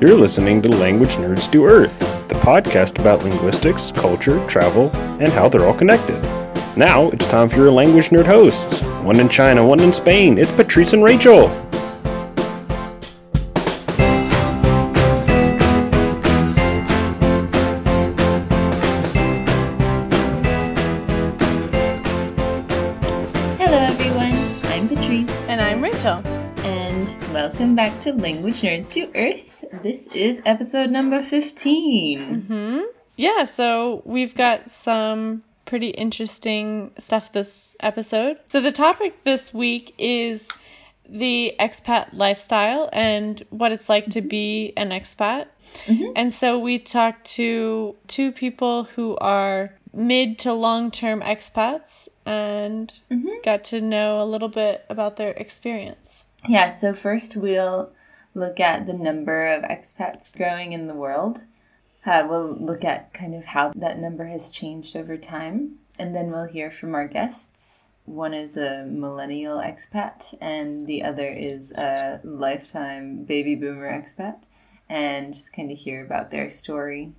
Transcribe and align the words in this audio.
You're 0.00 0.16
listening 0.16 0.62
to 0.62 0.68
Language 0.68 1.16
Nerds 1.16 1.50
Do 1.50 1.66
Earth, 1.66 1.98
the 2.28 2.34
podcast 2.36 2.98
about 2.98 3.22
linguistics, 3.22 3.92
culture, 3.92 4.44
travel, 4.48 4.90
and 5.20 5.28
how 5.30 5.48
they're 5.48 5.66
all 5.66 5.74
connected. 5.74 6.20
Now 6.76 7.10
it's 7.10 7.26
time 7.26 7.48
for 7.50 7.56
your 7.56 7.70
language 7.70 8.08
nerd 8.08 8.24
hosts. 8.26 8.80
One 9.02 9.20
in 9.20 9.28
China, 9.28 9.66
one 9.66 9.80
in 9.80 9.92
Spain. 9.92 10.38
It's 10.38 10.50
Patrice 10.52 10.94
and 10.94 11.04
Rachel. 11.04 11.48
Hello, 23.60 23.76
everyone. 23.78 24.34
I'm 24.72 24.88
Patrice, 24.88 25.30
And 25.48 25.60
I'm 25.60 25.82
Rachel. 25.82 26.22
and 26.66 27.06
welcome 27.32 27.74
back 27.76 28.00
to 28.00 28.12
Language 28.12 28.62
Nerds 28.62 28.90
to 28.92 29.10
Earth. 29.14 29.59
This 29.82 30.06
is 30.08 30.42
episode 30.44 30.90
number 30.90 31.20
15. 31.22 32.40
hmm 32.42 32.80
Yeah, 33.16 33.44
so 33.44 34.02
we've 34.04 34.34
got 34.34 34.70
some 34.70 35.42
pretty 35.64 35.88
interesting 35.88 36.90
stuff 36.98 37.32
this 37.32 37.76
episode. 37.80 38.38
So 38.48 38.60
the 38.60 38.72
topic 38.72 39.24
this 39.24 39.54
week 39.54 39.94
is 39.98 40.46
the 41.08 41.54
expat 41.58 42.08
lifestyle 42.12 42.88
and 42.92 43.42
what 43.50 43.72
it's 43.72 43.88
like 43.88 44.06
to 44.10 44.20
be 44.20 44.72
an 44.76 44.90
expat. 44.90 45.46
Mhm. 45.86 46.12
And 46.16 46.32
so 46.32 46.58
we 46.58 46.78
talked 46.78 47.24
to 47.36 47.96
two 48.06 48.32
people 48.32 48.84
who 48.84 49.16
are 49.16 49.72
mid 49.92 50.40
to 50.40 50.52
long 50.52 50.90
term 50.90 51.20
expats 51.20 52.08
and 52.26 52.92
Mhm. 53.10 53.42
got 53.44 53.64
to 53.64 53.80
know 53.80 54.22
a 54.22 54.24
little 54.26 54.48
bit 54.48 54.84
about 54.88 55.16
their 55.16 55.30
experience. 55.30 56.24
Yeah, 56.48 56.68
so 56.68 56.92
first 56.94 57.36
we'll 57.36 57.90
look 58.34 58.60
at 58.60 58.86
the 58.86 58.92
number 58.92 59.46
of 59.48 59.64
expats 59.64 60.34
growing 60.34 60.72
in 60.72 60.86
the 60.86 60.94
world. 60.94 61.42
Uh, 62.04 62.26
we'll 62.28 62.54
look 62.54 62.84
at 62.84 63.12
kind 63.12 63.34
of 63.34 63.44
how 63.44 63.70
that 63.76 63.98
number 63.98 64.24
has 64.24 64.50
changed 64.50 64.96
over 64.96 65.16
time, 65.16 65.78
and 65.98 66.14
then 66.14 66.30
we'll 66.30 66.46
hear 66.46 66.70
from 66.70 66.94
our 66.94 67.06
guests. 67.06 67.86
One 68.06 68.32
is 68.32 68.56
a 68.56 68.84
millennial 68.84 69.58
expat, 69.58 70.34
and 70.40 70.86
the 70.86 71.02
other 71.04 71.28
is 71.28 71.72
a 71.72 72.20
lifetime 72.24 73.24
baby 73.24 73.54
boomer 73.54 73.92
expat, 73.92 74.36
and 74.88 75.34
just 75.34 75.52
kind 75.52 75.70
of 75.70 75.78
hear 75.78 76.04
about 76.04 76.30
their 76.30 76.50
story, 76.50 77.12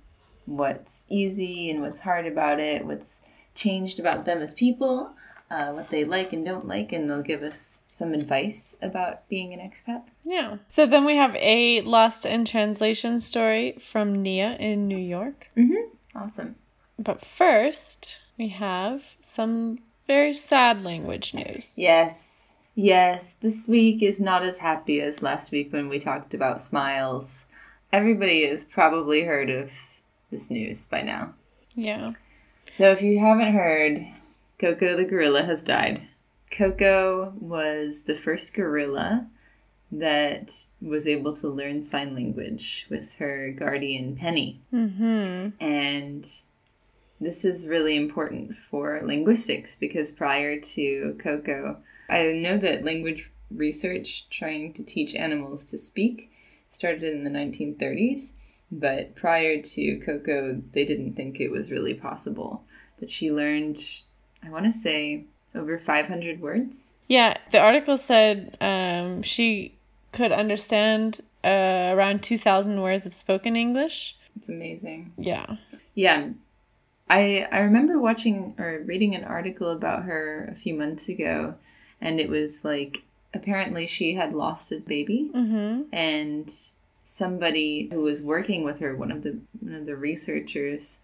what's 0.46 1.06
easy 1.08 1.70
and 1.70 1.80
what's 1.80 2.00
hard 2.00 2.26
about 2.26 2.58
it, 2.58 2.84
what's 2.84 3.22
changed 3.54 4.00
about 4.00 4.24
them 4.24 4.42
as 4.42 4.52
people, 4.52 5.14
uh, 5.50 5.72
what 5.72 5.88
they 5.90 6.04
like 6.04 6.32
and 6.32 6.44
don't 6.44 6.66
like, 6.66 6.92
and 6.92 7.08
they'll 7.08 7.22
give 7.22 7.42
us 7.42 7.71
some 7.92 8.14
advice 8.14 8.74
about 8.80 9.28
being 9.28 9.52
an 9.52 9.60
expat. 9.60 10.02
Yeah. 10.24 10.56
So 10.72 10.86
then 10.86 11.04
we 11.04 11.16
have 11.16 11.36
a 11.36 11.82
lost 11.82 12.24
in 12.24 12.46
translation 12.46 13.20
story 13.20 13.72
from 13.90 14.22
Nia 14.22 14.56
in 14.58 14.88
New 14.88 14.96
York. 14.96 15.50
Mm-hmm. 15.56 16.18
Awesome. 16.18 16.56
But 16.98 17.22
first, 17.22 18.20
we 18.38 18.48
have 18.48 19.04
some 19.20 19.78
very 20.06 20.32
sad 20.32 20.82
language 20.84 21.34
news. 21.34 21.74
Yes. 21.76 22.50
Yes, 22.74 23.34
this 23.40 23.68
week 23.68 24.02
is 24.02 24.18
not 24.18 24.42
as 24.42 24.56
happy 24.56 25.02
as 25.02 25.22
last 25.22 25.52
week 25.52 25.70
when 25.74 25.90
we 25.90 25.98
talked 25.98 26.32
about 26.32 26.62
smiles. 26.62 27.44
Everybody 27.92 28.46
has 28.46 28.64
probably 28.64 29.22
heard 29.22 29.50
of 29.50 29.70
this 30.30 30.50
news 30.50 30.86
by 30.86 31.02
now. 31.02 31.34
Yeah. 31.74 32.08
So 32.72 32.90
if 32.90 33.02
you 33.02 33.18
haven't 33.18 33.52
heard, 33.52 34.06
Koko 34.58 34.96
the 34.96 35.04
gorilla 35.04 35.42
has 35.42 35.62
died. 35.62 36.00
Koko 36.52 37.32
was 37.40 38.04
the 38.04 38.14
first 38.14 38.54
gorilla 38.54 39.26
that 39.90 40.54
was 40.80 41.06
able 41.06 41.34
to 41.36 41.48
learn 41.48 41.82
sign 41.82 42.14
language 42.14 42.86
with 42.88 43.14
her 43.16 43.50
guardian 43.52 44.16
Penny. 44.16 44.60
Mm-hmm. 44.72 45.62
And 45.62 46.42
this 47.20 47.44
is 47.44 47.68
really 47.68 47.96
important 47.96 48.56
for 48.56 49.00
linguistics 49.02 49.76
because 49.76 50.12
prior 50.12 50.60
to 50.60 51.16
Koko, 51.18 51.78
I 52.08 52.32
know 52.32 52.58
that 52.58 52.84
language 52.84 53.30
research 53.50 54.28
trying 54.30 54.74
to 54.74 54.84
teach 54.84 55.14
animals 55.14 55.70
to 55.70 55.78
speak 55.78 56.30
started 56.70 57.04
in 57.04 57.24
the 57.24 57.30
1930s, 57.30 58.32
but 58.70 59.14
prior 59.14 59.60
to 59.60 60.00
Koko, 60.00 60.62
they 60.72 60.84
didn't 60.84 61.14
think 61.14 61.38
it 61.38 61.50
was 61.50 61.70
really 61.70 61.94
possible. 61.94 62.64
But 62.98 63.10
she 63.10 63.30
learned, 63.30 63.78
I 64.42 64.50
want 64.50 64.64
to 64.64 64.72
say, 64.72 65.26
over 65.54 65.78
500 65.78 66.40
words. 66.40 66.94
Yeah, 67.08 67.36
the 67.50 67.58
article 67.60 67.96
said 67.96 68.56
um, 68.60 69.22
she 69.22 69.74
could 70.12 70.32
understand 70.32 71.20
uh, 71.44 71.92
around 71.94 72.22
2,000 72.22 72.80
words 72.80 73.06
of 73.06 73.14
spoken 73.14 73.56
English. 73.56 74.16
It's 74.36 74.48
amazing. 74.48 75.12
Yeah. 75.18 75.56
Yeah. 75.94 76.30
I 77.10 77.46
I 77.52 77.58
remember 77.60 77.98
watching 77.98 78.54
or 78.58 78.80
reading 78.86 79.14
an 79.14 79.24
article 79.24 79.70
about 79.70 80.04
her 80.04 80.48
a 80.50 80.54
few 80.54 80.72
months 80.74 81.08
ago 81.10 81.54
and 82.00 82.18
it 82.20 82.28
was 82.30 82.64
like 82.64 83.02
apparently 83.34 83.86
she 83.86 84.14
had 84.14 84.32
lost 84.32 84.72
a 84.72 84.78
baby 84.78 85.30
Mm-hmm. 85.34 85.82
and 85.92 86.54
somebody 87.04 87.88
who 87.92 88.00
was 88.00 88.22
working 88.22 88.64
with 88.64 88.78
her 88.78 88.94
one 88.96 89.10
of 89.10 89.22
the 89.22 89.36
one 89.60 89.74
of 89.74 89.84
the 89.84 89.96
researchers 89.96 91.00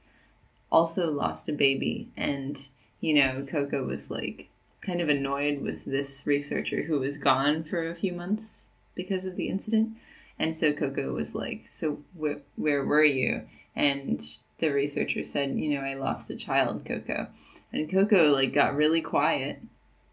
also 0.71 1.11
lost 1.11 1.49
a 1.51 1.53
baby 1.53 2.09
and 2.17 2.69
you 3.01 3.15
know 3.15 3.47
Koko 3.49 3.85
was 3.85 4.11
like 4.11 4.49
kind 4.81 5.01
of 5.01 5.09
annoyed 5.09 5.61
with 5.61 5.85
this 5.85 6.27
researcher 6.27 6.83
who 6.83 7.01
was 7.01 7.19
gone 7.19 7.65
for 7.65 7.91
a 7.91 7.95
few 7.95 8.13
months 8.13 8.69
because 8.95 9.27
of 9.27 9.37
the 9.37 9.49
incident. 9.49 9.97
And 10.39 10.55
so 10.55 10.73
Koko 10.73 11.13
was 11.13 11.35
like 11.35 11.69
so 11.69 12.03
wh- 12.21 12.43
where 12.57 12.85
were 12.85 13.05
you? 13.05 13.43
And 13.75 14.21
the 14.59 14.71
researcher 14.71 15.23
said 15.23 15.59
you 15.59 15.75
know 15.75 15.85
I 15.85 15.95
lost 15.95 16.31
a 16.31 16.37
child 16.37 16.85
Koko. 16.85 17.29
And 17.73 17.91
Koko 17.91 18.33
like 18.33 18.53
got 18.53 18.77
really 18.77 19.03
quiet 19.03 19.61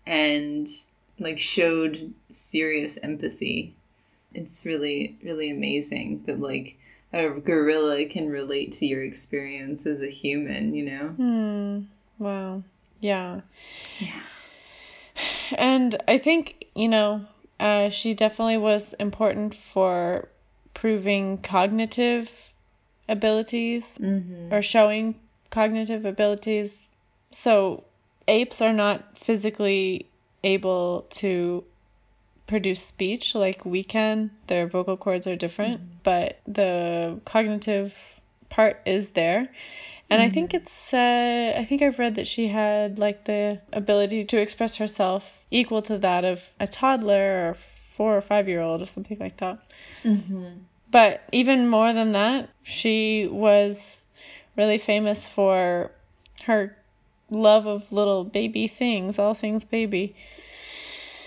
and 0.05 0.67
like 1.19 1.39
showed 1.39 2.13
serious 2.29 2.97
empathy. 3.01 3.75
It's 4.33 4.65
really 4.65 5.17
really 5.23 5.49
amazing 5.49 6.23
that 6.25 6.39
like 6.39 6.77
a 7.13 7.29
gorilla 7.29 8.05
can 8.05 8.27
relate 8.29 8.73
to 8.73 8.85
your 8.85 9.03
experience 9.03 9.85
as 9.85 10.01
a 10.01 10.09
human 10.09 10.73
you 10.75 10.85
know? 10.85 11.07
Hmm. 11.09 11.79
Wow. 12.17 12.63
Yeah. 12.99 13.41
Yeah. 13.99 14.21
And 15.57 15.95
I 16.07 16.17
think, 16.17 16.65
you 16.75 16.87
know, 16.87 17.25
uh, 17.59 17.89
she 17.89 18.13
definitely 18.13 18.57
was 18.57 18.93
important 18.93 19.55
for 19.55 20.27
proving 20.73 21.37
cognitive 21.37 22.31
abilities 23.07 23.97
mm-hmm. 23.99 24.53
or 24.53 24.61
showing 24.61 25.15
cognitive 25.49 26.05
abilities. 26.05 26.85
So 27.31 27.83
apes 28.27 28.61
are 28.61 28.73
not 28.73 29.17
physically 29.19 30.07
able 30.43 31.05
to 31.09 31.63
produce 32.47 32.81
speech 32.81 33.35
like 33.35 33.65
we 33.65 33.83
can. 33.83 34.31
Their 34.47 34.67
vocal 34.67 34.97
cords 34.97 35.27
are 35.27 35.35
different, 35.35 35.81
but 36.03 36.39
the 36.45 37.19
cognitive 37.25 37.95
part 38.49 38.81
is 38.85 39.09
there. 39.09 39.49
And 40.09 40.21
I 40.21 40.29
think 40.29 40.53
it's 40.53 40.93
uh, 40.93 41.53
I 41.57 41.65
think 41.65 41.81
I've 41.81 41.97
read 41.97 42.15
that 42.15 42.27
she 42.27 42.47
had 42.47 42.99
like 42.99 43.25
the 43.25 43.59
ability 43.73 44.23
to 44.25 44.39
express 44.39 44.75
herself 44.75 45.45
equal 45.49 45.81
to 45.83 45.97
that 45.99 46.23
of 46.23 46.47
a 46.59 46.67
toddler 46.67 47.49
or 47.49 47.57
four 47.95 48.15
or 48.15 48.21
five 48.21 48.47
year 48.47 48.61
old 48.61 48.81
or 48.81 48.85
something 48.85 49.17
like 49.19 49.37
that. 49.37 49.59
Mm-hmm. 50.03 50.45
But 50.91 51.23
even 51.31 51.67
more 51.67 51.91
than 51.91 52.11
that, 52.11 52.49
she 52.63 53.27
was 53.27 54.05
really 54.55 54.77
famous 54.77 55.25
for 55.25 55.91
her 56.43 56.77
love 57.31 57.65
of 57.65 57.91
little 57.91 58.23
baby 58.23 58.67
things, 58.67 59.17
all 59.17 59.33
things 59.33 59.63
baby. 59.63 60.15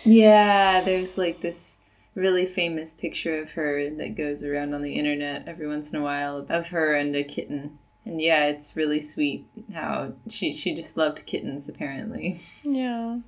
yeah 0.05 0.81
there's 0.83 1.19
like 1.19 1.41
this 1.41 1.77
really 2.15 2.47
famous 2.47 2.95
picture 2.95 3.41
of 3.41 3.51
her 3.53 3.91
that 3.91 4.17
goes 4.17 4.43
around 4.43 4.75
on 4.75 4.83
the 4.83 4.95
internet 4.95 5.49
every 5.49 5.67
once 5.67 5.93
in 5.93 5.99
a 5.99 6.03
while 6.03 6.47
of 6.49 6.69
her 6.69 6.95
and 6.95 7.15
a 7.17 7.25
kitten 7.25 7.79
and 8.09 8.21
yeah 8.21 8.47
it's 8.47 8.75
really 8.75 9.01
sweet 9.01 9.47
how 9.73 10.13
she 10.29 10.53
she 10.53 10.75
just 10.75 10.97
loved 10.97 11.25
kittens 11.27 11.69
apparently 11.69 12.37
Yeah. 12.65 13.21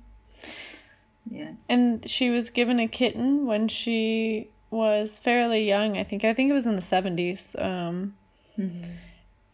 yeah 1.29 1.51
And 1.69 2.09
she 2.09 2.29
was 2.31 2.49
given 2.49 2.79
a 2.79 2.87
kitten 2.87 3.45
when 3.45 3.67
she 3.67 4.49
was 4.71 5.19
fairly 5.19 5.67
young, 5.67 5.97
I 5.97 6.03
think. 6.03 6.23
I 6.23 6.33
think 6.33 6.49
it 6.49 6.53
was 6.53 6.65
in 6.65 6.77
the 6.77 6.81
70s. 6.81 7.61
Um, 7.61 8.15
mm-hmm. 8.57 8.89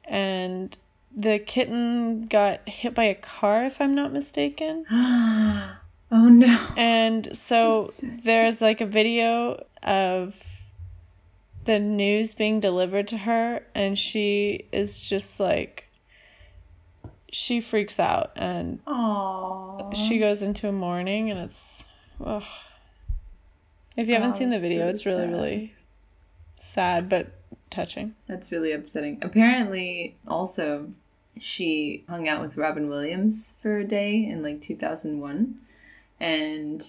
and 0.05 0.77
the 1.15 1.39
kitten 1.39 2.27
got 2.27 2.69
hit 2.69 2.93
by 2.93 3.05
a 3.05 3.15
car, 3.15 3.65
if 3.65 3.81
I'm 3.81 3.95
not 3.95 4.13
mistaken. 4.13 4.85
oh 4.91 6.29
no 6.29 6.67
And 6.77 7.35
so 7.35 7.81
so 7.81 8.07
there's 8.25 8.61
like 8.61 8.81
a 8.81 8.85
video 8.85 9.65
of 9.83 10.39
the 11.67 11.77
news 11.79 12.33
being 12.33 12.59
delivered 12.61 13.09
to 13.09 13.17
her, 13.17 13.61
and 13.75 13.99
she 13.99 14.65
is 14.71 14.99
just 14.99 15.39
like, 15.39 15.87
she 17.31 17.61
freaks 17.61 17.99
out 17.99 18.31
and 18.37 18.83
Aww. 18.85 19.93
she 19.95 20.17
goes 20.17 20.41
into 20.41 20.67
a 20.67 20.71
mourning, 20.71 21.29
and 21.29 21.39
it's, 21.41 21.85
ugh. 22.25 22.43
If 23.95 24.07
you 24.07 24.13
haven't 24.13 24.29
Oh, 24.29 24.37
seen 24.37 24.49
the 24.49 24.57
video, 24.59 24.79
so 24.79 24.87
it's 24.87 25.05
really, 25.05 25.21
sad. 25.21 25.31
really 25.31 25.73
sad 26.55 27.09
but 27.09 27.27
touching. 27.69 28.15
That's 28.27 28.51
really 28.51 28.71
upsetting. 28.71 29.19
Apparently, 29.21 30.15
also, 30.27 30.89
she 31.39 32.03
hung 32.07 32.27
out 32.29 32.41
with 32.41 32.57
Robin 32.57 32.89
Williams 32.89 33.57
for 33.61 33.77
a 33.77 33.83
day 33.83 34.25
in 34.25 34.41
like 34.41 34.61
2001. 34.61 35.59
And 36.19 36.83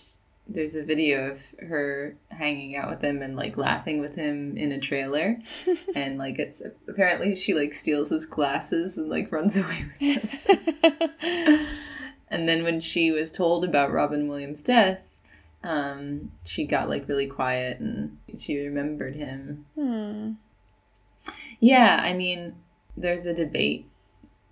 there's 0.49 0.75
a 0.75 0.83
video 0.83 1.31
of 1.31 1.43
her 1.61 2.17
hanging 2.31 2.75
out 2.75 2.89
with 2.89 3.03
him 3.03 3.21
and 3.21 3.37
like 3.37 3.59
laughing 3.59 4.00
with 4.00 4.15
him 4.15 4.56
in 4.56 4.73
a 4.73 4.81
trailer. 4.81 5.39
and 5.95 6.19
like 6.19 6.39
it's 6.39 6.62
apparently 6.89 7.37
she 7.37 7.55
like 7.55 7.75
steals 7.75 8.09
his 8.09 8.27
glasses 8.27 8.97
and 8.97 9.11
like 9.11 9.31
runs 9.31 9.56
away 9.59 9.87
with 10.00 10.41
them. 10.41 11.11
and 12.29 12.49
then 12.49 12.65
when 12.65 12.81
she 12.81 13.11
was 13.11 13.31
told 13.31 13.65
about 13.65 13.93
Robin 13.93 14.27
Williams' 14.27 14.62
death, 14.62 15.05
um, 15.62 16.33
she 16.45 16.65
got 16.65 16.89
like 16.89 17.09
really 17.09 17.27
quiet 17.27 17.79
and 17.81 18.17
she 18.39 18.59
remembered 18.59 19.15
him. 19.15 19.67
Hmm. 19.75 20.33
Yeah, 21.61 22.01
I 22.01 22.15
mean, 22.15 22.55
there's 22.97 23.27
a 23.27 23.35
debate, 23.35 23.87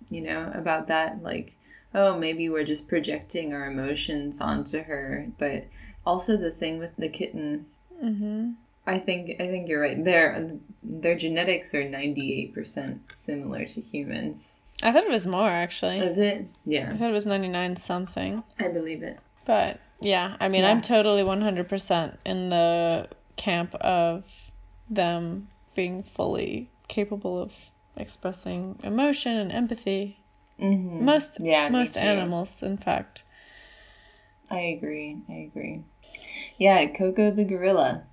you 0.09 0.21
know, 0.21 0.51
about 0.53 0.87
that. 0.87 1.23
Like, 1.23 1.55
oh, 1.95 2.17
maybe 2.17 2.49
we're 2.49 2.65
just 2.65 2.89
projecting 2.89 3.53
our 3.53 3.65
emotions 3.65 4.41
onto 4.41 4.83
her. 4.83 5.27
But 5.37 5.65
also 6.07 6.37
the 6.37 6.51
thing 6.51 6.79
with 6.79 6.95
the 6.97 7.09
kitten, 7.09 7.65
Mhm. 8.01 8.55
I 8.85 8.99
think 8.99 9.41
I 9.41 9.47
think 9.47 9.67
you're 9.67 9.81
right. 9.81 10.01
Their 10.01 10.57
their 10.81 11.15
genetics 11.15 11.75
are 11.75 11.83
98% 11.83 12.99
similar 13.13 13.65
to 13.65 13.81
humans. 13.81 14.61
I 14.81 14.91
thought 14.91 15.03
it 15.03 15.09
was 15.09 15.27
more 15.27 15.49
actually. 15.49 15.99
Is 15.99 16.17
it? 16.17 16.45
Yeah. 16.65 16.91
I 16.93 16.97
thought 16.97 17.09
it 17.09 17.13
was 17.13 17.27
99 17.27 17.75
something. 17.75 18.43
I 18.59 18.69
believe 18.69 19.03
it. 19.03 19.19
But 19.45 19.79
yeah, 19.99 20.37
I 20.39 20.47
mean, 20.47 20.63
Yeah. 20.63 20.71
I'm 20.71 20.81
totally 20.81 21.23
100% 21.23 22.17
in 22.25 22.49
the 22.49 23.09
camp 23.35 23.75
of 23.75 24.23
them 24.89 25.49
being 25.75 26.03
fully 26.03 26.69
capable 26.87 27.41
of 27.41 27.53
expressing 27.97 28.79
emotion 28.83 29.35
and 29.35 29.51
empathy. 29.51 30.17
Mm-hmm. 30.59 31.03
Most 31.03 31.39
yeah, 31.41 31.67
most 31.69 31.97
animals, 31.97 32.63
in 32.63 32.77
fact. 32.77 33.23
I 34.49 34.59
agree. 34.77 35.17
I 35.29 35.49
agree. 35.49 35.83
Yeah, 36.57 36.85
Koko 36.87 37.31
the 37.31 37.45
gorilla. 37.45 38.03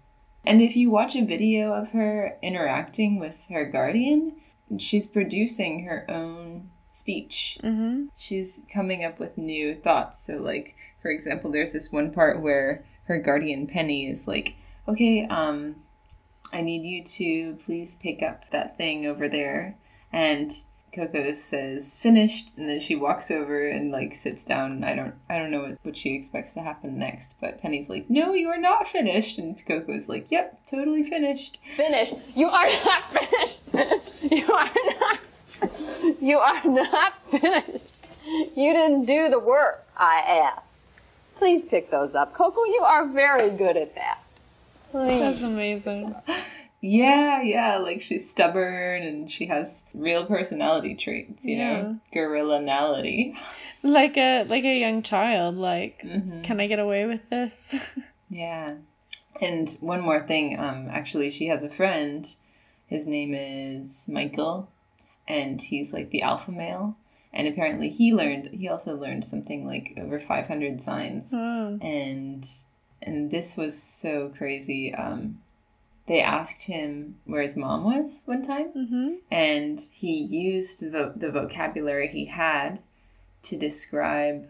And 0.44 0.60
if 0.60 0.76
you 0.76 0.90
watch 0.90 1.16
a 1.16 1.24
video 1.24 1.72
of 1.72 1.90
her 1.90 2.36
interacting 2.42 3.18
with 3.18 3.46
her 3.48 3.64
guardian, 3.64 4.36
she's 4.78 5.06
producing 5.06 5.84
her 5.84 6.04
own 6.10 6.70
speech. 6.90 7.58
Mhm. 7.62 8.08
She's 8.14 8.62
coming 8.72 9.04
up 9.04 9.18
with 9.18 9.38
new 9.38 9.74
thoughts. 9.74 10.20
So, 10.20 10.38
like, 10.38 10.76
for 11.00 11.10
example, 11.10 11.50
there's 11.50 11.70
this 11.70 11.92
one 11.92 12.12
part 12.12 12.40
where 12.42 12.84
her 13.04 13.18
guardian 13.18 13.66
Penny 13.66 14.08
is 14.08 14.28
like, 14.28 14.54
"Okay, 14.86 15.26
um, 15.26 15.76
I 16.52 16.60
need 16.60 16.84
you 16.84 17.02
to 17.02 17.54
please 17.64 17.96
pick 17.96 18.22
up 18.22 18.48
that 18.50 18.76
thing 18.76 19.06
over 19.06 19.28
there." 19.28 19.76
And 20.12 20.50
Koko 20.94 21.34
says, 21.34 21.96
"Finished," 21.96 22.56
and 22.56 22.68
then 22.68 22.80
she 22.80 22.94
walks 22.94 23.30
over 23.30 23.68
and 23.68 23.90
like 23.90 24.14
sits 24.14 24.44
down. 24.44 24.84
I 24.84 24.94
don't, 24.94 25.14
I 25.28 25.38
don't 25.38 25.50
know 25.50 25.62
what, 25.62 25.78
what 25.82 25.96
she 25.96 26.14
expects 26.14 26.54
to 26.54 26.60
happen 26.60 26.98
next, 26.98 27.36
but 27.40 27.60
Penny's 27.60 27.88
like, 27.88 28.08
"No, 28.08 28.32
you 28.34 28.48
are 28.48 28.58
not 28.58 28.86
finished," 28.86 29.38
and 29.38 29.56
Koko's 29.66 30.08
like, 30.08 30.30
"Yep, 30.30 30.66
totally 30.66 31.02
finished." 31.02 31.58
finished. 31.76 32.14
You 32.34 32.48
are 32.48 32.66
not 32.84 33.04
finished. 33.70 34.22
You 34.30 34.52
are 34.52 34.70
not. 35.00 35.20
You 36.20 36.38
are 36.38 36.64
not 36.64 37.12
finished. 37.30 38.04
You 38.26 38.72
didn't 38.72 39.06
do 39.06 39.28
the 39.28 39.38
work 39.38 39.84
I 39.96 40.50
asked. 40.54 40.66
Please 41.36 41.64
pick 41.64 41.90
those 41.90 42.14
up. 42.14 42.32
Koko, 42.34 42.64
you 42.64 42.82
are 42.84 43.08
very 43.08 43.50
good 43.50 43.76
at 43.76 43.94
that. 43.96 44.18
Please. 44.90 45.20
That's 45.20 45.42
amazing. 45.42 46.14
Yeah, 46.86 47.40
yeah, 47.40 47.78
like 47.78 48.02
she's 48.02 48.28
stubborn 48.28 49.02
and 49.04 49.30
she 49.30 49.46
has 49.46 49.82
real 49.94 50.26
personality 50.26 50.94
traits, 50.96 51.46
you 51.46 51.56
know, 51.56 51.98
gorilla-nality. 52.12 53.34
Like 53.82 54.18
a 54.18 54.44
like 54.44 54.64
a 54.64 54.78
young 54.78 55.02
child. 55.02 55.56
Like, 55.56 56.02
hmm 56.02 56.42
can 56.42 56.60
I 56.60 56.66
get 56.66 56.78
away 56.78 57.06
with 57.06 57.20
this? 57.30 57.74
Yeah. 58.30 58.74
And 59.40 59.70
one 59.80 60.00
more 60.00 60.26
thing, 60.26 60.58
um, 60.58 60.88
actually, 60.90 61.30
she 61.30 61.46
has 61.46 61.62
a 61.62 61.70
friend. 61.70 62.30
His 62.86 63.06
name 63.06 63.34
is 63.34 64.08
Michael, 64.08 64.68
and 65.28 65.60
he's 65.60 65.92
like 65.92 66.10
the 66.10 66.22
alpha 66.22 66.50
male. 66.50 66.96
And 67.32 67.48
apparently, 67.48 67.88
he 67.90 68.12
learned. 68.14 68.48
He 68.52 68.68
also 68.68 68.96
learned 68.96 69.24
something 69.24 69.66
like 69.66 69.94
over 69.98 70.20
500 70.20 70.80
signs. 70.82 71.32
oh. 71.32 71.78
And 71.80 72.46
and 73.02 73.30
this 73.30 73.56
was 73.56 73.80
so 73.82 74.32
crazy. 74.36 74.94
Um, 74.94 75.38
they 76.06 76.20
asked 76.20 76.62
him 76.64 77.16
where 77.24 77.42
his 77.42 77.56
mom 77.56 77.84
was 77.84 78.22
one 78.26 78.42
time, 78.42 78.70
Mhm. 78.76 79.18
and 79.30 79.80
he 79.92 80.22
used 80.22 80.80
the 80.80 81.12
the 81.16 81.30
vocabulary 81.30 82.08
he 82.08 82.26
had 82.26 82.78
to 83.42 83.56
describe 83.56 84.48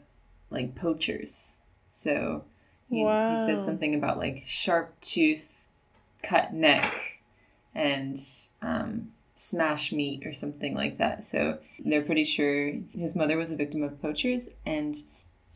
like 0.50 0.74
poachers. 0.74 1.56
So 1.88 2.44
he, 2.90 2.98
he 2.98 3.04
says 3.46 3.64
something 3.64 3.94
about 3.94 4.18
like 4.18 4.42
sharp 4.46 5.00
tooth, 5.00 5.68
cut 6.22 6.52
neck, 6.52 7.20
and 7.74 8.18
um, 8.62 9.12
smash 9.34 9.92
meat 9.92 10.26
or 10.26 10.32
something 10.32 10.74
like 10.74 10.98
that. 10.98 11.24
So 11.24 11.58
they're 11.78 12.02
pretty 12.02 12.24
sure 12.24 12.72
his 12.92 13.16
mother 13.16 13.36
was 13.36 13.50
a 13.52 13.56
victim 13.56 13.82
of 13.82 14.00
poachers, 14.02 14.48
and 14.66 14.96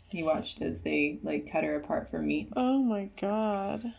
he 0.08 0.22
watched 0.22 0.62
as 0.62 0.80
they 0.82 1.18
like 1.22 1.50
cut 1.50 1.64
her 1.64 1.76
apart 1.76 2.10
for 2.10 2.20
meat. 2.20 2.48
Oh 2.56 2.78
my 2.82 3.08
god. 3.20 3.92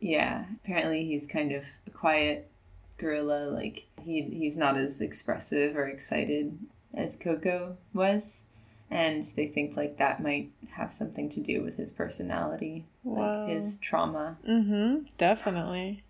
Yeah, 0.00 0.44
apparently 0.64 1.04
he's 1.04 1.26
kind 1.26 1.52
of 1.52 1.64
a 1.86 1.90
quiet 1.90 2.50
gorilla. 2.98 3.50
Like 3.50 3.86
he 4.02 4.22
he's 4.22 4.56
not 4.56 4.76
as 4.76 5.00
expressive 5.00 5.76
or 5.76 5.86
excited 5.86 6.58
as 6.94 7.16
Koko 7.16 7.76
was, 7.92 8.42
and 8.90 9.24
they 9.36 9.46
think 9.48 9.76
like 9.76 9.98
that 9.98 10.22
might 10.22 10.50
have 10.72 10.92
something 10.92 11.28
to 11.30 11.40
do 11.40 11.62
with 11.62 11.76
his 11.76 11.92
personality, 11.92 12.84
Wow. 13.04 13.46
like 13.46 13.56
his 13.56 13.76
trauma. 13.78 14.38
Mhm. 14.48 15.06
Definitely. 15.18 16.02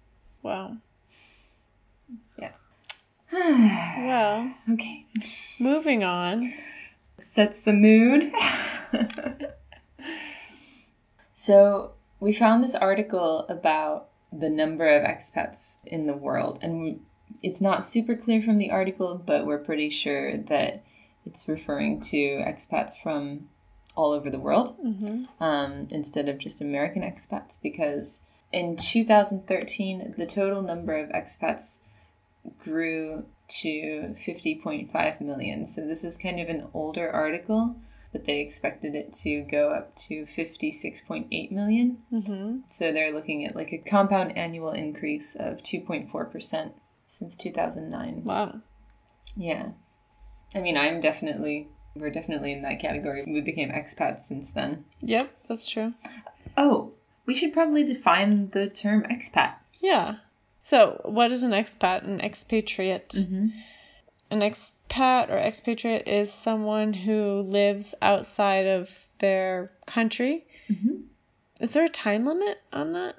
Wow. 0.42 0.76
Yeah. 2.38 2.52
well, 3.32 4.54
okay, 4.70 5.04
moving 5.60 6.04
on. 6.04 6.52
sets 7.18 7.62
the 7.62 7.72
mood. 7.72 8.32
so 11.32 11.92
we 12.20 12.32
found 12.32 12.62
this 12.62 12.74
article 12.74 13.46
about 13.48 14.08
the 14.32 14.50
number 14.50 14.88
of 14.96 15.02
expats 15.04 15.78
in 15.86 16.06
the 16.06 16.14
world, 16.14 16.58
and 16.62 16.80
we, 16.80 16.98
it's 17.42 17.60
not 17.60 17.84
super 17.84 18.14
clear 18.14 18.40
from 18.42 18.58
the 18.58 18.70
article, 18.70 19.20
but 19.24 19.46
we're 19.46 19.58
pretty 19.58 19.90
sure 19.90 20.36
that 20.36 20.82
it's 21.26 21.48
referring 21.48 22.00
to 22.00 22.16
expats 22.16 22.96
from 22.96 23.48
all 23.96 24.12
over 24.12 24.30
the 24.30 24.38
world 24.38 24.76
Mhm. 24.84 25.26
um, 25.40 25.88
instead 25.90 26.28
of 26.28 26.38
just 26.38 26.60
American 26.60 27.02
expats 27.02 27.60
because 27.60 28.20
in 28.52 28.76
2013 28.76 30.14
the 30.16 30.26
total 30.26 30.62
number 30.62 30.96
of 30.96 31.10
expats 31.10 31.78
grew 32.62 33.24
to 33.48 34.14
50.5 34.16 35.20
million. 35.20 35.66
So 35.66 35.86
this 35.86 36.04
is 36.04 36.16
kind 36.16 36.40
of 36.40 36.48
an 36.48 36.68
older 36.72 37.10
article, 37.10 37.74
but 38.12 38.24
they 38.24 38.40
expected 38.40 38.94
it 38.94 39.12
to 39.12 39.42
go 39.42 39.70
up 39.70 39.94
to 39.94 40.26
56.8 40.26 41.52
million. 41.52 42.02
Mhm. 42.12 42.62
So 42.70 42.92
they're 42.92 43.12
looking 43.12 43.44
at 43.44 43.54
like 43.54 43.72
a 43.72 43.78
compound 43.78 44.36
annual 44.36 44.72
increase 44.72 45.36
of 45.36 45.62
2.4% 45.62 46.72
since 47.06 47.36
2009. 47.36 48.24
Wow. 48.24 48.60
Yeah. 49.36 49.70
I 50.54 50.60
mean, 50.60 50.76
I'm 50.76 51.00
definitely, 51.00 51.68
we're 51.94 52.10
definitely 52.10 52.52
in 52.52 52.62
that 52.62 52.80
category. 52.80 53.24
We 53.26 53.40
became 53.40 53.70
expats 53.70 54.22
since 54.22 54.50
then. 54.50 54.84
Yep, 55.02 55.30
that's 55.48 55.68
true. 55.68 55.94
Oh, 56.56 56.92
we 57.26 57.34
should 57.34 57.52
probably 57.52 57.84
define 57.84 58.50
the 58.50 58.68
term 58.68 59.04
expat. 59.04 59.54
Yeah. 59.80 60.16
So, 60.64 61.00
what 61.04 61.32
is 61.32 61.42
an 61.42 61.52
expat? 61.52 62.04
An 62.04 62.20
expatriate. 62.20 63.10
Mm-hmm. 63.10 63.46
An 64.30 64.42
expat 64.90 65.30
or 65.30 65.38
expatriate 65.38 66.08
is 66.08 66.32
someone 66.32 66.92
who 66.92 67.42
lives 67.42 67.94
outside 68.02 68.66
of 68.66 68.90
their 69.18 69.70
country. 69.86 70.46
Mm-hmm. 70.68 71.02
Is 71.60 71.72
there 71.72 71.84
a 71.84 71.88
time 71.88 72.26
limit 72.26 72.58
on 72.72 72.92
that? 72.92 73.16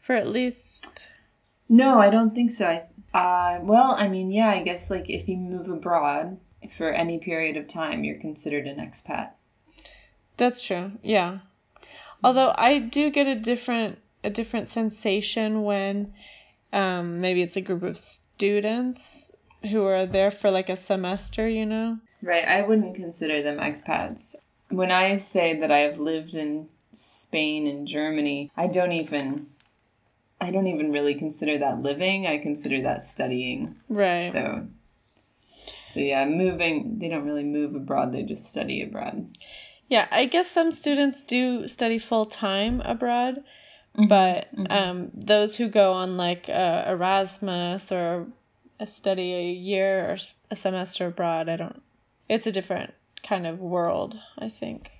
For 0.00 0.14
at 0.14 0.28
least. 0.28 1.10
No, 1.68 1.98
I 1.98 2.10
don't 2.10 2.34
think 2.34 2.50
so. 2.50 2.66
I, 2.66 3.18
uh, 3.18 3.60
well, 3.62 3.94
I 3.96 4.08
mean, 4.08 4.30
yeah, 4.30 4.48
I 4.48 4.62
guess 4.62 4.90
like 4.90 5.10
if 5.10 5.28
you 5.28 5.36
move 5.36 5.68
abroad 5.68 6.38
for 6.70 6.90
any 6.90 7.18
period 7.18 7.56
of 7.56 7.66
time, 7.66 8.04
you're 8.04 8.20
considered 8.20 8.66
an 8.66 8.78
expat. 8.78 9.30
That's 10.36 10.64
true. 10.64 10.92
Yeah. 11.02 11.38
Although 12.22 12.54
I 12.56 12.78
do 12.78 13.10
get 13.10 13.26
a 13.26 13.34
different 13.34 13.98
a 14.22 14.30
different 14.30 14.68
sensation 14.68 15.62
when 15.62 16.12
um, 16.72 17.20
maybe 17.20 17.42
it's 17.42 17.56
a 17.56 17.60
group 17.60 17.82
of 17.82 17.98
students 17.98 19.30
who 19.66 19.84
are 19.84 20.06
there 20.06 20.30
for 20.30 20.50
like 20.50 20.68
a 20.68 20.76
semester, 20.76 21.48
you 21.48 21.66
know. 21.66 21.98
Right. 22.22 22.46
I 22.46 22.62
wouldn't 22.62 22.96
consider 22.96 23.42
them 23.42 23.58
expats. 23.58 24.34
When 24.70 24.90
I 24.90 25.16
say 25.16 25.60
that 25.60 25.70
I 25.70 25.80
have 25.80 26.00
lived 26.00 26.34
in 26.34 26.68
Spain 26.92 27.66
and 27.66 27.86
Germany, 27.86 28.50
I 28.56 28.66
don't 28.68 28.92
even 28.92 29.46
I 30.40 30.50
don't 30.50 30.66
even 30.66 30.92
really 30.92 31.14
consider 31.14 31.58
that 31.58 31.82
living. 31.82 32.26
I 32.26 32.38
consider 32.38 32.82
that 32.82 33.02
studying. 33.02 33.76
Right. 33.88 34.30
So, 34.30 34.66
so 35.90 36.00
yeah, 36.00 36.24
moving. 36.26 36.98
They 36.98 37.08
don't 37.08 37.24
really 37.24 37.44
move 37.44 37.74
abroad. 37.74 38.12
They 38.12 38.22
just 38.22 38.46
study 38.46 38.82
abroad. 38.82 39.36
Yeah, 39.88 40.06
I 40.10 40.26
guess 40.26 40.50
some 40.50 40.72
students 40.72 41.22
do 41.22 41.68
study 41.68 41.98
full 41.98 42.24
time 42.24 42.80
abroad, 42.80 43.42
Mm-hmm. 43.96 44.08
but 44.08 44.48
um, 44.70 45.10
those 45.14 45.56
who 45.56 45.68
go 45.68 45.92
on 45.92 46.18
like 46.18 46.50
uh, 46.50 46.84
Erasmus 46.86 47.90
or 47.92 48.26
a 48.80 48.86
study 48.86 49.34
a 49.34 49.50
year 49.52 50.10
or 50.10 50.16
a 50.50 50.56
semester 50.56 51.06
abroad, 51.06 51.48
I 51.48 51.56
don't. 51.56 51.82
It's 52.28 52.46
a 52.46 52.52
different 52.52 52.92
kind 53.26 53.46
of 53.46 53.60
world, 53.60 54.18
I 54.38 54.48
think. 54.48 54.90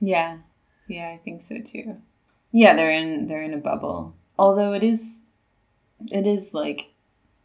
Yeah, 0.00 0.38
yeah, 0.86 1.08
I 1.10 1.18
think 1.24 1.42
so 1.42 1.60
too. 1.60 1.96
Yeah, 2.52 2.74
they're 2.76 2.90
in 2.92 3.26
they're 3.26 3.42
in 3.42 3.54
a 3.54 3.58
bubble. 3.58 4.14
Although 4.38 4.72
it 4.74 4.82
is, 4.82 5.20
it 6.12 6.26
is 6.26 6.52
like 6.54 6.90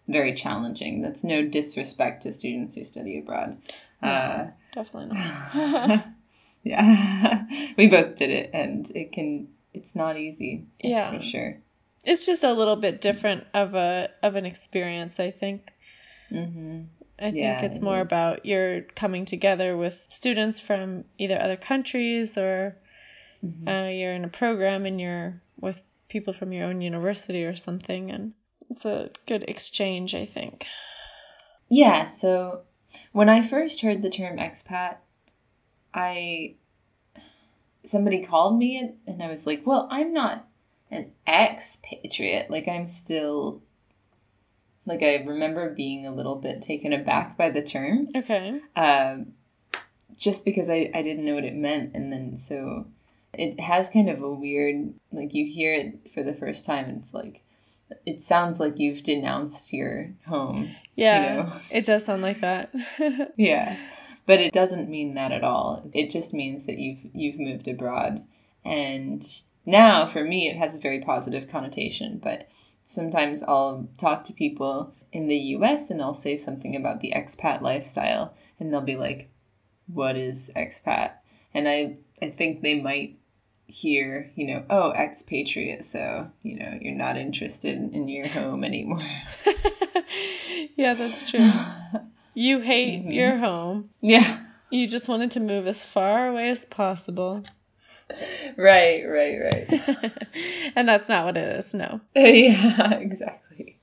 very 0.08 0.34
challenging. 0.36 1.02
That's 1.02 1.24
no 1.24 1.46
disrespect 1.48 2.24
to 2.24 2.32
students 2.32 2.76
who 2.76 2.84
study 2.84 3.18
abroad. 3.20 3.58
Uh, 4.02 4.48
Definitely 4.74 5.18
not. 5.54 6.06
yeah, 6.64 7.46
we 7.78 7.88
both 7.88 8.16
did 8.16 8.30
it, 8.30 8.52
and 8.54 8.90
it 8.96 9.12
can. 9.14 9.48
It's 9.74 9.96
not 9.96 10.18
easy. 10.18 10.66
That's 10.84 10.92
Yeah. 10.92 11.18
for 11.18 11.24
sure. 11.24 11.58
It's 12.04 12.26
just 12.26 12.44
a 12.44 12.54
little 12.54 12.76
bit 12.76 13.02
different 13.02 13.46
of 13.54 13.74
a 13.76 14.10
of 14.24 14.36
an 14.36 14.46
experience, 14.46 15.20
I 15.20 15.32
think. 15.32 15.72
hmm 16.30 16.82
I 17.20 17.32
think 17.32 17.38
Yeah, 17.38 17.62
it's 17.64 17.78
it 17.78 17.82
more 17.82 18.00
is. 18.00 18.02
about 18.02 18.46
you're 18.46 18.82
coming 18.82 19.24
together 19.26 19.78
with 19.78 19.98
students 20.10 20.60
from 20.60 21.06
either 21.18 21.40
other 21.40 21.56
countries 21.56 22.38
or 22.38 22.76
Mm-hmm. 23.44 23.68
uh, 23.70 23.88
you're 23.90 24.14
in 24.14 24.26
a 24.26 24.30
program 24.30 24.86
and 24.86 25.00
you're 25.00 25.42
with 25.60 25.82
people 26.10 26.34
from 26.34 26.52
your 26.52 26.66
own 26.68 26.82
university 26.82 27.46
or 27.46 27.56
something, 27.56 28.12
and 28.12 28.34
it's 28.70 28.86
a 28.86 29.10
good 29.28 29.44
exchange, 29.48 30.16
I 30.16 30.26
think. 30.26 30.66
Yeah, 31.70 32.06
so 32.06 32.62
when 33.14 33.30
I 33.30 33.42
first 33.42 33.82
heard 33.82 34.02
the 34.02 34.10
term 34.12 34.38
expat, 34.38 34.98
I 35.94 36.56
somebody 37.84 38.24
called 38.24 38.58
me 38.58 38.96
and 39.08 39.22
I 39.24 39.28
was 39.30 39.46
like, 39.46 39.66
"Well, 39.66 39.88
I'm 39.92 40.14
not 40.14 40.48
an 40.92 41.12
expatriate. 41.28 42.50
Like 42.52 42.68
I'm 42.68 42.86
still 42.88 43.62
like 44.86 45.04
I 45.04 45.24
remember 45.24 45.74
being 45.74 46.06
a 46.06 46.14
little 46.14 46.36
bit 46.36 46.62
taken 46.62 46.94
aback 46.94 47.38
by 47.38 47.50
the 47.50 47.62
term, 47.62 48.10
Okay. 48.16 48.60
um, 48.76 49.34
just 50.18 50.44
because 50.46 50.70
I 50.70 50.92
I 50.94 51.02
didn't 51.02 51.26
know 51.26 51.36
what 51.36 51.44
it 51.46 51.56
meant, 51.56 51.96
and 51.96 52.12
then 52.12 52.38
so 52.38 52.86
it 53.34 53.60
has 53.60 53.90
kind 53.90 54.10
of 54.10 54.22
a 54.22 54.30
weird 54.30 54.94
like 55.12 55.34
you 55.34 55.46
hear 55.46 55.74
it 55.74 56.12
for 56.14 56.24
the 56.24 56.34
first 56.34 56.66
time, 56.66 56.86
and 56.90 57.00
it's 57.00 57.14
like 57.14 57.42
it 58.06 58.22
sounds 58.22 58.60
like 58.60 58.80
you've 58.80 59.04
denounced 59.04 59.74
your 59.74 60.12
home. 60.26 60.76
Yeah, 60.96 61.44
know. 61.44 61.54
it 61.72 61.86
does 61.86 62.06
sound 62.06 62.22
like 62.22 62.42
that. 62.42 62.74
Yeah, 63.38 63.78
but 64.26 64.40
it 64.40 64.54
doesn't 64.54 64.90
mean 64.90 65.16
that 65.16 65.32
at 65.32 65.44
all. 65.44 65.90
It 65.94 66.10
just 66.10 66.34
means 66.34 66.66
that 66.66 66.78
you've 66.80 67.00
you've 67.14 67.40
moved 67.40 67.68
abroad, 67.68 68.24
and 68.66 69.24
now 69.66 70.06
for 70.06 70.24
me 70.24 70.48
it 70.50 70.58
has 70.58 70.76
a 70.76 70.80
very 70.82 71.02
positive 71.02 71.48
connotation. 71.50 72.20
But 72.22 72.48
sometimes 72.86 73.44
I'll 73.44 73.88
talk 73.98 74.26
to 74.26 74.34
people 74.34 74.94
in 75.12 75.28
the 75.28 75.38
U.S. 75.58 75.90
and 75.92 76.02
I'll 76.02 76.14
say 76.14 76.36
something 76.36 76.76
about 76.76 77.00
the 77.02 77.14
expat 77.16 77.62
lifestyle, 77.62 78.34
and 78.60 78.72
they'll 78.72 78.82
be 78.82 78.96
like, 78.96 79.30
"What 79.88 80.16
is 80.18 80.52
expat?" 80.56 81.12
And 81.54 81.68
I 81.68 81.98
I 82.22 82.30
think 82.30 82.62
they 82.62 82.80
might 82.82 83.18
hear, 83.68 84.30
you 84.36 84.48
know, 84.48 84.64
oh, 84.70 84.92
expatriate, 84.92 85.84
so 85.86 86.30
you 86.44 86.56
know 86.60 86.78
you're 86.82 86.94
not 86.96 87.18
interested 87.18 87.78
in 87.78 88.08
your 88.08 88.28
home 88.28 88.64
anymore. 88.64 89.02
yeah, 90.76 90.94
that's 90.94 91.30
true. 91.30 91.50
You 92.34 92.60
hate 92.60 93.06
Mhm. 93.06 93.14
your 93.14 93.38
home. 93.38 93.90
yeah. 94.02 94.40
You 94.70 94.88
just 94.88 95.10
wanted 95.10 95.32
to 95.32 95.42
move 95.42 95.68
as 95.68 95.84
far 95.84 96.28
away 96.30 96.50
as 96.50 96.64
possible. 96.64 97.44
Right, 98.58 99.04
right, 99.08 99.40
right. 99.42 100.12
and 100.76 100.88
that's 100.88 101.10
not 101.10 101.26
what 101.26 101.38
it 101.38 101.60
is, 101.60 101.74
no. 101.74 102.02
yeah, 102.16 102.94
exactly. 102.94 103.80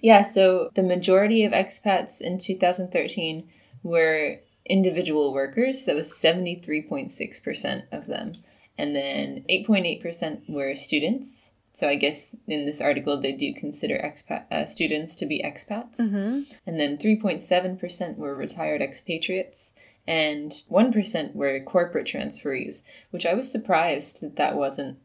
Yeah, 0.00 0.22
so 0.22 0.70
the 0.74 0.82
majority 0.82 1.44
of 1.44 1.52
expats 1.52 2.20
in 2.20 2.38
2013 2.38 3.48
were 3.82 4.38
individual 4.64 5.32
workers. 5.32 5.84
That 5.86 5.96
was 5.96 6.10
73.6% 6.12 7.82
of 7.92 8.06
them. 8.06 8.32
And 8.78 8.96
then 8.96 9.44
8.8% 9.48 10.48
were 10.48 10.74
students. 10.74 11.52
So 11.74 11.88
I 11.88 11.96
guess 11.96 12.34
in 12.46 12.66
this 12.66 12.80
article 12.80 13.18
they 13.18 13.32
do 13.32 13.54
consider 13.54 13.96
expat 13.98 14.44
uh, 14.50 14.66
students 14.66 15.16
to 15.16 15.26
be 15.26 15.42
expats. 15.42 16.00
Mm-hmm. 16.00 16.40
And 16.66 16.80
then 16.80 16.98
3.7% 16.98 18.16
were 18.16 18.34
retired 18.34 18.82
expatriates. 18.82 19.71
And 20.06 20.50
1% 20.50 21.34
were 21.34 21.60
corporate 21.60 22.06
transferees, 22.06 22.82
which 23.10 23.24
I 23.24 23.34
was 23.34 23.50
surprised 23.50 24.20
that 24.22 24.36
that 24.36 24.56
wasn't 24.56 24.98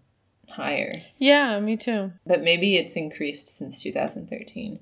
higher 0.49 0.91
Yeah, 1.17 1.59
me 1.59 1.77
too. 1.77 2.11
but 2.25 2.41
maybe 2.41 2.75
it's 2.75 2.95
increased 2.95 3.47
since 3.49 3.83
2013. 3.83 4.79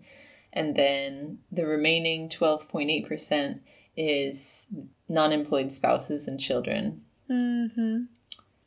And 0.54 0.74
then 0.76 1.40
the 1.52 1.66
remaining 1.66 2.30
12.8% 2.30 3.60
is 3.98 4.68
non 5.10 5.34
employed 5.34 5.72
spouses 5.72 6.28
and 6.28 6.40
children. 6.40 7.04
Mm-hmm. 7.30 8.04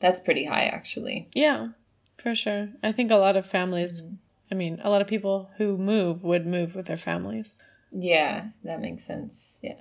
That's 0.00 0.20
pretty 0.20 0.44
high, 0.44 0.66
actually. 0.66 1.28
Yeah, 1.32 1.68
for 2.18 2.34
sure. 2.34 2.68
I 2.82 2.92
think 2.92 3.10
a 3.10 3.16
lot 3.16 3.36
of 3.36 3.46
families, 3.46 4.02
I 4.50 4.54
mean, 4.54 4.80
a 4.82 4.90
lot 4.90 5.00
of 5.00 5.08
people 5.08 5.50
who 5.56 5.78
move 5.78 6.22
would 6.24 6.46
move 6.46 6.74
with 6.74 6.86
their 6.86 6.96
families. 6.98 7.58
Yeah, 7.90 8.48
that 8.64 8.80
makes 8.82 9.04
sense. 9.04 9.58
Yeah. 9.62 9.80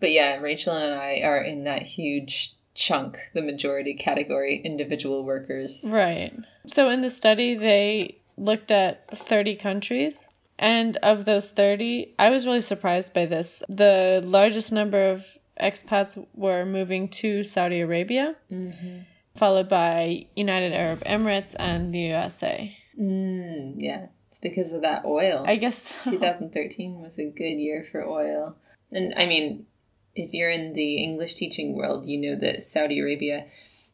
But 0.00 0.12
yeah, 0.12 0.36
Rachel 0.40 0.74
and 0.76 0.94
I 0.94 1.20
are 1.20 1.42
in 1.42 1.64
that 1.64 1.82
huge 1.82 2.54
chunk, 2.74 3.18
the 3.32 3.42
majority 3.42 3.94
category, 3.94 4.60
individual 4.62 5.24
workers. 5.24 5.90
Right. 5.92 6.32
So 6.66 6.90
in 6.90 7.00
the 7.00 7.10
study, 7.10 7.54
they 7.54 8.18
looked 8.36 8.70
at 8.70 9.08
30 9.10 9.56
countries. 9.56 10.28
And 10.58 10.96
of 10.98 11.24
those 11.24 11.50
30, 11.50 12.14
I 12.18 12.30
was 12.30 12.46
really 12.46 12.60
surprised 12.60 13.14
by 13.14 13.26
this. 13.26 13.62
The 13.68 14.22
largest 14.24 14.72
number 14.72 15.10
of 15.10 15.24
expats 15.60 16.22
were 16.34 16.64
moving 16.64 17.08
to 17.08 17.44
Saudi 17.44 17.80
Arabia, 17.80 18.34
Mm-hmm. 18.50 18.98
followed 19.36 19.68
by 19.68 20.26
United 20.34 20.72
Arab 20.72 21.02
Emirates 21.04 21.54
and 21.58 21.92
the 21.92 22.00
USA. 22.00 22.76
Mm, 22.98 23.74
yeah, 23.78 24.06
it's 24.28 24.38
because 24.38 24.72
of 24.72 24.82
that 24.82 25.04
oil. 25.04 25.44
I 25.46 25.56
guess. 25.56 25.92
2013 26.04 27.00
was 27.00 27.18
a 27.18 27.24
good 27.24 27.58
year 27.58 27.84
for 27.84 28.04
oil. 28.06 28.56
And 28.90 29.14
I 29.14 29.26
mean, 29.26 29.66
if 30.16 30.32
you're 30.34 30.50
in 30.50 30.72
the 30.72 30.96
English 30.96 31.34
teaching 31.34 31.74
world, 31.74 32.06
you 32.06 32.18
know 32.18 32.36
that 32.36 32.62
Saudi 32.62 32.98
Arabia, 33.00 33.46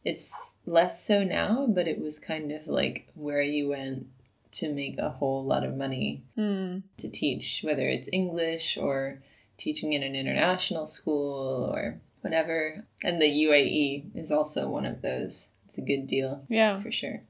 it's 0.03 0.55
less 0.65 1.03
so 1.03 1.23
now, 1.23 1.67
but 1.67 1.87
it 1.87 1.99
was 1.99 2.17
kind 2.19 2.51
of 2.51 2.67
like 2.67 3.07
where 3.13 3.41
you 3.41 3.69
went 3.69 4.07
to 4.53 4.71
make 4.73 4.97
a 4.97 5.09
whole 5.09 5.43
lot 5.43 5.63
of 5.65 5.75
money 5.75 6.23
Hmm. 6.35 6.79
to 6.97 7.09
teach, 7.09 7.61
whether 7.63 7.87
it's 7.87 8.09
English 8.11 8.77
or 8.77 9.21
teaching 9.57 9.93
in 9.93 10.03
an 10.03 10.15
international 10.15 10.85
school 10.85 11.71
or 11.73 11.99
whatever. 12.21 12.85
And 13.03 13.21
the 13.21 13.25
UAE 13.45 14.15
is 14.15 14.31
also 14.31 14.69
one 14.69 14.85
of 14.85 15.01
those. 15.01 15.49
It's 15.65 15.77
a 15.77 15.81
good 15.81 16.07
deal 16.07 16.43
Yeah. 16.49 16.79
for 16.79 16.91
sure. 16.91 17.21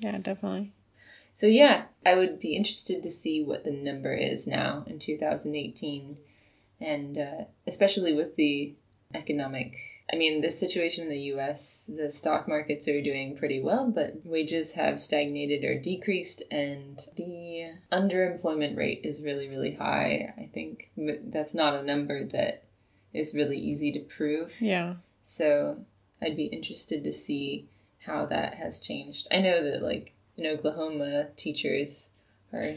Yeah, 0.00 0.18
definitely. 0.18 0.72
So 1.34 1.46
yeah, 1.46 1.84
I 2.04 2.16
would 2.16 2.40
be 2.40 2.56
interested 2.56 3.04
to 3.04 3.10
see 3.10 3.42
what 3.44 3.64
the 3.64 3.70
number 3.70 4.12
is 4.12 4.46
now 4.48 4.84
in 4.88 4.98
2018, 4.98 6.16
and 6.80 7.18
uh, 7.18 7.44
especially 7.66 8.14
with 8.14 8.36
the 8.36 8.74
economic. 9.14 9.76
I 10.10 10.16
mean, 10.16 10.40
the 10.40 10.50
situation 10.50 11.04
in 11.04 11.10
the 11.10 11.20
U.S. 11.32 11.84
The 11.88 12.10
stock 12.10 12.48
markets 12.48 12.88
are 12.88 13.02
doing 13.02 13.36
pretty 13.36 13.60
well, 13.60 13.90
but 13.90 14.24
wages 14.24 14.72
have 14.74 14.98
stagnated 14.98 15.64
or 15.64 15.78
decreased, 15.78 16.42
and 16.50 16.98
the 17.16 17.72
underemployment 17.92 18.76
rate 18.76 19.02
is 19.04 19.22
really, 19.22 19.48
really 19.48 19.74
high. 19.74 20.32
I 20.36 20.48
think 20.52 20.90
that's 20.96 21.52
not 21.52 21.74
a 21.74 21.82
number 21.82 22.24
that 22.24 22.64
is 23.12 23.34
really 23.34 23.58
easy 23.58 23.92
to 23.92 24.00
prove. 24.00 24.54
Yeah. 24.60 24.94
So 25.22 25.84
I'd 26.22 26.36
be 26.36 26.46
interested 26.46 27.04
to 27.04 27.12
see 27.12 27.68
how 27.98 28.26
that 28.26 28.54
has 28.54 28.80
changed. 28.80 29.28
I 29.30 29.40
know 29.40 29.62
that 29.62 29.82
like 29.82 30.14
in 30.36 30.46
Oklahoma, 30.46 31.28
teachers 31.36 32.10
are 32.52 32.76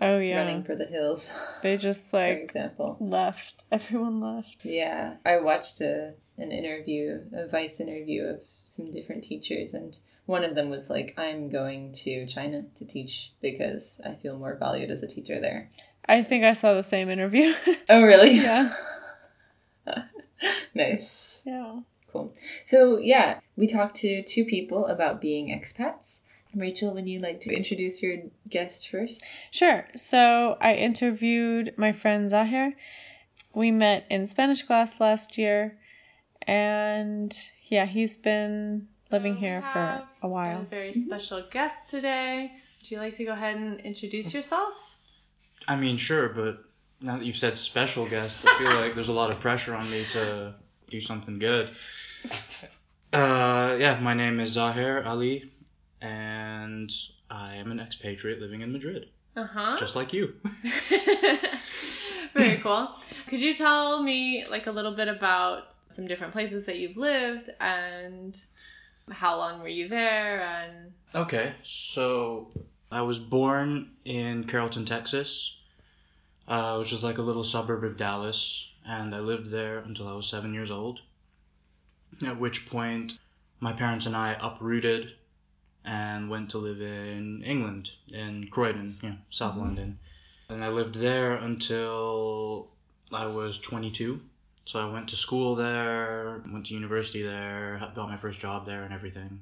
Oh, 0.00 0.18
yeah. 0.18 0.36
running 0.36 0.62
for 0.64 0.76
the 0.76 0.84
hills, 0.84 1.32
They 1.62 1.76
just 1.76 2.12
like 2.12 2.36
for 2.38 2.42
example. 2.44 2.96
left. 3.00 3.64
Everyone 3.72 4.20
left. 4.20 4.64
Yeah, 4.64 5.14
I 5.24 5.38
watched 5.38 5.80
a 5.80 6.14
an 6.38 6.52
interview, 6.52 7.20
a 7.32 7.46
Vice 7.48 7.80
interview 7.80 8.24
of 8.24 8.42
some 8.64 8.90
different 8.92 9.24
teachers, 9.24 9.74
and 9.74 9.98
one 10.26 10.44
of 10.44 10.54
them 10.54 10.70
was 10.70 10.88
like, 10.88 11.14
"I'm 11.18 11.48
going 11.48 11.92
to 12.04 12.26
China 12.26 12.62
to 12.76 12.86
teach 12.86 13.32
because 13.42 14.00
I 14.04 14.14
feel 14.14 14.38
more 14.38 14.54
valued 14.56 14.90
as 14.90 15.02
a 15.02 15.08
teacher 15.08 15.40
there." 15.40 15.68
I 16.06 16.22
think 16.22 16.44
I 16.44 16.54
saw 16.54 16.74
the 16.74 16.82
same 16.82 17.08
interview. 17.10 17.52
Oh, 17.88 18.02
really? 18.02 18.32
Yeah. 18.36 18.72
nice. 20.74 21.42
yeah. 21.44 21.80
Cool. 22.12 22.34
So, 22.64 22.98
yeah, 22.98 23.38
we 23.56 23.66
talked 23.68 23.96
to 23.96 24.22
two 24.22 24.44
people 24.44 24.86
about 24.86 25.20
being 25.20 25.48
expats, 25.48 26.09
Rachel, 26.54 26.94
would 26.94 27.08
you 27.08 27.20
like 27.20 27.40
to 27.40 27.54
introduce 27.54 28.02
your 28.02 28.18
guest 28.48 28.88
first? 28.88 29.24
Sure. 29.50 29.86
So 29.96 30.56
I 30.60 30.74
interviewed 30.74 31.74
my 31.76 31.92
friend 31.92 32.28
Zahir. 32.28 32.74
We 33.54 33.70
met 33.70 34.06
in 34.10 34.26
Spanish 34.26 34.62
class 34.62 35.00
last 35.00 35.38
year, 35.38 35.76
and 36.46 37.36
yeah, 37.64 37.86
he's 37.86 38.16
been 38.16 38.88
living 39.10 39.36
here 39.36 39.62
for 39.62 40.02
a 40.22 40.28
while. 40.28 40.60
A 40.60 40.64
very 40.64 40.92
special 40.92 41.42
guest 41.50 41.90
today. 41.90 42.50
Would 42.80 42.90
you 42.90 42.98
like 42.98 43.16
to 43.16 43.24
go 43.24 43.32
ahead 43.32 43.56
and 43.56 43.80
introduce 43.80 44.32
yourself? 44.32 44.74
I 45.66 45.76
mean, 45.76 45.96
sure, 45.96 46.28
but 46.28 46.64
now 47.02 47.18
that 47.18 47.24
you've 47.24 47.36
said 47.36 47.58
special 47.58 48.06
guest, 48.06 48.44
I 48.46 48.58
feel 48.58 48.74
like 48.74 48.94
there's 48.94 49.08
a 49.08 49.12
lot 49.12 49.30
of 49.30 49.40
pressure 49.40 49.74
on 49.74 49.90
me 49.90 50.04
to 50.10 50.54
do 50.88 51.00
something 51.00 51.38
good. 51.38 51.70
Uh, 53.12 53.76
yeah, 53.78 53.98
my 54.00 54.14
name 54.14 54.38
is 54.40 54.50
Zahir 54.50 55.02
Ali, 55.04 55.50
and 56.00 56.92
I 57.30 57.56
am 57.56 57.70
an 57.70 57.80
expatriate 57.80 58.40
living 58.40 58.60
in 58.62 58.72
Madrid. 58.72 59.08
Uh 59.36 59.44
huh. 59.44 59.76
Just 59.78 59.96
like 59.96 60.12
you. 60.12 60.34
Very 62.34 62.58
cool. 62.58 62.90
Could 63.28 63.40
you 63.40 63.54
tell 63.54 64.02
me 64.02 64.44
like 64.48 64.66
a 64.66 64.70
little 64.70 64.92
bit 64.92 65.08
about 65.08 65.74
some 65.88 66.06
different 66.06 66.32
places 66.32 66.64
that 66.66 66.78
you've 66.78 66.96
lived 66.96 67.50
and 67.60 68.38
how 69.10 69.36
long 69.36 69.60
were 69.60 69.68
you 69.68 69.88
there 69.88 70.42
and 70.42 70.92
Okay, 71.14 71.52
so 71.64 72.52
I 72.92 73.02
was 73.02 73.18
born 73.18 73.90
in 74.04 74.44
Carrollton, 74.44 74.84
Texas, 74.84 75.58
uh, 76.46 76.76
which 76.76 76.92
is 76.92 77.02
like 77.02 77.18
a 77.18 77.22
little 77.22 77.42
suburb 77.42 77.82
of 77.82 77.96
Dallas, 77.96 78.70
and 78.86 79.12
I 79.14 79.18
lived 79.18 79.50
there 79.50 79.78
until 79.80 80.06
I 80.06 80.12
was 80.12 80.28
seven 80.28 80.54
years 80.54 80.70
old. 80.70 81.00
At 82.24 82.38
which 82.38 82.68
point, 82.68 83.18
my 83.58 83.72
parents 83.72 84.06
and 84.06 84.16
I 84.16 84.36
uprooted 84.40 85.12
and 85.84 86.28
went 86.30 86.50
to 86.50 86.58
live 86.58 86.80
in 86.80 87.42
England, 87.44 87.90
in 88.12 88.48
Croydon, 88.50 88.96
yeah, 89.02 89.12
South 89.30 89.52
mm-hmm. 89.52 89.60
London. 89.60 89.98
And 90.48 90.64
I 90.64 90.68
lived 90.68 90.96
there 90.96 91.34
until 91.34 92.68
I 93.12 93.26
was 93.26 93.58
22. 93.58 94.20
So 94.64 94.78
I 94.78 94.92
went 94.92 95.08
to 95.08 95.16
school 95.16 95.54
there, 95.54 96.42
went 96.52 96.66
to 96.66 96.74
university 96.74 97.22
there, 97.22 97.80
got 97.94 98.08
my 98.08 98.16
first 98.16 98.40
job 98.40 98.66
there 98.66 98.82
and 98.84 98.92
everything. 98.92 99.40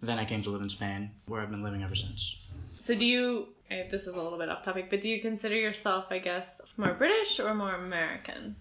Then 0.00 0.18
I 0.18 0.24
came 0.24 0.42
to 0.42 0.50
live 0.50 0.62
in 0.62 0.68
Spain, 0.68 1.10
where 1.26 1.40
I've 1.40 1.50
been 1.50 1.62
living 1.62 1.82
ever 1.82 1.94
since. 1.94 2.36
so 2.80 2.94
do 2.94 3.04
you 3.04 3.48
this 3.90 4.06
is 4.06 4.14
a 4.14 4.22
little 4.22 4.38
bit 4.38 4.48
off 4.48 4.62
topic 4.62 4.88
but 4.88 5.00
do 5.02 5.08
you 5.10 5.20
consider 5.20 5.54
yourself 5.54 6.06
i 6.10 6.18
guess 6.18 6.60
more 6.78 6.94
british 6.94 7.38
or 7.38 7.52
more 7.54 7.74
american 7.74 8.56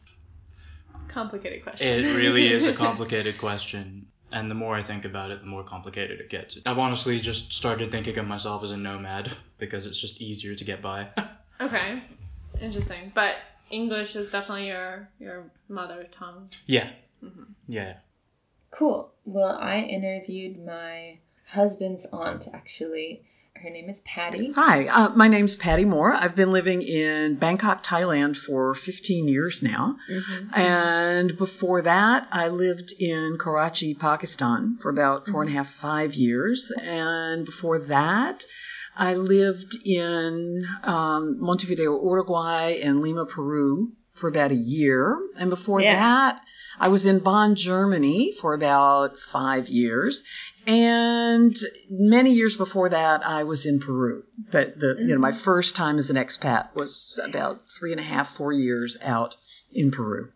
complicated 1.07 1.63
question 1.63 2.05
It 2.05 2.15
really 2.15 2.51
is 2.51 2.65
a 2.65 2.73
complicated 2.85 3.37
question. 3.37 4.07
And 4.31 4.51
the 4.51 4.55
more 4.55 4.75
I 4.75 4.83
think 4.83 5.05
about 5.05 5.31
it, 5.31 5.39
the 5.39 5.47
more 5.47 5.63
complicated 5.63 6.19
it 6.19 6.29
gets. 6.29 6.57
I've 6.65 6.79
honestly 6.79 7.19
just 7.19 7.53
started 7.53 7.91
thinking 7.91 8.17
of 8.17 8.27
myself 8.27 8.63
as 8.63 8.71
a 8.71 8.77
nomad 8.77 9.31
because 9.57 9.87
it's 9.87 9.99
just 9.99 10.21
easier 10.21 10.53
to 10.55 10.63
get 10.63 10.81
by. 10.81 11.07
okay 11.59 12.03
interesting 12.61 13.11
but 13.15 13.35
english 13.71 14.15
is 14.15 14.29
definitely 14.29 14.67
your 14.67 15.09
your 15.19 15.49
mother 15.69 16.07
tongue 16.11 16.47
yeah. 16.67 16.89
Mm-hmm. 17.23 17.43
Yeah. 17.67 17.97
Cool. 18.71 19.11
Well, 19.25 19.57
I 19.57 19.79
interviewed 19.79 20.63
my 20.63 21.19
husband's 21.47 22.05
aunt, 22.05 22.47
actually. 22.53 23.23
Her 23.63 23.69
name 23.71 23.89
is 23.89 24.01
Patty. 24.01 24.51
Hi, 24.55 24.87
uh, 24.87 25.09
my 25.15 25.27
name's 25.27 25.55
Patty 25.55 25.83
Moore. 25.85 26.13
I've 26.13 26.35
been 26.35 26.51
living 26.51 26.81
in 26.81 27.35
Bangkok, 27.35 27.83
Thailand 27.83 28.37
for 28.37 28.75
15 28.75 29.27
years 29.27 29.63
now. 29.63 29.95
And 30.53 31.35
before 31.37 31.81
that, 31.81 32.27
I 32.31 32.49
lived 32.49 32.93
in 32.99 33.37
Karachi, 33.39 33.95
Pakistan 33.95 34.77
for 34.79 34.89
about 34.89 35.27
four 35.27 35.41
and 35.41 35.49
a 35.49 35.53
half, 35.53 35.69
five 35.69 36.13
years. 36.13 36.71
And 36.81 37.45
before 37.45 37.79
that, 37.79 38.45
I 38.95 39.15
lived 39.15 39.75
in 39.85 40.65
um, 40.83 41.37
Montevideo, 41.39 41.91
Uruguay, 42.03 42.79
and 42.83 43.01
Lima, 43.01 43.25
Peru 43.25 43.91
for 44.13 44.27
about 44.27 44.51
a 44.51 44.55
year. 44.55 45.15
And 45.37 45.49
before 45.49 45.79
Yeah. 45.79 45.93
that, 45.93 46.41
I 46.79 46.89
was 46.89 47.05
in 47.05 47.19
Bonn, 47.19 47.53
Germany 47.55 48.33
for 48.41 48.53
about 48.55 49.17
five 49.17 49.67
years. 49.67 50.23
And 50.67 51.55
many 51.89 52.33
years 52.33 52.57
before 52.57 52.89
that, 52.89 53.25
I 53.25 53.43
was 53.43 53.65
in 53.65 53.79
Peru. 53.79 54.23
But 54.51 54.77
the 54.79 54.97
you 54.99 55.13
know 55.13 55.19
my 55.19 55.31
mm-hmm. 55.31 55.39
first 55.39 55.75
time 55.77 55.97
as 55.97 56.09
an 56.09 56.17
expat 56.17 56.75
was 56.75 57.19
about 57.23 57.61
three 57.79 57.91
and 57.91 58.01
a 58.01 58.03
half, 58.03 58.35
four 58.35 58.51
years 58.51 58.97
out 59.01 59.37
in 59.73 59.91
Peru. 59.91 60.29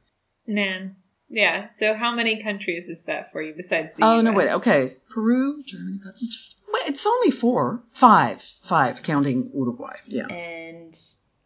Nan. 0.47 0.95
Yeah. 1.29 1.69
So 1.69 1.93
how 1.93 2.13
many 2.13 2.43
countries 2.43 2.89
is 2.89 3.03
that 3.03 3.31
for 3.31 3.41
you 3.41 3.53
besides 3.55 3.93
the 3.93 4.05
Oh 4.05 4.19
US? 4.19 4.23
no, 4.23 4.33
wait, 4.33 4.49
okay, 4.49 4.97
Peru, 5.09 5.63
Germany, 5.63 5.99
it's, 6.05 6.55
well, 6.71 6.81
it's 6.85 7.05
only 7.05 7.31
four, 7.31 7.83
five, 7.93 8.41
five, 8.41 9.01
counting 9.01 9.49
Uruguay. 9.53 9.95
Yeah. 10.05 10.27
And 10.27 10.93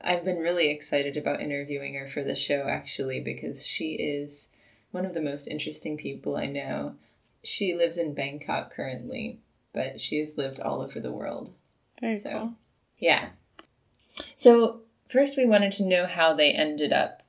I've 0.01 0.25
been 0.25 0.39
really 0.39 0.69
excited 0.69 1.17
about 1.17 1.41
interviewing 1.41 1.95
her 1.95 2.07
for 2.07 2.23
the 2.23 2.35
show 2.35 2.67
actually 2.67 3.19
because 3.19 3.65
she 3.65 3.93
is 3.93 4.49
one 4.91 5.05
of 5.05 5.13
the 5.13 5.21
most 5.21 5.47
interesting 5.47 5.97
people 5.97 6.35
I 6.35 6.47
know. 6.47 6.95
She 7.45 7.75
lives 7.75 7.97
in 7.97 8.13
Bangkok 8.13 8.73
currently, 8.73 9.39
but 9.73 10.01
she 10.01 10.19
has 10.19 10.37
lived 10.37 10.59
all 10.59 10.81
over 10.81 10.99
the 10.99 11.11
world. 11.11 11.53
very 12.01 12.17
So- 12.17 12.29
cool 12.31 12.53
Yeah. 12.97 13.29
So 14.35 14.81
first 15.07 15.37
we 15.37 15.45
wanted 15.45 15.73
to 15.73 15.85
know 15.85 16.05
how 16.05 16.33
they 16.33 16.51
ended 16.51 16.91
up 16.93 17.21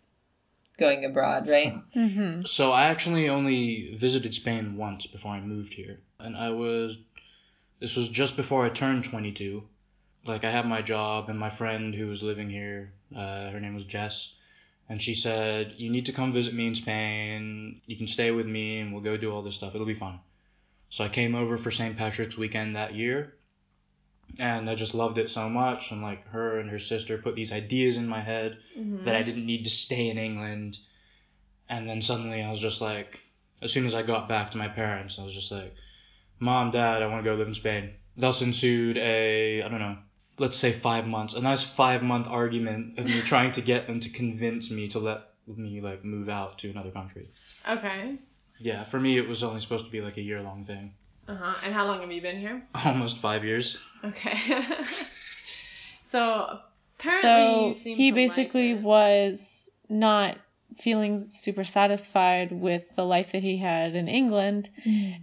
going 0.78 1.04
abroad, 1.04 1.48
right? 1.48 1.74
mm-hmm. 1.96 2.42
So 2.42 2.72
I 2.72 2.86
actually 2.86 3.28
only 3.28 3.94
visited 3.94 4.34
Spain 4.34 4.76
once 4.76 5.06
before 5.06 5.32
I 5.32 5.40
moved 5.40 5.72
here. 5.72 6.00
And 6.18 6.36
I 6.36 6.50
was. 6.50 6.98
This 7.78 7.96
was 7.96 8.08
just 8.08 8.36
before 8.36 8.64
I 8.64 8.70
turned 8.70 9.04
22. 9.04 9.62
Like, 10.24 10.44
I 10.44 10.50
had 10.50 10.66
my 10.66 10.80
job, 10.82 11.28
and 11.28 11.38
my 11.38 11.50
friend 11.50 11.94
who 11.94 12.06
was 12.06 12.22
living 12.22 12.48
here, 12.48 12.92
uh, 13.14 13.50
her 13.50 13.60
name 13.60 13.74
was 13.74 13.84
Jess, 13.84 14.34
and 14.88 15.02
she 15.02 15.14
said, 15.14 15.74
You 15.76 15.90
need 15.90 16.06
to 16.06 16.12
come 16.12 16.32
visit 16.32 16.54
me 16.54 16.66
in 16.66 16.74
Spain. 16.74 17.80
You 17.86 17.96
can 17.96 18.06
stay 18.06 18.30
with 18.30 18.46
me, 18.46 18.80
and 18.80 18.92
we'll 18.92 19.02
go 19.02 19.16
do 19.16 19.32
all 19.32 19.42
this 19.42 19.54
stuff. 19.54 19.74
It'll 19.74 19.86
be 19.86 19.94
fun. 19.94 20.20
So 20.88 21.04
I 21.04 21.08
came 21.08 21.34
over 21.34 21.56
for 21.56 21.70
St. 21.70 21.96
Patrick's 21.96 22.38
weekend 22.38 22.76
that 22.76 22.94
year, 22.94 23.34
and 24.38 24.70
I 24.70 24.76
just 24.76 24.94
loved 24.94 25.18
it 25.18 25.28
so 25.28 25.48
much. 25.48 25.90
And, 25.90 26.02
like, 26.02 26.28
her 26.28 26.60
and 26.60 26.70
her 26.70 26.78
sister 26.78 27.18
put 27.18 27.34
these 27.34 27.52
ideas 27.52 27.96
in 27.96 28.06
my 28.06 28.20
head 28.20 28.58
mm-hmm. 28.78 29.04
that 29.04 29.16
I 29.16 29.22
didn't 29.22 29.46
need 29.46 29.64
to 29.64 29.70
stay 29.70 30.08
in 30.08 30.18
England. 30.18 30.78
And 31.68 31.88
then 31.88 32.00
suddenly 32.00 32.42
I 32.42 32.50
was 32.50 32.60
just 32.60 32.80
like, 32.80 33.20
as 33.60 33.72
soon 33.72 33.86
as 33.86 33.94
I 33.94 34.02
got 34.02 34.28
back 34.28 34.52
to 34.52 34.58
my 34.58 34.68
parents, 34.68 35.18
I 35.18 35.24
was 35.24 35.34
just 35.34 35.50
like, 35.50 35.74
Mom, 36.38 36.70
Dad, 36.70 37.02
I 37.02 37.06
want 37.06 37.24
to 37.24 37.30
go 37.30 37.34
live 37.34 37.48
in 37.48 37.54
Spain. 37.54 37.94
Thus 38.16 38.42
ensued 38.42 38.98
a, 38.98 39.62
I 39.62 39.68
don't 39.68 39.80
know, 39.80 39.96
let's 40.38 40.56
say 40.56 40.72
five 40.72 41.06
months, 41.06 41.34
a 41.34 41.40
nice 41.40 41.62
five 41.62 42.02
month 42.02 42.26
argument 42.28 42.98
of 42.98 43.06
me 43.06 43.20
trying 43.22 43.52
to 43.52 43.60
get 43.62 43.86
them 43.86 44.00
to 44.00 44.10
convince 44.10 44.70
me 44.70 44.88
to 44.88 44.98
let 44.98 45.20
me 45.46 45.80
like 45.80 46.04
move 46.04 46.28
out 46.28 46.58
to 46.58 46.70
another 46.70 46.90
country. 46.90 47.26
okay 47.68 48.18
Yeah, 48.60 48.84
for 48.84 48.98
me 49.00 49.16
it 49.18 49.28
was 49.28 49.42
only 49.42 49.60
supposed 49.60 49.84
to 49.86 49.90
be 49.90 50.00
like 50.00 50.16
a 50.16 50.22
year 50.22 50.42
long 50.42 50.64
thing. 50.64 50.94
uh-huh 51.28 51.54
and 51.64 51.72
how 51.74 51.86
long 51.86 52.00
have 52.00 52.10
you 52.12 52.20
been 52.20 52.38
here 52.38 52.62
Almost 52.84 53.18
five 53.18 53.44
years. 53.44 53.78
Okay. 54.04 54.38
so 56.02 56.58
apparently 56.98 57.22
So 57.22 57.68
you 57.68 57.74
seem 57.74 57.96
he 57.96 58.10
to 58.10 58.16
like 58.16 58.28
basically 58.28 58.70
it. 58.72 58.82
was 58.82 59.68
not 59.88 60.38
feeling 60.78 61.30
super 61.30 61.64
satisfied 61.64 62.52
with 62.52 62.82
the 62.96 63.04
life 63.04 63.32
that 63.32 63.42
he 63.42 63.56
had 63.56 63.94
in 63.94 64.08
England 64.08 64.68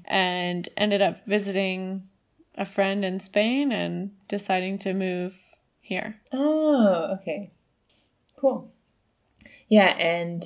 and 0.05 0.67
ended 0.77 1.01
up 1.01 1.25
visiting 1.27 2.07
a 2.55 2.65
friend 2.65 3.03
in 3.03 3.19
Spain 3.19 3.71
and 3.71 4.11
deciding 4.27 4.79
to 4.79 4.93
move 4.93 5.35
here. 5.81 6.19
Oh, 6.31 7.17
okay. 7.19 7.51
Cool. 8.37 8.71
Yeah, 9.67 9.87
and 9.87 10.43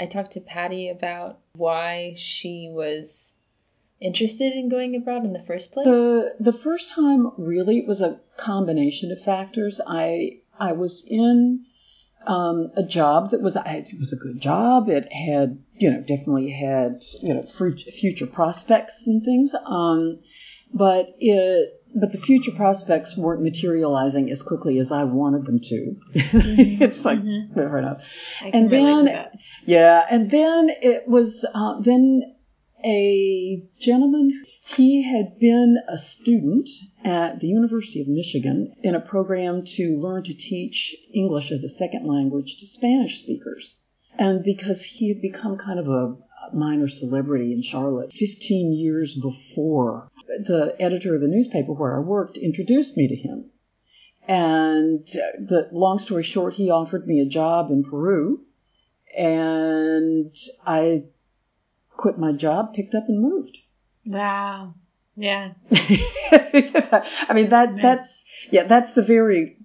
I 0.00 0.06
talked 0.06 0.32
to 0.32 0.40
Patty 0.40 0.88
about 0.88 1.38
why 1.54 2.14
she 2.16 2.70
was 2.72 3.34
interested 4.00 4.52
in 4.52 4.68
going 4.68 4.96
abroad 4.96 5.24
in 5.24 5.32
the 5.32 5.42
first 5.42 5.72
place. 5.72 5.86
The 5.86 6.34
the 6.40 6.52
first 6.52 6.90
time 6.90 7.32
really 7.36 7.78
it 7.78 7.86
was 7.86 8.00
a 8.00 8.20
combination 8.36 9.10
of 9.10 9.20
factors. 9.20 9.80
I 9.86 10.40
I 10.58 10.72
was 10.72 11.04
in 11.06 11.66
um, 12.26 12.70
a 12.76 12.82
job 12.82 13.30
that 13.30 13.42
was 13.42 13.56
I, 13.56 13.84
it 13.86 13.98
was 13.98 14.12
a 14.12 14.16
good 14.16 14.40
job. 14.40 14.88
It 14.88 15.12
had 15.12 15.62
you 15.76 15.90
know 15.90 16.00
definitely 16.00 16.50
had 16.50 17.02
you 17.22 17.34
know 17.34 17.42
future 17.42 18.26
prospects 18.26 19.06
and 19.06 19.24
things. 19.24 19.54
Um, 19.54 20.18
but 20.72 21.14
it 21.18 21.74
but 21.94 22.12
the 22.12 22.18
future 22.18 22.52
prospects 22.52 23.16
weren't 23.16 23.42
materializing 23.42 24.30
as 24.30 24.42
quickly 24.42 24.78
as 24.78 24.92
I 24.92 25.04
wanted 25.04 25.46
them 25.46 25.60
to. 25.60 25.96
it's 26.14 27.04
like 27.04 27.20
fair 27.54 27.78
enough. 27.78 28.36
I 28.40 28.50
can 28.50 28.62
and 28.62 28.70
then 28.70 29.04
to 29.06 29.12
that. 29.12 29.38
yeah, 29.66 30.04
and 30.10 30.30
then 30.30 30.70
it 30.70 31.08
was 31.08 31.44
uh, 31.52 31.80
then 31.80 32.22
a 32.84 33.64
gentleman. 33.80 34.42
He 34.66 35.02
had 35.02 35.38
been 35.38 35.78
a 35.88 35.98
student 35.98 36.68
at 37.04 37.40
the 37.40 37.48
University 37.48 38.00
of 38.00 38.08
Michigan 38.08 38.74
in 38.82 38.94
a 38.94 39.00
program 39.00 39.64
to 39.64 39.96
learn 39.96 40.24
to 40.24 40.34
teach 40.34 40.94
English 41.12 41.50
as 41.50 41.64
a 41.64 41.68
second 41.68 42.06
language 42.06 42.58
to 42.58 42.66
Spanish 42.66 43.22
speakers. 43.22 43.74
And 44.16 44.44
because 44.44 44.84
he 44.84 45.08
had 45.08 45.22
become 45.22 45.58
kind 45.58 45.78
of 45.78 45.88
a 45.88 46.16
minor 46.52 46.88
celebrity 46.88 47.52
in 47.52 47.62
Charlotte 47.62 48.12
15 48.12 48.72
years 48.72 49.14
before 49.14 50.07
the 50.28 50.76
editor 50.78 51.14
of 51.14 51.20
the 51.20 51.28
newspaper 51.28 51.72
where 51.72 51.96
I 51.96 52.00
worked 52.00 52.36
introduced 52.36 52.96
me 52.96 53.08
to 53.08 53.16
him. 53.16 53.50
And 54.26 55.06
the 55.06 55.68
long 55.72 55.98
story 55.98 56.22
short, 56.22 56.54
he 56.54 56.70
offered 56.70 57.06
me 57.06 57.20
a 57.20 57.26
job 57.26 57.70
in 57.70 57.82
Peru, 57.82 58.44
and 59.16 60.36
I 60.66 61.04
quit 61.96 62.18
my 62.18 62.32
job, 62.32 62.74
picked 62.74 62.94
up, 62.94 63.08
and 63.08 63.20
moved. 63.20 63.56
Wow. 64.04 64.74
Yeah. 65.16 65.52
I 65.72 67.32
mean 67.34 67.48
that 67.48 67.72
nice. 67.72 67.82
that's 67.82 68.24
yeah 68.52 68.62
that's 68.64 68.92
the 68.92 69.02
very 69.02 69.56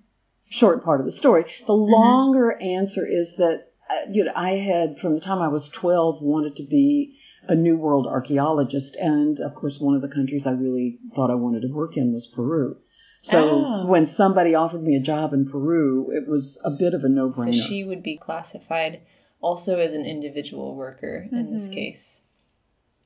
short 0.49 0.84
part 0.84 0.99
of 0.99 1.06
the 1.06 1.12
story. 1.12 1.43
The 1.67 1.73
mm-hmm. 1.73 1.91
longer 1.91 2.58
answer 2.60 3.06
is 3.06 3.38
that 3.38 3.71
uh, 3.89 4.10
you 4.10 4.23
know 4.23 4.32
I 4.36 4.52
had 4.52 4.97
from 4.97 5.13
the 5.13 5.21
time 5.21 5.39
I 5.39 5.49
was 5.49 5.69
12 5.69 6.21
wanted 6.21 6.56
to 6.56 6.63
be 6.63 7.19
a 7.47 7.56
New 7.56 7.77
World 7.77 8.08
archaeologist, 8.08 8.95
and 8.95 9.39
of 9.39 9.56
course 9.56 9.79
one 9.79 9.95
of 9.95 10.01
the 10.01 10.08
countries 10.08 10.45
I 10.45 10.51
really 10.51 10.99
thought 11.13 11.32
I 11.32 11.36
wanted 11.36 11.62
to 11.63 11.67
work 11.67 11.97
in 11.97 12.13
was 12.13 12.27
Peru. 12.27 12.77
So 13.21 13.49
oh. 13.49 13.86
when 13.88 14.06
somebody 14.06 14.56
offered 14.56 14.84
me 14.84 14.95
a 14.95 15.01
job 15.01 15.34
in 15.34 15.47
Peru, 15.47 16.12
it 16.12 16.27
was 16.27 16.60
a 16.63 16.71
bit 16.71 16.93
of 16.93 17.06
a 17.06 17.10
no-brainer. 17.10 17.53
So 17.53 17.67
she 17.67 17.86
would 17.86 18.03
be 18.03 18.17
classified 18.17 19.01
also 19.39 19.79
as 19.79 19.93
an 19.93 20.06
individual 20.06 20.75
worker 20.75 21.23
mm-hmm. 21.25 21.36
in 21.36 21.53
this 21.53 21.67
mm-hmm. 21.67 21.75
case. 21.75 22.21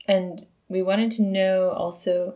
And 0.08 0.45
we 0.69 0.82
wanted 0.82 1.12
to 1.12 1.23
know 1.23 1.69
also 1.69 2.36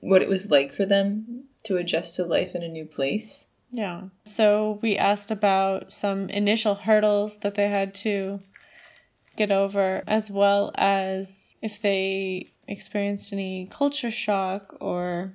what 0.00 0.22
it 0.22 0.28
was 0.28 0.50
like 0.50 0.72
for 0.72 0.86
them 0.86 1.44
to 1.64 1.76
adjust 1.76 2.16
to 2.16 2.24
life 2.24 2.54
in 2.54 2.62
a 2.62 2.68
new 2.68 2.86
place. 2.86 3.46
Yeah. 3.70 4.02
So 4.24 4.78
we 4.82 4.96
asked 4.96 5.30
about 5.30 5.92
some 5.92 6.28
initial 6.28 6.74
hurdles 6.74 7.38
that 7.38 7.54
they 7.54 7.68
had 7.68 7.94
to 7.96 8.40
get 9.36 9.50
over, 9.50 10.02
as 10.06 10.30
well 10.30 10.72
as 10.74 11.54
if 11.62 11.80
they 11.80 12.52
experienced 12.66 13.32
any 13.32 13.68
culture 13.70 14.10
shock 14.10 14.76
or 14.80 15.34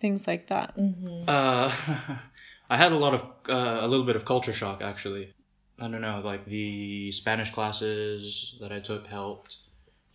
things 0.00 0.26
like 0.26 0.48
that. 0.48 0.76
Mm-hmm. 0.76 1.24
Uh, 1.28 1.72
I 2.70 2.76
had 2.76 2.92
a 2.92 2.96
lot 2.96 3.14
of 3.14 3.22
uh, 3.48 3.78
a 3.80 3.88
little 3.88 4.06
bit 4.06 4.16
of 4.16 4.24
culture 4.24 4.52
shock 4.52 4.82
actually. 4.82 5.32
I 5.78 5.88
don't 5.88 6.00
know, 6.00 6.20
like 6.22 6.44
the 6.44 7.10
Spanish 7.10 7.50
classes 7.50 8.56
that 8.60 8.70
I 8.70 8.78
took 8.78 9.06
helped 9.06 9.56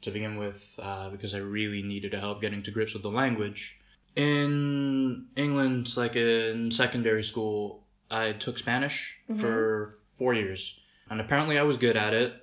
to 0.01 0.11
begin 0.11 0.37
with 0.37 0.79
uh, 0.81 1.09
because 1.09 1.35
I 1.35 1.39
really 1.39 1.83
needed 1.83 2.11
to 2.11 2.19
help 2.19 2.39
getting 2.39 2.63
to 2.63 2.71
grips 2.71 2.93
with 2.93 3.03
the 3.03 3.11
language. 3.11 3.77
In 4.15 5.27
England, 5.35 5.95
like 5.97 6.15
in 6.15 6.71
secondary 6.71 7.23
school, 7.23 7.83
I 8.09 8.31
took 8.31 8.57
Spanish 8.57 9.17
mm-hmm. 9.29 9.39
for 9.39 9.99
four 10.15 10.33
years, 10.33 10.79
and 11.09 11.19
apparently 11.21 11.59
I 11.59 11.63
was 11.63 11.77
good 11.77 11.97
at 11.97 12.13
it 12.13 12.33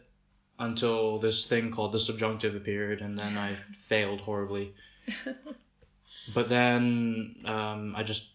until 0.58 1.18
this 1.18 1.46
thing 1.46 1.70
called 1.70 1.92
the 1.92 2.00
subjunctive 2.00 2.54
appeared, 2.54 3.00
and 3.00 3.18
then 3.18 3.36
I 3.36 3.54
failed 3.88 4.20
horribly. 4.20 4.74
but 6.34 6.48
then 6.48 7.36
um, 7.44 7.94
I 7.96 8.02
just 8.02 8.30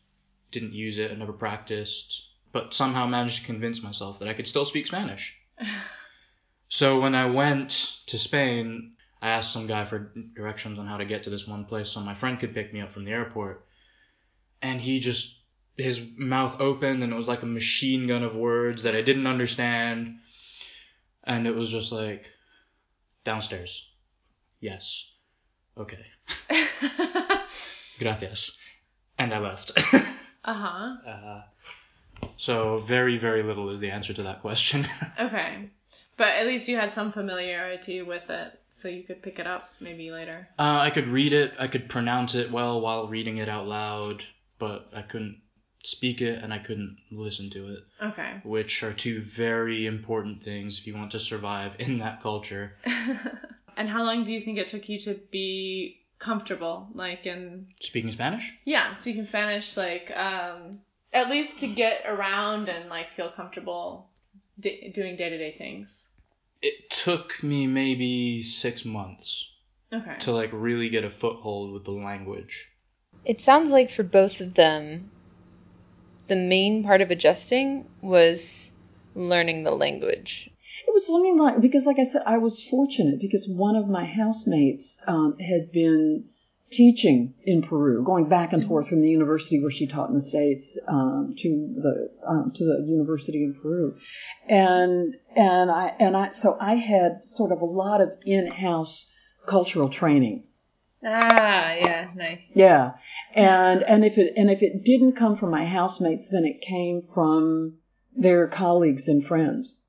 didn't 0.51 0.73
use 0.73 0.97
it. 0.97 1.11
I 1.11 1.15
never 1.15 1.33
practiced, 1.33 2.25
but 2.51 2.73
somehow 2.73 3.07
managed 3.07 3.39
to 3.39 3.45
convince 3.45 3.81
myself 3.81 4.19
that 4.19 4.27
I 4.27 4.33
could 4.33 4.47
still 4.47 4.65
speak 4.65 4.87
Spanish. 4.87 5.39
so 6.69 6.99
when 6.99 7.15
I 7.15 7.25
went 7.27 7.69
to 8.07 8.19
Spain, 8.19 8.93
I 9.21 9.29
asked 9.29 9.53
some 9.53 9.67
guy 9.67 9.85
for 9.85 10.11
directions 10.35 10.79
on 10.79 10.87
how 10.87 10.97
to 10.97 11.05
get 11.05 11.23
to 11.23 11.29
this 11.29 11.47
one 11.47 11.65
place 11.65 11.89
so 11.89 12.01
my 12.01 12.13
friend 12.13 12.39
could 12.39 12.53
pick 12.53 12.73
me 12.73 12.81
up 12.81 12.91
from 12.91 13.05
the 13.05 13.11
airport. 13.11 13.65
And 14.61 14.79
he 14.79 14.99
just, 14.99 15.39
his 15.77 16.01
mouth 16.17 16.59
opened 16.59 17.03
and 17.03 17.11
it 17.11 17.15
was 17.15 17.27
like 17.27 17.43
a 17.43 17.47
machine 17.47 18.07
gun 18.07 18.23
of 18.23 18.35
words 18.35 18.83
that 18.83 18.95
I 18.95 19.01
didn't 19.01 19.27
understand. 19.27 20.19
And 21.23 21.47
it 21.47 21.55
was 21.55 21.71
just 21.71 21.91
like, 21.91 22.29
downstairs. 23.23 23.89
Yes. 24.59 25.11
Okay. 25.77 26.05
Gracias. 27.99 28.57
And 29.17 29.33
I 29.33 29.39
left. 29.39 29.71
uh-huh. 30.45 30.95
Uh, 31.07 31.41
so 32.37 32.77
very, 32.77 33.17
very 33.17 33.43
little 33.43 33.69
is 33.69 33.79
the 33.79 33.91
answer 33.91 34.13
to 34.13 34.23
that 34.23 34.41
question. 34.41 34.87
okay. 35.19 35.69
But 36.17 36.29
at 36.29 36.45
least 36.47 36.67
you 36.67 36.77
had 36.77 36.91
some 36.91 37.11
familiarity 37.11 38.01
with 38.01 38.29
it 38.29 38.59
so 38.69 38.87
you 38.87 39.03
could 39.03 39.21
pick 39.21 39.39
it 39.39 39.47
up 39.47 39.69
maybe 39.79 40.11
later. 40.11 40.47
Uh, 40.57 40.79
I 40.81 40.89
could 40.89 41.07
read 41.07 41.33
it. 41.33 41.53
I 41.59 41.67
could 41.67 41.89
pronounce 41.89 42.35
it 42.35 42.51
well 42.51 42.81
while 42.81 43.07
reading 43.07 43.37
it 43.37 43.49
out 43.49 43.67
loud, 43.67 44.23
but 44.59 44.89
I 44.93 45.01
couldn't 45.01 45.40
speak 45.83 46.21
it 46.21 46.43
and 46.43 46.53
I 46.53 46.59
couldn't 46.59 46.97
listen 47.11 47.49
to 47.51 47.73
it. 47.73 47.83
Okay. 48.01 48.41
Which 48.43 48.83
are 48.83 48.93
two 48.93 49.21
very 49.21 49.85
important 49.85 50.43
things 50.43 50.79
if 50.79 50.87
you 50.87 50.95
want 50.95 51.11
to 51.11 51.19
survive 51.19 51.75
in 51.79 51.99
that 51.99 52.21
culture. 52.21 52.77
and 53.77 53.89
how 53.89 54.03
long 54.03 54.23
do 54.23 54.31
you 54.31 54.41
think 54.41 54.57
it 54.57 54.67
took 54.67 54.87
you 54.89 54.99
to 55.01 55.19
be 55.31 56.01
comfortable, 56.19 56.87
like 56.93 57.25
in 57.25 57.67
speaking 57.79 58.11
Spanish? 58.11 58.53
Yeah, 58.65 58.95
speaking 58.95 59.25
Spanish, 59.25 59.75
like 59.77 60.11
um, 60.15 60.79
at 61.11 61.29
least 61.29 61.59
to 61.59 61.67
get 61.67 62.03
around 62.05 62.69
and 62.69 62.89
like 62.89 63.09
feel 63.11 63.29
comfortable 63.29 64.09
d- 64.59 64.91
doing 64.93 65.15
day 65.15 65.29
to 65.29 65.37
day 65.37 65.55
things 65.57 66.07
it 66.61 66.89
took 66.89 67.41
me 67.43 67.67
maybe 67.67 68.43
six 68.43 68.85
months 68.85 69.51
okay. 69.91 70.15
to 70.19 70.31
like 70.31 70.51
really 70.53 70.89
get 70.89 71.03
a 71.03 71.09
foothold 71.09 71.73
with 71.73 71.83
the 71.83 71.91
language. 71.91 72.71
It 73.25 73.41
sounds 73.41 73.71
like 73.71 73.89
for 73.89 74.03
both 74.03 74.41
of 74.41 74.53
them, 74.53 75.09
the 76.31 76.37
main 76.37 76.81
part 76.81 77.01
of 77.01 77.11
adjusting 77.11 77.85
was 78.01 78.71
learning 79.15 79.65
the 79.65 79.71
language. 79.71 80.49
It 80.87 80.93
was 80.93 81.09
learning 81.09 81.37
like 81.37 81.59
because, 81.59 81.85
like 81.85 81.99
I 81.99 82.05
said, 82.05 82.23
I 82.25 82.37
was 82.37 82.63
fortunate 82.63 83.19
because 83.19 83.49
one 83.49 83.75
of 83.75 83.89
my 83.89 84.05
housemates 84.05 85.01
um, 85.05 85.37
had 85.39 85.73
been 85.73 86.29
teaching 86.71 87.33
in 87.43 87.61
Peru, 87.61 88.05
going 88.05 88.29
back 88.29 88.53
and 88.53 88.63
forth 88.63 88.87
from 88.87 89.01
the 89.01 89.09
university 89.09 89.59
where 89.59 89.69
she 89.69 89.87
taught 89.87 90.07
in 90.07 90.15
the 90.15 90.21
states 90.21 90.79
um, 90.87 91.35
to 91.37 91.49
the 91.75 92.09
um, 92.25 92.53
to 92.55 92.63
the 92.63 92.85
university 92.87 93.43
in 93.43 93.53
Peru, 93.61 93.97
and 94.47 95.13
and 95.35 95.69
I 95.69 95.93
and 95.99 96.15
I 96.15 96.31
so 96.31 96.55
I 96.57 96.75
had 96.75 97.25
sort 97.25 97.51
of 97.51 97.59
a 97.59 97.65
lot 97.65 97.99
of 97.99 98.09
in-house 98.25 99.05
cultural 99.45 99.89
training. 99.89 100.45
Ah, 101.03 101.73
yeah, 101.73 102.11
nice. 102.15 102.53
Yeah, 102.55 102.93
and 103.33 103.83
and 103.83 104.05
if 104.05 104.17
it 104.17 104.33
and 104.37 104.51
if 104.51 104.61
it 104.61 104.85
didn't 104.85 105.13
come 105.13 105.35
from 105.35 105.49
my 105.49 105.65
housemates, 105.65 106.29
then 106.29 106.45
it 106.45 106.61
came 106.61 107.01
from 107.01 107.79
their 108.15 108.47
colleagues 108.47 109.07
and 109.07 109.23
friends. 109.23 109.81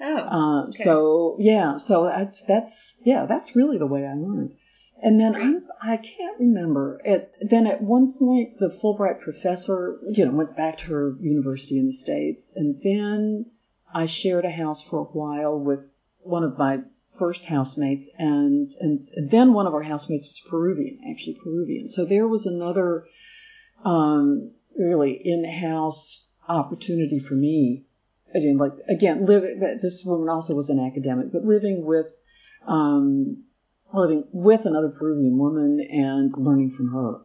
Oh. 0.00 0.16
Uh, 0.16 0.62
okay. 0.68 0.84
So 0.84 1.36
yeah, 1.40 1.78
so 1.78 2.04
that's 2.04 2.42
that's 2.44 2.94
yeah, 3.02 3.26
that's 3.26 3.56
really 3.56 3.78
the 3.78 3.86
way 3.86 4.04
I 4.06 4.14
learned. 4.14 4.56
And 5.00 5.20
then 5.20 5.34
I'm, 5.36 5.64
I 5.80 5.96
can't 5.96 6.40
remember. 6.40 7.00
At, 7.04 7.32
then 7.40 7.66
at 7.66 7.80
one 7.80 8.14
point, 8.14 8.58
the 8.58 8.68
Fulbright 8.68 9.20
professor, 9.20 10.00
you 10.12 10.24
know, 10.24 10.32
went 10.32 10.56
back 10.56 10.78
to 10.78 10.86
her 10.86 11.16
university 11.20 11.78
in 11.78 11.86
the 11.86 11.92
States. 11.92 12.52
And 12.56 12.76
then 12.82 13.46
I 13.94 14.06
shared 14.06 14.44
a 14.44 14.50
house 14.50 14.82
for 14.82 14.98
a 14.98 15.04
while 15.04 15.58
with 15.58 16.06
one 16.18 16.42
of 16.42 16.58
my 16.58 16.80
first 17.18 17.46
housemates. 17.46 18.08
And, 18.18 18.72
and 18.80 19.02
then 19.28 19.52
one 19.52 19.66
of 19.66 19.74
our 19.74 19.82
housemates 19.82 20.28
was 20.28 20.40
Peruvian, 20.48 21.00
actually 21.10 21.38
Peruvian. 21.42 21.90
So 21.90 22.04
there 22.04 22.28
was 22.28 22.46
another, 22.46 23.06
um, 23.84 24.52
really 24.76 25.12
in-house 25.12 26.24
opportunity 26.48 27.18
for 27.18 27.34
me. 27.34 27.84
I 28.34 28.38
mean, 28.38 28.58
like, 28.58 28.72
again, 28.88 29.24
living, 29.24 29.58
this 29.80 30.04
woman 30.04 30.28
also 30.28 30.54
was 30.54 30.70
an 30.70 30.80
academic, 30.80 31.32
but 31.32 31.44
living 31.44 31.84
with, 31.84 32.08
um, 32.66 33.44
living 33.92 34.24
with 34.32 34.66
another 34.66 34.90
Peruvian 34.90 35.38
woman 35.38 35.80
and 35.80 36.30
learning 36.36 36.70
from 36.70 36.92
her. 36.92 37.20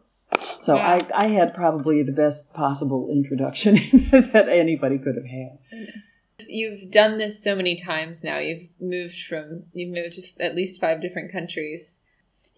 So 0.61 0.75
yeah. 0.75 0.99
I, 1.13 1.25
I 1.25 1.27
had 1.27 1.53
probably 1.53 2.03
the 2.03 2.13
best 2.13 2.53
possible 2.53 3.09
introduction 3.11 3.75
that 4.31 4.47
anybody 4.49 4.97
could 4.97 5.15
have 5.15 5.27
had. 5.27 5.59
You've 6.53 6.91
done 6.91 7.17
this 7.17 7.43
so 7.43 7.55
many 7.55 7.75
times 7.75 8.23
now. 8.23 8.37
You've 8.37 8.69
moved 8.79 9.19
from 9.27 9.63
you've 9.73 9.93
moved 9.93 10.13
to 10.13 10.43
at 10.43 10.55
least 10.55 10.79
five 10.79 11.01
different 11.01 11.31
countries. 11.31 11.99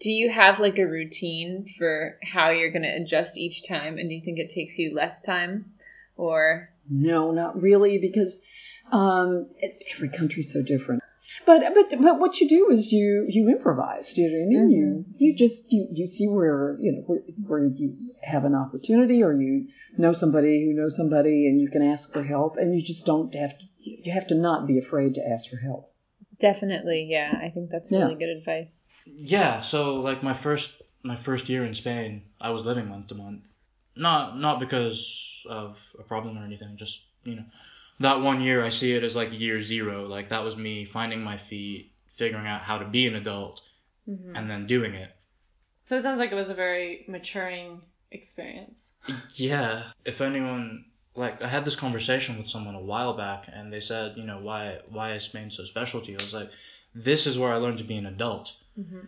Do 0.00 0.10
you 0.10 0.28
have 0.30 0.60
like 0.60 0.78
a 0.78 0.86
routine 0.86 1.66
for 1.78 2.18
how 2.22 2.50
you're 2.50 2.70
going 2.70 2.82
to 2.82 3.02
adjust 3.02 3.38
each 3.38 3.66
time 3.66 3.96
and 3.96 4.10
do 4.10 4.14
you 4.14 4.22
think 4.22 4.38
it 4.38 4.50
takes 4.50 4.78
you 4.78 4.94
less 4.94 5.22
time 5.22 5.72
or 6.16 6.68
No, 6.90 7.30
not 7.30 7.60
really 7.60 7.98
because 7.98 8.42
um, 8.92 9.48
every 9.94 10.10
country's 10.10 10.52
so 10.52 10.62
different. 10.62 11.02
But 11.44 11.62
but 11.74 11.90
but 12.00 12.20
what 12.20 12.40
you 12.40 12.48
do 12.48 12.70
is 12.70 12.92
you 12.92 13.26
you 13.28 13.48
improvise. 13.48 14.12
Do 14.12 14.22
you 14.22 14.30
know 14.30 14.38
what 14.38 14.44
I 14.44 14.48
mean? 14.48 14.60
Mm-hmm. 14.60 15.22
You 15.22 15.30
you 15.30 15.36
just 15.36 15.72
you 15.72 15.88
you 15.92 16.06
see 16.06 16.28
where 16.28 16.76
you 16.80 16.92
know 16.92 17.02
where, 17.06 17.20
where 17.46 17.66
you 17.66 17.96
have 18.22 18.44
an 18.44 18.54
opportunity 18.54 19.24
or 19.24 19.32
you 19.32 19.68
know 19.98 20.12
somebody 20.12 20.64
who 20.64 20.72
knows 20.72 20.96
somebody 20.96 21.48
and 21.48 21.60
you 21.60 21.68
can 21.68 21.82
ask 21.82 22.12
for 22.12 22.22
help 22.22 22.58
and 22.58 22.74
you 22.74 22.82
just 22.82 23.06
don't 23.06 23.34
have 23.34 23.58
to 23.58 23.64
you 23.86 24.12
have 24.12 24.26
to 24.28 24.34
not 24.34 24.66
be 24.66 24.78
afraid 24.78 25.14
to 25.14 25.26
ask 25.26 25.48
for 25.48 25.56
help. 25.56 25.92
Definitely, 26.38 27.06
yeah. 27.08 27.38
I 27.40 27.48
think 27.50 27.70
that's 27.70 27.90
really 27.90 28.12
yeah. 28.12 28.18
good 28.18 28.36
advice. 28.36 28.84
Yeah. 29.04 29.60
So 29.60 29.96
like 30.00 30.22
my 30.22 30.34
first 30.34 30.82
my 31.02 31.16
first 31.16 31.48
year 31.48 31.64
in 31.64 31.74
Spain, 31.74 32.22
I 32.40 32.50
was 32.50 32.66
living 32.66 32.88
month 32.88 33.08
to 33.08 33.14
month. 33.14 33.52
Not 33.94 34.38
not 34.38 34.60
because 34.60 35.44
of 35.48 35.78
a 35.98 36.02
problem 36.02 36.36
or 36.38 36.44
anything, 36.44 36.76
just 36.76 37.02
you 37.24 37.36
know 37.36 37.44
that 38.00 38.20
one 38.20 38.40
year 38.42 38.62
I 38.62 38.68
see 38.68 38.92
it 38.92 39.04
as 39.04 39.16
like 39.16 39.38
year 39.38 39.60
zero. 39.60 40.06
Like 40.06 40.30
that 40.30 40.44
was 40.44 40.56
me 40.56 40.84
finding 40.84 41.22
my 41.22 41.36
feet, 41.36 41.92
figuring 42.16 42.46
out 42.46 42.60
how 42.62 42.78
to 42.78 42.84
be 42.84 43.06
an 43.06 43.14
adult, 43.14 43.62
mm-hmm. 44.08 44.36
and 44.36 44.50
then 44.50 44.66
doing 44.66 44.94
it. 44.94 45.10
So 45.84 45.96
it 45.96 46.02
sounds 46.02 46.18
like 46.18 46.32
it 46.32 46.34
was 46.34 46.48
a 46.48 46.54
very 46.54 47.04
maturing 47.08 47.80
experience. 48.10 48.92
Yeah. 49.34 49.84
If 50.04 50.20
anyone 50.20 50.86
like 51.16 51.42
I 51.42 51.48
had 51.48 51.64
this 51.64 51.76
conversation 51.76 52.36
with 52.38 52.48
someone 52.48 52.74
a 52.74 52.80
while 52.80 53.14
back 53.14 53.48
and 53.52 53.72
they 53.72 53.80
said, 53.80 54.16
you 54.16 54.24
know, 54.24 54.38
why 54.38 54.78
why 54.88 55.12
is 55.12 55.24
Spain 55.24 55.50
so 55.50 55.64
special 55.64 56.00
to 56.02 56.12
you? 56.12 56.18
I 56.18 56.22
was 56.22 56.34
like, 56.34 56.50
this 56.94 57.26
is 57.26 57.38
where 57.38 57.52
I 57.52 57.56
learned 57.56 57.78
to 57.78 57.84
be 57.84 57.96
an 57.96 58.06
adult. 58.06 58.56
Mm-hmm. 58.78 59.06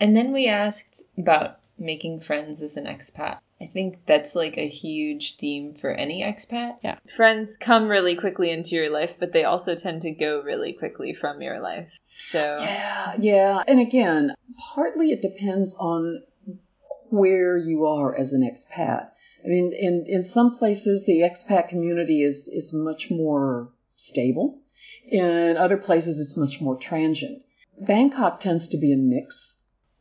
And 0.00 0.16
then 0.16 0.32
we 0.32 0.48
asked 0.48 1.02
about 1.16 1.58
making 1.78 2.20
friends 2.20 2.62
as 2.62 2.76
an 2.76 2.84
expat. 2.84 3.38
I 3.60 3.66
think 3.66 4.06
that's 4.06 4.36
like 4.36 4.56
a 4.56 4.68
huge 4.68 5.36
theme 5.36 5.74
for 5.74 5.90
any 5.90 6.22
expat. 6.22 6.76
Yeah. 6.82 6.98
Friends 7.16 7.56
come 7.56 7.88
really 7.88 8.14
quickly 8.14 8.50
into 8.50 8.76
your 8.76 8.90
life, 8.90 9.14
but 9.18 9.32
they 9.32 9.44
also 9.44 9.74
tend 9.74 10.02
to 10.02 10.12
go 10.12 10.42
really 10.42 10.72
quickly 10.72 11.14
from 11.14 11.42
your 11.42 11.60
life. 11.60 11.88
So, 12.04 12.58
Yeah, 12.60 13.16
yeah. 13.18 13.62
And 13.66 13.80
again, 13.80 14.34
partly 14.74 15.10
it 15.10 15.22
depends 15.22 15.76
on 15.76 16.22
where 17.10 17.56
you 17.56 17.86
are 17.86 18.16
as 18.16 18.32
an 18.32 18.42
expat. 18.42 19.10
I 19.44 19.48
mean, 19.48 19.72
in, 19.72 20.04
in 20.06 20.22
some 20.24 20.56
places, 20.56 21.06
the 21.06 21.20
expat 21.20 21.68
community 21.68 22.22
is, 22.22 22.48
is 22.48 22.72
much 22.72 23.10
more 23.10 23.70
stable. 23.96 24.60
In 25.10 25.56
other 25.56 25.76
places, 25.76 26.20
it's 26.20 26.36
much 26.36 26.60
more 26.60 26.76
transient. 26.76 27.42
Bangkok 27.80 28.40
tends 28.40 28.68
to 28.68 28.76
be 28.76 28.92
a 28.92 28.96
mix. 28.96 29.56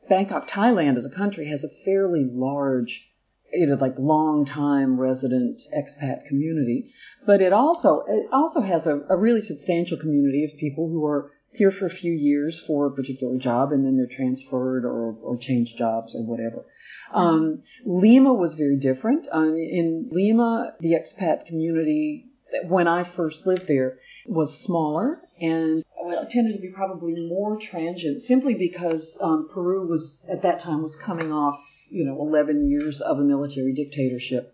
Bangkok, 0.09 0.47
Thailand 0.47 0.97
as 0.97 1.05
a 1.05 1.09
country 1.09 1.47
has 1.47 1.63
a 1.63 1.69
fairly 1.69 2.23
large, 2.23 3.11
you 3.53 3.67
know, 3.67 3.75
like 3.75 3.99
long 3.99 4.45
time 4.45 4.99
resident 4.99 5.61
expat 5.75 6.25
community, 6.25 6.91
but 7.25 7.41
it 7.41 7.53
also, 7.53 8.03
it 8.07 8.27
also 8.31 8.61
has 8.61 8.87
a, 8.87 9.01
a 9.09 9.17
really 9.17 9.41
substantial 9.41 9.97
community 9.97 10.43
of 10.45 10.57
people 10.57 10.89
who 10.89 11.05
are 11.05 11.31
here 11.51 11.71
for 11.71 11.85
a 11.85 11.89
few 11.89 12.11
years 12.11 12.59
for 12.59 12.87
a 12.87 12.91
particular 12.91 13.37
job 13.37 13.71
and 13.71 13.85
then 13.85 13.97
they're 13.97 14.07
transferred 14.07 14.85
or, 14.85 15.13
or 15.21 15.37
change 15.37 15.75
jobs 15.75 16.15
or 16.15 16.23
whatever. 16.23 16.65
Um, 17.13 17.61
Lima 17.85 18.33
was 18.33 18.53
very 18.53 18.77
different. 18.77 19.27
Um, 19.31 19.55
in 19.55 20.09
Lima, 20.11 20.75
the 20.79 20.93
expat 20.93 21.45
community, 21.45 22.27
when 22.67 22.87
I 22.87 23.03
first 23.03 23.47
lived 23.47 23.67
there, 23.67 23.97
was 24.27 24.59
smaller 24.59 25.17
and 25.41 25.83
well, 26.03 26.23
it 26.23 26.29
tended 26.29 26.55
to 26.55 26.61
be 26.61 26.69
probably 26.69 27.15
more 27.15 27.57
transient 27.57 28.21
simply 28.21 28.53
because 28.53 29.17
um, 29.19 29.49
Peru 29.51 29.87
was, 29.87 30.23
at 30.29 30.43
that 30.43 30.59
time, 30.59 30.81
was 30.81 30.95
coming 30.95 31.33
off, 31.33 31.59
you 31.89 32.05
know, 32.05 32.21
11 32.21 32.69
years 32.69 33.01
of 33.01 33.19
a 33.19 33.23
military 33.23 33.73
dictatorship 33.73 34.53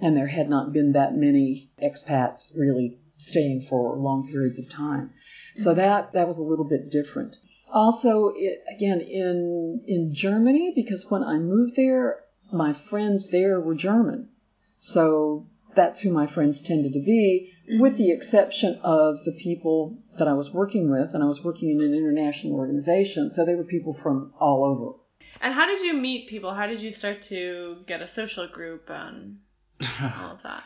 and 0.00 0.16
there 0.16 0.26
had 0.26 0.48
not 0.48 0.72
been 0.72 0.92
that 0.92 1.14
many 1.14 1.70
expats 1.82 2.56
really 2.56 2.98
staying 3.18 3.62
for 3.62 3.96
long 3.96 4.28
periods 4.28 4.58
of 4.58 4.68
time. 4.68 5.10
So 5.54 5.70
mm-hmm. 5.70 5.80
that 5.80 6.12
that 6.12 6.26
was 6.26 6.38
a 6.38 6.42
little 6.42 6.64
bit 6.64 6.90
different. 6.90 7.36
Also, 7.70 8.32
it, 8.34 8.62
again 8.74 9.00
in 9.00 9.82
in 9.86 10.14
Germany, 10.14 10.72
because 10.74 11.10
when 11.10 11.22
I 11.22 11.38
moved 11.38 11.76
there, 11.76 12.20
my 12.52 12.72
friends 12.72 13.30
there 13.30 13.60
were 13.60 13.74
German, 13.74 14.28
so 14.80 15.46
that's 15.74 16.00
who 16.00 16.10
my 16.10 16.26
friends 16.26 16.60
tended 16.60 16.92
to 16.94 17.00
be, 17.00 17.52
mm-hmm. 17.68 17.80
with 17.80 17.96
the 17.96 18.12
exception 18.12 18.78
of 18.82 19.24
the 19.24 19.32
people 19.32 19.98
that 20.18 20.28
I 20.28 20.34
was 20.34 20.50
working 20.50 20.90
with, 20.90 21.14
and 21.14 21.22
I 21.22 21.26
was 21.26 21.42
working 21.42 21.70
in 21.70 21.80
an 21.80 21.94
international 21.94 22.54
organization, 22.54 23.30
so 23.30 23.44
they 23.44 23.54
were 23.54 23.64
people 23.64 23.94
from 23.94 24.32
all 24.38 24.64
over. 24.64 24.96
And 25.40 25.54
how 25.54 25.66
did 25.66 25.80
you 25.80 25.94
meet 25.94 26.28
people? 26.28 26.52
How 26.52 26.66
did 26.66 26.82
you 26.82 26.92
start 26.92 27.22
to 27.22 27.78
get 27.86 28.02
a 28.02 28.08
social 28.08 28.46
group 28.46 28.90
and 28.90 29.38
all 30.00 30.32
of 30.32 30.42
that? 30.42 30.64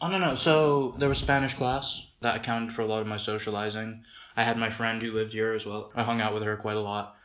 Oh 0.00 0.08
no 0.08 0.18
no. 0.18 0.34
So 0.34 0.94
there 0.98 1.08
was 1.08 1.18
Spanish 1.18 1.54
class 1.54 2.06
that 2.20 2.36
accounted 2.36 2.72
for 2.72 2.82
a 2.82 2.86
lot 2.86 3.00
of 3.00 3.06
my 3.06 3.16
socializing. 3.16 4.04
I 4.36 4.44
had 4.44 4.58
my 4.58 4.70
friend 4.70 5.02
who 5.02 5.12
lived 5.12 5.32
here 5.32 5.52
as 5.52 5.66
well. 5.66 5.90
I 5.94 6.02
hung 6.02 6.20
out 6.20 6.34
with 6.34 6.42
her 6.42 6.56
quite 6.56 6.76
a 6.76 6.80
lot. 6.80 7.16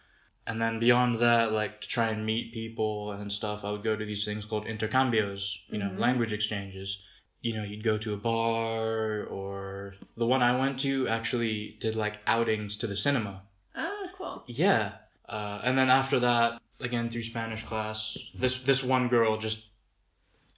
And 0.45 0.61
then 0.61 0.79
beyond 0.79 1.15
that, 1.15 1.51
like 1.51 1.81
to 1.81 1.87
try 1.87 2.09
and 2.09 2.25
meet 2.25 2.53
people 2.53 3.11
and 3.11 3.31
stuff, 3.31 3.65
I 3.65 3.71
would 3.71 3.83
go 3.83 3.95
to 3.95 4.05
these 4.05 4.23
things 4.23 4.45
called 4.45 4.65
intercambios, 4.65 5.57
you 5.67 5.77
know, 5.77 5.91
language 5.97 6.33
exchanges. 6.33 7.03
You 7.41 7.55
know, 7.55 7.63
you'd 7.63 7.83
go 7.83 7.97
to 7.97 8.13
a 8.13 8.17
bar 8.17 9.23
or 9.25 9.95
the 10.15 10.25
one 10.25 10.41
I 10.41 10.57
went 10.57 10.79
to 10.79 11.07
actually 11.07 11.77
did 11.79 11.95
like 11.95 12.19
outings 12.25 12.77
to 12.77 12.87
the 12.87 12.95
cinema. 12.95 13.43
Oh, 13.75 14.07
cool. 14.17 14.43
Yeah. 14.47 14.93
Uh, 15.27 15.59
and 15.63 15.77
then 15.77 15.89
after 15.89 16.19
that, 16.21 16.61
again 16.79 17.09
through 17.09 17.23
Spanish 17.23 17.63
class, 17.63 18.17
this 18.35 18.61
this 18.63 18.83
one 18.83 19.07
girl 19.07 19.37
just 19.37 19.65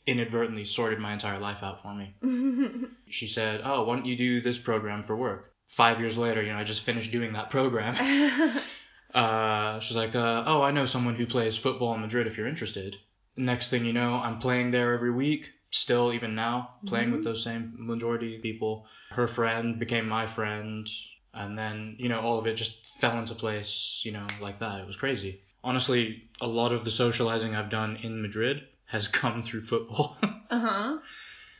inadvertently 0.05 0.65
sorted 0.65 0.99
my 0.99 1.13
entire 1.13 1.39
life 1.39 1.63
out 1.63 1.81
for 1.81 1.93
me. 1.93 2.13
she 3.09 3.27
said, 3.27 3.61
"Oh, 3.63 3.85
why 3.85 3.95
don't 3.95 4.05
you 4.05 4.15
do 4.15 4.41
this 4.41 4.59
program 4.59 5.03
for 5.03 5.15
work?" 5.15 5.53
Five 5.69 5.99
years 5.99 6.17
later, 6.17 6.41
you 6.41 6.51
know, 6.51 6.57
I 6.57 6.63
just 6.63 6.81
finished 6.81 7.11
doing 7.11 7.33
that 7.33 7.51
program. 7.51 7.95
uh, 9.13 9.79
she's 9.79 9.95
like, 9.95 10.15
uh, 10.15 10.43
"Oh, 10.47 10.63
I 10.63 10.71
know 10.71 10.85
someone 10.85 11.13
who 11.13 11.27
plays 11.27 11.57
football 11.57 11.93
in 11.93 12.01
Madrid. 12.01 12.25
If 12.25 12.37
you're 12.37 12.47
interested." 12.47 12.97
Next 13.37 13.69
thing 13.69 13.85
you 13.85 13.93
know, 13.93 14.15
I'm 14.15 14.39
playing 14.39 14.71
there 14.71 14.93
every 14.93 15.11
week. 15.11 15.53
Still, 15.69 16.11
even 16.11 16.33
now, 16.33 16.71
playing 16.87 17.11
with 17.11 17.23
those 17.23 17.43
same 17.43 17.75
majority 17.77 18.39
people. 18.39 18.87
Her 19.11 19.27
friend 19.27 19.77
became 19.77 20.09
my 20.09 20.25
friend, 20.25 20.89
and 21.35 21.55
then 21.55 21.95
you 21.99 22.09
know, 22.09 22.19
all 22.19 22.39
of 22.39 22.47
it 22.47 22.55
just 22.55 22.87
fell 22.99 23.19
into 23.19 23.35
place. 23.35 24.01
You 24.03 24.11
know, 24.11 24.25
like 24.41 24.59
that. 24.59 24.81
It 24.81 24.87
was 24.87 24.97
crazy. 24.97 25.41
Honestly, 25.63 26.23
a 26.41 26.47
lot 26.47 26.73
of 26.73 26.83
the 26.83 26.91
socializing 26.91 27.55
I've 27.55 27.69
done 27.69 27.97
in 27.97 28.23
Madrid 28.23 28.63
has 28.85 29.07
come 29.21 29.43
through 29.43 29.61
football. 29.61 30.17
Uh 30.49 30.59
huh. 30.59 30.97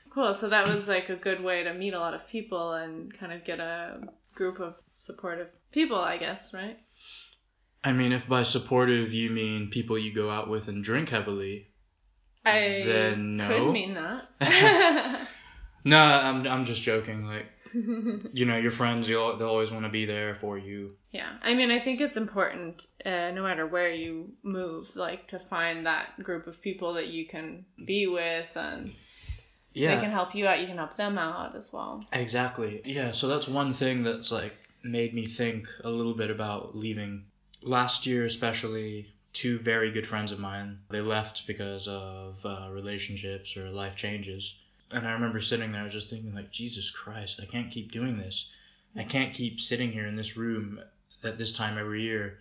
Cool. 0.10 0.34
So 0.34 0.50
that 0.50 0.68
was 0.68 0.88
like 0.88 1.10
a 1.10 1.16
good 1.16 1.44
way 1.44 1.64
to 1.64 1.74
meet 1.74 1.94
a 1.94 2.00
lot 2.00 2.14
of 2.14 2.28
people 2.28 2.74
and 2.74 3.14
kind 3.18 3.32
of 3.32 3.46
get 3.46 3.60
a 3.60 4.02
group 4.36 4.60
of 4.60 4.76
supportive 4.94 5.50
people, 5.72 6.00
I 6.00 6.18
guess, 6.18 6.54
right? 6.54 6.78
I 7.84 7.94
mean, 7.94 8.12
if 8.12 8.28
by 8.28 8.44
supportive 8.44 9.14
you 9.14 9.30
mean 9.30 9.70
people 9.70 9.98
you 9.98 10.14
go 10.14 10.30
out 10.30 10.50
with 10.50 10.68
and 10.68 10.84
drink 10.84 11.10
heavily, 11.10 11.68
I 12.46 12.84
Then 12.86 13.38
no. 13.38 13.48
could 13.48 13.72
mean 13.72 13.94
that. 13.94 14.30
no, 15.86 15.98
I'm 15.98 16.48
I'm 16.48 16.66
just 16.66 16.82
joking. 16.84 17.26
Like, 17.26 17.46
you 17.74 18.46
know, 18.46 18.58
your 18.58 18.72
friends, 18.72 19.08
you'll 19.08 19.38
they'll 19.38 19.50
always 19.50 19.72
want 19.72 19.86
to 19.86 19.90
be 19.92 20.06
there 20.06 20.36
for 20.36 20.58
you. 20.58 20.96
yeah. 21.12 21.32
I 21.42 21.54
mean, 21.54 21.72
I 21.72 21.80
think 21.80 22.02
it's 22.02 22.18
important, 22.18 22.86
uh, 23.06 23.32
no 23.32 23.44
matter 23.44 23.66
where 23.68 23.92
you 23.92 24.32
move, 24.44 24.96
like 24.96 25.28
to 25.28 25.40
find 25.40 25.86
that 25.86 26.22
group 26.22 26.48
of 26.48 26.62
people 26.62 26.96
that 26.96 27.08
you 27.08 27.28
can 27.28 27.66
be 27.86 28.08
with 28.08 28.48
and 28.56 28.94
Yeah, 29.74 29.96
they 29.96 30.02
can 30.02 30.12
help 30.12 30.36
you 30.36 30.48
out, 30.48 30.60
you 30.60 30.68
can 30.68 30.78
help 30.78 30.96
them 30.96 31.18
out 31.18 31.56
as 31.56 31.72
well. 31.72 32.04
exactly. 32.12 32.82
Yeah, 32.86 33.12
so 33.12 33.28
that's 33.28 33.48
one 33.48 33.74
thing 33.74 34.04
that's 34.04 34.32
like 34.32 34.56
made 34.84 35.14
me 35.14 35.28
think 35.28 35.68
a 35.84 35.90
little 35.90 36.14
bit 36.14 36.32
about 36.32 36.76
leaving. 36.76 37.26
Last 37.62 38.06
year, 38.06 38.26
especially, 38.26 39.14
two 39.34 39.60
very 39.60 39.92
good 39.92 40.08
friends 40.08 40.32
of 40.32 40.40
mine 40.40 40.80
they 40.90 41.02
left 41.02 41.46
because 41.46 41.88
of 41.88 42.38
uh, 42.46 42.70
relationships 42.72 43.58
or 43.58 43.70
life 43.70 43.96
changes. 43.96 44.58
And 44.92 45.08
I 45.08 45.12
remember 45.12 45.40
sitting 45.40 45.72
there 45.72 45.88
just 45.88 46.10
thinking 46.10 46.34
like, 46.34 46.52
Jesus 46.52 46.90
Christ, 46.90 47.40
I 47.42 47.46
can't 47.46 47.70
keep 47.70 47.92
doing 47.92 48.18
this. 48.18 48.52
I 48.96 49.04
can't 49.04 49.34
keep 49.34 49.60
sitting 49.60 49.92
here 49.92 50.08
in 50.08 50.16
this 50.16 50.36
room 50.36 50.80
at 51.24 51.38
this 51.38 51.52
time 51.52 51.78
every 51.78 52.02
year, 52.02 52.40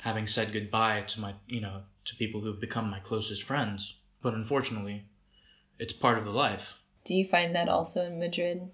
having 0.00 0.26
said 0.26 0.52
goodbye 0.52 1.02
to 1.02 1.20
my, 1.20 1.34
you 1.46 1.60
know, 1.60 1.82
to 2.06 2.16
people 2.16 2.40
who 2.40 2.48
have 2.48 2.60
become 2.60 2.90
my 2.90 2.98
closest 2.98 3.44
friends. 3.44 3.94
But 4.20 4.34
unfortunately, 4.34 5.04
it's 5.78 5.92
part 5.92 6.18
of 6.18 6.24
the 6.24 6.30
life. 6.32 6.78
do 7.04 7.14
you 7.14 7.24
find 7.24 7.54
that 7.54 7.68
also 7.68 8.04
in 8.04 8.18
Madrid? 8.18 8.68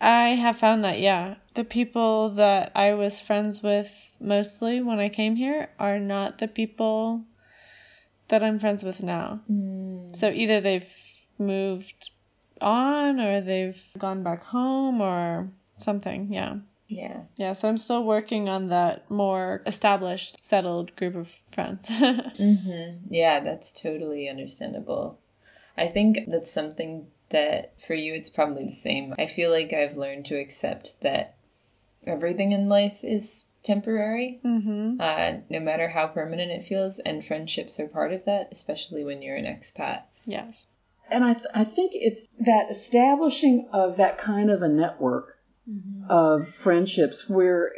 I 0.00 0.30
have 0.30 0.56
found 0.58 0.82
that, 0.84 0.98
yeah. 0.98 1.36
The 1.54 1.64
people 1.64 2.30
that 2.30 2.72
I 2.74 2.94
was 2.94 3.20
friends 3.20 3.62
with 3.62 3.90
mostly 4.18 4.80
when 4.82 4.98
I 4.98 5.08
came 5.08 5.36
here 5.36 5.68
are 5.78 6.00
not 6.00 6.38
the 6.38 6.48
people 6.48 7.22
that 8.28 8.42
I'm 8.42 8.58
friends 8.58 8.82
with 8.82 9.00
now. 9.02 9.40
So 10.14 10.30
either 10.30 10.60
they've 10.60 10.88
moved 11.38 12.10
on 12.60 13.20
or 13.20 13.40
they've 13.42 13.80
gone 13.98 14.22
back 14.24 14.42
home 14.42 15.00
or 15.00 15.48
something, 15.78 16.32
yeah. 16.32 16.56
Yeah. 16.88 17.22
Yeah, 17.36 17.52
so 17.52 17.68
I'm 17.68 17.78
still 17.78 18.02
working 18.04 18.48
on 18.48 18.68
that 18.68 19.10
more 19.10 19.62
established, 19.66 20.42
settled 20.42 20.96
group 20.96 21.14
of 21.14 21.28
friends. 21.52 21.88
Mm-hmm. 21.90 23.06
Yeah, 23.14 23.40
that's 23.40 23.80
totally 23.80 24.28
understandable. 24.28 25.18
I 25.76 25.88
think 25.88 26.18
that's 26.28 26.50
something 26.50 27.06
that 27.30 27.80
for 27.80 27.94
you 27.94 28.14
it's 28.14 28.30
probably 28.30 28.66
the 28.66 28.72
same. 28.72 29.14
I 29.18 29.26
feel 29.26 29.50
like 29.50 29.72
I've 29.72 29.96
learned 29.96 30.26
to 30.26 30.38
accept 30.38 31.00
that 31.00 31.36
everything 32.06 32.52
in 32.52 32.68
life 32.68 33.04
is 33.04 33.44
temporary, 33.62 34.40
mhm. 34.44 34.96
uh, 35.00 35.40
no 35.48 35.60
matter 35.60 35.88
how 35.88 36.08
permanent 36.08 36.50
it 36.50 36.64
feels, 36.64 36.98
and 36.98 37.24
friendships 37.24 37.78
are 37.80 37.88
part 37.88 38.12
of 38.12 38.24
that, 38.24 38.48
especially 38.52 39.04
when 39.04 39.22
you're 39.22 39.36
an 39.36 39.44
expat. 39.44 40.02
Yes. 40.26 40.66
And 41.10 41.24
I, 41.24 41.34
th- 41.34 41.46
I 41.54 41.64
think 41.64 41.92
it's 41.94 42.26
that 42.40 42.70
establishing 42.70 43.68
of 43.72 43.96
that 43.96 44.18
kind 44.18 44.50
of 44.50 44.62
a 44.62 44.68
network 44.68 45.38
of 46.08 46.48
friendships 46.48 47.28
where 47.28 47.72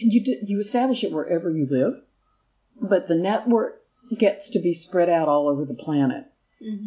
you 0.00 0.24
d- 0.24 0.40
you 0.44 0.58
establish 0.58 1.04
it 1.04 1.12
wherever 1.12 1.50
you 1.50 1.66
live, 1.70 2.02
but 2.80 3.06
the 3.06 3.14
network 3.14 3.80
gets 4.18 4.50
to 4.50 4.58
be 4.58 4.72
spread 4.72 5.08
out 5.08 5.28
all 5.28 5.48
over 5.48 5.64
the 5.64 5.74
planet 5.74 6.24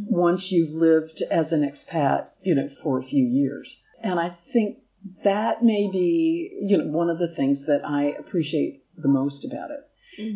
once 0.08 0.52
you've 0.52 0.72
lived 0.74 1.22
as 1.30 1.52
an 1.52 1.62
expat, 1.62 2.30
you 2.42 2.56
know, 2.56 2.68
for 2.70 3.00
a 3.00 3.04
few 3.04 3.26
years. 3.26 3.76
And 4.02 4.20
I 4.20 4.30
think 4.30 4.78
that 5.24 5.64
may 5.64 5.90
be, 5.92 6.58
you 6.62 6.78
know, 6.78 6.86
one 6.86 7.10
of 7.10 7.20
the 7.20 7.34
things 7.36 7.66
that 7.66 7.82
I 7.86 8.16
appreciate 8.18 8.84
the 8.98 9.08
most 9.10 9.46
about 9.46 9.72
it. 9.72 9.82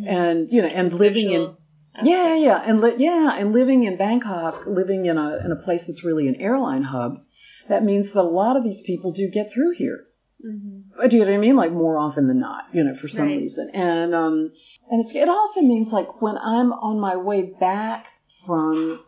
and 0.07 0.51
you 0.51 0.61
know, 0.61 0.67
and 0.67 0.91
living 0.93 1.31
in 1.31 1.55
yeah, 2.03 2.35
yeah, 2.35 2.61
and 2.65 2.79
li- 2.79 2.95
yeah, 2.97 3.37
and 3.37 3.51
living 3.53 3.83
in 3.83 3.97
Bangkok, 3.97 4.65
living 4.65 5.05
in 5.05 5.17
a 5.17 5.37
in 5.43 5.51
a 5.51 5.55
place 5.55 5.87
that's 5.87 6.03
really 6.03 6.27
an 6.27 6.35
airline 6.35 6.83
hub, 6.83 7.21
that 7.67 7.83
means 7.83 8.13
that 8.13 8.21
a 8.21 8.23
lot 8.23 8.57
of 8.57 8.63
these 8.63 8.81
people 8.81 9.11
do 9.11 9.29
get 9.29 9.51
through 9.51 9.71
here. 9.75 10.05
Mm-hmm. 10.45 11.07
Do 11.07 11.17
you 11.17 11.23
know 11.25 11.31
what 11.31 11.35
I 11.35 11.41
mean? 11.41 11.55
Like 11.55 11.71
more 11.71 11.97
often 11.97 12.27
than 12.27 12.39
not, 12.39 12.65
you 12.73 12.83
know, 12.83 12.93
for 12.93 13.07
some 13.07 13.27
Right. 13.27 13.37
reason. 13.39 13.71
And 13.73 14.13
um, 14.15 14.51
and 14.89 15.03
it's, 15.03 15.13
it 15.13 15.27
also 15.29 15.61
means 15.61 15.91
like 15.91 16.21
when 16.21 16.37
I'm 16.37 16.71
on 16.71 16.99
my 16.99 17.15
way 17.17 17.41
back 17.41 18.07
from 18.45 19.01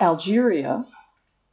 Algeria, 0.00 0.84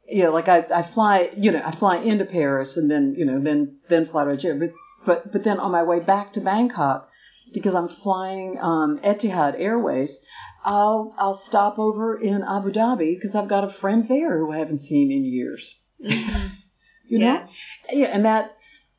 you 0.08 0.24
know, 0.24 0.32
like 0.32 0.48
I, 0.48 0.64
I 0.74 0.82
fly, 0.82 1.30
you 1.36 1.52
know, 1.52 1.62
I 1.64 1.70
fly 1.70 1.96
into 1.98 2.24
Paris 2.24 2.76
and 2.76 2.90
then, 2.90 3.14
you 3.16 3.24
know, 3.24 3.40
then 3.40 3.78
then 3.88 4.06
fly 4.06 4.24
to 4.24 4.30
Algeria. 4.30 4.58
But 4.58 4.70
but 5.04 5.32
but 5.32 5.44
then 5.44 5.58
on 5.58 5.70
my 5.70 5.82
way 5.82 6.00
back 6.00 6.32
to 6.34 6.40
Bangkok, 6.40 7.08
because 7.52 7.74
I'm 7.74 7.88
flying 7.88 8.58
um, 8.60 8.98
Etihad 8.98 9.58
Airways, 9.58 10.24
I'll 10.64 11.14
I'll 11.18 11.34
stop 11.34 11.78
over 11.78 12.14
in 12.14 12.42
Abu 12.42 12.72
Dhabi 12.72 13.14
because 13.14 13.34
I've 13.34 13.48
got 13.48 13.64
a 13.64 13.68
friend 13.68 14.06
there 14.08 14.38
who 14.38 14.52
I 14.52 14.58
haven't 14.58 14.80
seen 14.80 15.10
in 15.12 15.24
years. 15.24 15.78
you 15.98 17.18
know, 17.18 17.46
yeah, 17.90 18.06
and 18.06 18.24
that 18.24 18.56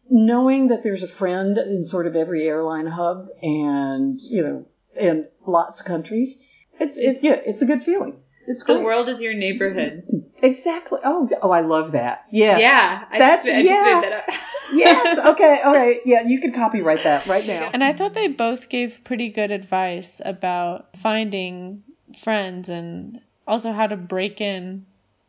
knowing 0.09 0.69
that 0.69 0.83
there's 0.83 1.03
a 1.03 1.07
friend 1.07 1.57
in 1.57 1.85
sort 1.85 2.07
of 2.07 2.15
every 2.15 2.47
airline 2.47 2.87
hub 2.87 3.27
and 3.41 4.19
you 4.21 4.41
know 4.41 4.65
in 4.95 5.27
lots 5.45 5.79
of 5.79 5.85
countries, 5.85 6.37
it's 6.79 6.97
it 6.97 7.19
yeah, 7.21 7.39
it's 7.45 7.61
a 7.61 7.65
good 7.65 7.81
feeling. 7.81 8.21
It's 8.51 8.63
The 8.63 8.73
great. 8.73 8.83
world 8.83 9.07
is 9.09 9.21
your 9.21 9.33
neighborhood. 9.35 10.03
Exactly. 10.41 10.99
Oh, 11.03 11.29
oh, 11.41 11.51
I 11.51 11.61
love 11.61 11.91
that. 11.91 12.25
Yes. 12.31 12.61
Yeah, 12.61 13.05
I 13.11 13.17
That's- 13.19 13.45
just, 13.45 13.55
I 13.55 13.61
just 13.61 13.71
yeah. 13.71 13.93
made 14.01 14.03
that 14.03 14.13
up. 14.13 14.25
Yes. 14.71 15.17
Okay. 15.17 15.61
All 15.63 15.73
right. 15.73 15.99
Yeah, 16.05 16.21
you 16.27 16.39
can 16.41 16.53
copyright 16.53 17.03
that 17.03 17.25
right 17.25 17.45
now. 17.45 17.71
And 17.73 17.83
I 17.83 17.93
thought 17.93 18.13
they 18.13 18.27
both 18.27 18.69
gave 18.69 19.03
pretty 19.03 19.29
good 19.29 19.49
advice 19.49 20.21
about 20.23 20.95
finding 20.97 21.81
friends 22.17 22.69
and 22.69 23.19
also 23.47 23.71
how 23.71 23.87
to 23.87 23.97
break 23.97 24.41
in. 24.41 24.85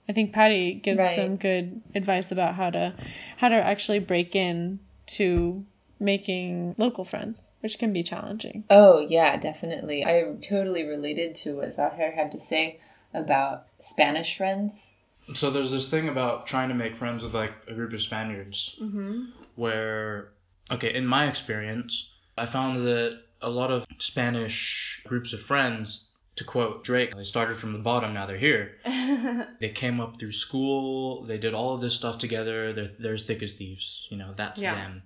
I 0.09 0.13
think 0.13 0.33
Patty 0.35 0.75
gives 0.75 0.99
Right. 1.01 1.15
some 1.17 1.37
good 1.37 1.81
advice 1.95 2.33
about 2.33 2.55
how 2.55 2.69
to 2.71 2.95
how 3.39 3.49
to 3.49 3.55
actually 3.57 4.01
break 4.01 4.37
in 4.37 4.79
to 5.19 5.65
making 5.99 6.75
local 6.79 7.05
friends, 7.05 7.49
which 7.61 7.79
can 7.79 7.93
be 7.95 8.03
challenging. 8.03 8.65
Oh, 8.71 9.01
yeah, 9.01 9.37
definitely. 9.39 10.05
I 10.05 10.35
totally 10.41 10.85
related 10.85 11.35
to 11.37 11.57
what 11.57 11.73
Zahir 11.73 12.11
had 12.11 12.33
to 12.33 12.41
say 12.41 12.81
about 13.15 13.67
Spanish 13.79 14.37
friends. 14.37 14.95
So 15.35 15.51
there's 15.51 15.71
this 15.71 15.89
thing 15.89 16.09
about 16.09 16.47
trying 16.47 16.69
to 16.71 16.75
make 16.75 16.97
friends 16.97 17.23
with 17.23 17.35
like 17.35 17.53
a 17.69 17.75
group 17.75 17.93
of 17.93 18.03
Spaniards, 18.03 18.77
mm-hmm. 18.81 19.27
where 19.55 20.33
okay, 20.71 20.95
in 20.95 21.07
my 21.07 21.29
experience, 21.29 22.11
I 22.37 22.47
found 22.47 22.87
that 22.87 23.21
a 23.43 23.51
lot 23.51 23.71
of 23.71 23.87
Spanish 23.99 25.03
groups 25.07 25.33
of 25.33 25.41
friends, 25.41 26.09
to 26.37 26.45
quote 26.45 26.85
Drake, 26.85 27.15
they 27.17 27.25
started 27.25 27.59
from 27.59 27.73
the 27.73 27.79
bottom, 27.79 28.15
now 28.15 28.27
they're 28.27 28.37
here. 28.37 28.77
they 29.61 29.71
came 29.71 30.01
up 30.01 30.19
through 30.19 30.33
school, 30.33 31.23
they 31.25 31.39
did 31.39 31.55
all 31.55 31.75
of 31.75 31.81
this 31.81 31.95
stuff 31.95 32.19
together. 32.19 32.73
They're, 32.73 32.91
they're 32.99 33.15
as 33.15 33.23
thick 33.23 33.43
as 33.43 33.55
thieves, 33.55 34.07
you 34.11 34.17
know, 34.17 34.33
that's 34.37 34.63
Yeah. 34.63 34.75
them. 34.75 35.03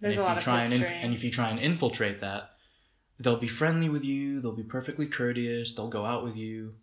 There's 0.00 0.16
and 0.16 0.20
a 0.20 0.22
if 0.22 0.28
lot 0.28 0.32
you 0.32 0.38
of 0.38 0.44
try 0.44 0.64
and, 0.64 0.72
inf- 0.74 0.82
history. 0.82 0.98
and 1.02 1.14
if 1.14 1.24
you 1.24 1.30
try 1.30 1.48
and 1.50 1.58
infiltrate 1.58 2.20
that, 2.20 2.50
they'll 3.18 3.36
be 3.36 3.48
friendly 3.48 3.88
with 3.88 4.04
you, 4.04 4.40
they'll 4.40 4.52
be 4.52 4.62
perfectly 4.62 5.06
courteous, 5.06 5.72
they'll 5.72 5.88
go 5.88 6.04
out 6.04 6.22
with 6.22 6.36
you, 6.36 6.74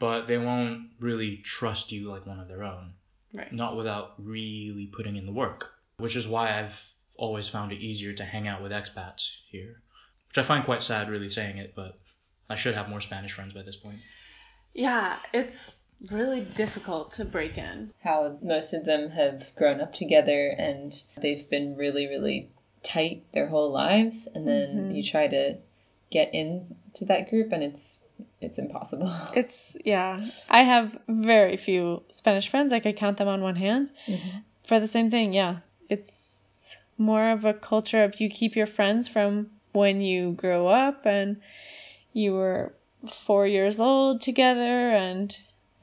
but 0.00 0.26
they 0.26 0.38
won't 0.38 0.88
really 0.98 1.36
trust 1.36 1.92
you 1.92 2.10
like 2.10 2.26
one 2.26 2.40
of 2.40 2.48
their 2.48 2.64
own. 2.64 2.94
Right. 3.32 3.52
Not 3.52 3.76
without 3.76 4.14
really 4.18 4.86
putting 4.86 5.14
in 5.14 5.26
the 5.26 5.32
work, 5.32 5.70
which 5.98 6.16
is 6.16 6.26
why 6.26 6.58
I've 6.58 6.82
always 7.16 7.46
found 7.46 7.70
it 7.70 7.78
easier 7.78 8.12
to 8.14 8.24
hang 8.24 8.48
out 8.48 8.62
with 8.62 8.72
expats 8.72 9.30
here. 9.50 9.80
Which 10.28 10.38
I 10.38 10.42
find 10.42 10.64
quite 10.64 10.82
sad 10.82 11.08
really 11.08 11.30
saying 11.30 11.58
it, 11.58 11.74
but 11.76 11.96
I 12.48 12.56
should 12.56 12.74
have 12.74 12.88
more 12.88 13.00
Spanish 13.00 13.32
friends 13.32 13.54
by 13.54 13.62
this 13.62 13.76
point. 13.76 13.98
Yeah, 14.74 15.18
it's 15.32 15.78
really 16.10 16.40
difficult 16.40 17.12
to 17.14 17.24
break 17.24 17.58
in. 17.58 17.92
How 18.02 18.38
most 18.42 18.72
of 18.72 18.84
them 18.84 19.10
have 19.10 19.54
grown 19.54 19.80
up 19.80 19.92
together 19.92 20.48
and 20.56 20.92
they've 21.20 21.48
been 21.48 21.76
really, 21.76 22.06
really 22.08 22.50
tight 22.82 23.24
their 23.32 23.46
whole 23.46 23.70
lives. 23.70 24.26
And 24.34 24.48
then 24.48 24.68
mm-hmm. 24.68 24.94
you 24.94 25.02
try 25.02 25.28
to 25.28 25.58
get 26.10 26.34
into 26.34 27.04
that 27.06 27.28
group 27.28 27.52
and 27.52 27.62
it's 27.62 28.02
it's 28.40 28.58
impossible. 28.58 29.10
It's 29.34 29.76
yeah. 29.84 30.20
I 30.48 30.62
have 30.62 30.98
very 31.08 31.56
few 31.56 32.02
Spanish 32.10 32.48
friends. 32.48 32.72
I 32.72 32.80
could 32.80 32.96
count 32.96 33.16
them 33.16 33.28
on 33.28 33.40
one 33.42 33.56
hand. 33.56 33.92
Mm-hmm. 34.06 34.38
For 34.64 34.80
the 34.80 34.88
same 34.88 35.10
thing, 35.10 35.32
yeah. 35.32 35.58
It's 35.88 36.76
more 36.98 37.30
of 37.30 37.44
a 37.44 37.54
culture 37.54 38.04
of 38.04 38.20
you 38.20 38.28
keep 38.28 38.56
your 38.56 38.66
friends 38.66 39.08
from 39.08 39.50
when 39.72 40.00
you 40.00 40.32
grow 40.32 40.68
up 40.68 41.06
and 41.06 41.40
you 42.12 42.34
were 42.34 42.74
four 43.08 43.46
years 43.46 43.80
old 43.80 44.20
together 44.20 44.90
and 44.90 45.36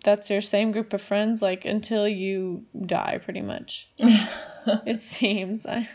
that's 0.04 0.30
your 0.30 0.42
same 0.42 0.72
group 0.72 0.94
of 0.94 1.02
friends 1.02 1.42
like 1.42 1.66
until 1.66 2.08
you 2.08 2.66
die 2.86 3.20
pretty 3.24 3.42
much. 3.42 3.90
it 4.00 5.02
seems. 5.02 5.66
I, 5.66 5.90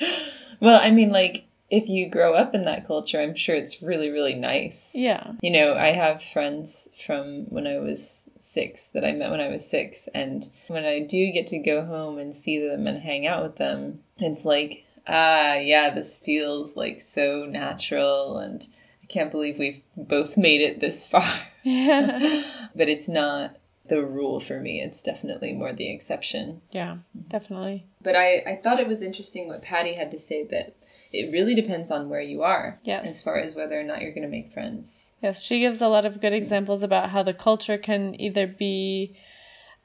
well, 0.60 0.80
I 0.80 0.90
mean, 0.90 1.10
like, 1.10 1.44
if 1.68 1.88
you 1.88 2.08
grow 2.08 2.34
up 2.34 2.54
in 2.54 2.64
that 2.64 2.86
culture, 2.86 3.20
I'm 3.20 3.34
sure 3.34 3.56
it's 3.56 3.82
really, 3.82 4.10
really 4.10 4.34
nice. 4.34 4.94
yeah. 4.94 5.32
You 5.40 5.50
know, 5.50 5.74
I 5.74 5.88
have 5.88 6.22
friends 6.22 6.88
from 7.04 7.46
when 7.46 7.66
I 7.66 7.78
was 7.78 8.30
six 8.38 8.88
that 8.88 9.04
I 9.04 9.12
met 9.12 9.30
when 9.30 9.40
I 9.40 9.48
was 9.48 9.68
six, 9.68 10.08
and 10.14 10.48
when 10.68 10.84
I 10.84 11.00
do 11.00 11.32
get 11.32 11.48
to 11.48 11.58
go 11.58 11.84
home 11.84 12.18
and 12.18 12.34
see 12.34 12.66
them 12.66 12.86
and 12.86 12.98
hang 12.98 13.26
out 13.26 13.42
with 13.42 13.56
them, 13.56 14.00
it's 14.18 14.44
like, 14.44 14.84
ah, 15.08 15.54
yeah, 15.56 15.90
this 15.90 16.18
feels 16.20 16.76
like 16.76 17.00
so 17.00 17.46
natural, 17.46 18.38
and 18.38 18.64
I 19.02 19.06
can't 19.06 19.32
believe 19.32 19.58
we've 19.58 19.82
both 19.96 20.36
made 20.36 20.60
it 20.60 20.80
this 20.80 21.06
far. 21.06 21.28
Yeah. 21.64 22.44
but 22.76 22.88
it's 22.88 23.08
not 23.08 23.56
the 23.88 24.04
rule 24.04 24.40
for 24.40 24.58
me, 24.58 24.80
it's 24.80 25.02
definitely 25.02 25.52
more 25.52 25.72
the 25.72 25.92
exception. 25.92 26.60
yeah, 26.70 26.98
definitely. 27.28 27.86
But 28.02 28.16
I, 28.16 28.42
I 28.46 28.56
thought 28.56 28.80
it 28.80 28.88
was 28.88 29.02
interesting 29.02 29.48
what 29.48 29.62
Patty 29.62 29.94
had 29.94 30.12
to 30.12 30.18
say 30.18 30.44
that 30.44 30.74
it 31.18 31.32
really 31.32 31.54
depends 31.54 31.90
on 31.90 32.08
where 32.08 32.20
you 32.20 32.42
are 32.42 32.78
Yes. 32.82 33.06
as 33.06 33.22
far 33.22 33.36
as 33.36 33.54
whether 33.54 33.78
or 33.78 33.82
not 33.82 34.00
you're 34.02 34.12
going 34.12 34.22
to 34.22 34.28
make 34.28 34.52
friends. 34.52 35.12
Yes, 35.22 35.42
she 35.42 35.60
gives 35.60 35.80
a 35.80 35.88
lot 35.88 36.04
of 36.04 36.20
good 36.20 36.32
examples 36.32 36.82
about 36.82 37.10
how 37.10 37.22
the 37.22 37.34
culture 37.34 37.78
can 37.78 38.20
either 38.20 38.46
be 38.46 39.16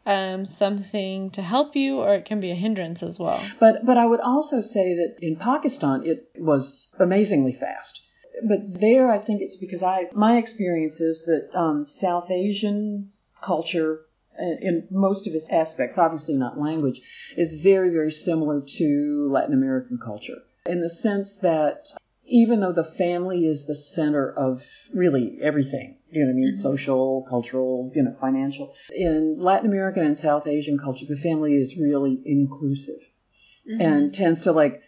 um, 0.06 0.46
something 0.46 1.30
to 1.32 1.42
help 1.42 1.76
you 1.76 2.00
or 2.00 2.16
it 2.16 2.26
can 2.26 2.40
be 2.40 2.52
a 2.52 2.56
hindrance 2.56 3.04
as 3.04 3.20
well. 3.20 3.44
But 3.60 3.86
but 3.86 3.98
I 3.98 4.06
would 4.06 4.20
also 4.20 4.62
say 4.62 4.96
that 4.96 5.18
in 5.22 5.36
Pakistan 5.36 6.04
it 6.06 6.30
was 6.38 6.90
amazingly 7.00 7.54
fast. 7.54 8.02
But 8.44 8.60
there, 8.80 9.12
I 9.12 9.20
think 9.20 9.42
it's 9.42 9.58
because 9.58 9.84
I 9.84 10.08
my 10.14 10.38
experience 10.38 11.00
is 11.00 11.26
that 11.26 11.50
um, 11.54 11.86
South 11.86 12.32
Asian 12.32 13.12
culture, 13.42 14.02
uh, 14.40 14.56
in 14.62 14.88
most 14.90 15.28
of 15.28 15.36
its 15.36 15.48
aspects, 15.50 15.98
obviously 15.98 16.36
not 16.36 16.60
language, 16.60 17.02
is 17.38 17.62
very 17.62 17.92
very 17.92 18.12
similar 18.12 18.62
to 18.62 19.30
Latin 19.32 19.54
American 19.54 20.00
culture 20.04 20.42
in 20.66 20.82
the 20.82 20.90
sense 20.90 21.38
that 21.38 21.88
even 22.26 22.60
though 22.60 22.72
the 22.72 22.84
family 22.84 23.46
is 23.46 23.66
the 23.66 23.76
center 23.76 24.32
of 24.32 24.64
really 24.94 25.38
everything, 25.42 25.98
you 26.10 26.22
know 26.22 26.28
what 26.28 26.34
I 26.34 26.36
mean, 26.36 26.52
mm-hmm. 26.54 26.62
social, 26.62 27.26
cultural, 27.28 27.92
you 27.96 28.04
know, 28.04 28.16
financial. 28.20 28.74
In 28.96 29.38
Latin 29.40 29.68
American 29.68 30.04
and 30.04 30.18
South 30.18 30.48
Asian 30.48 30.78
cultures, 30.78 31.10
the 31.10 31.18
family 31.18 31.56
is 31.56 31.76
really 31.78 32.22
inclusive 32.26 33.02
mm-hmm. 33.70 33.82
and 33.82 34.14
tends 34.14 34.44
to 34.44 34.52
like 34.52 34.82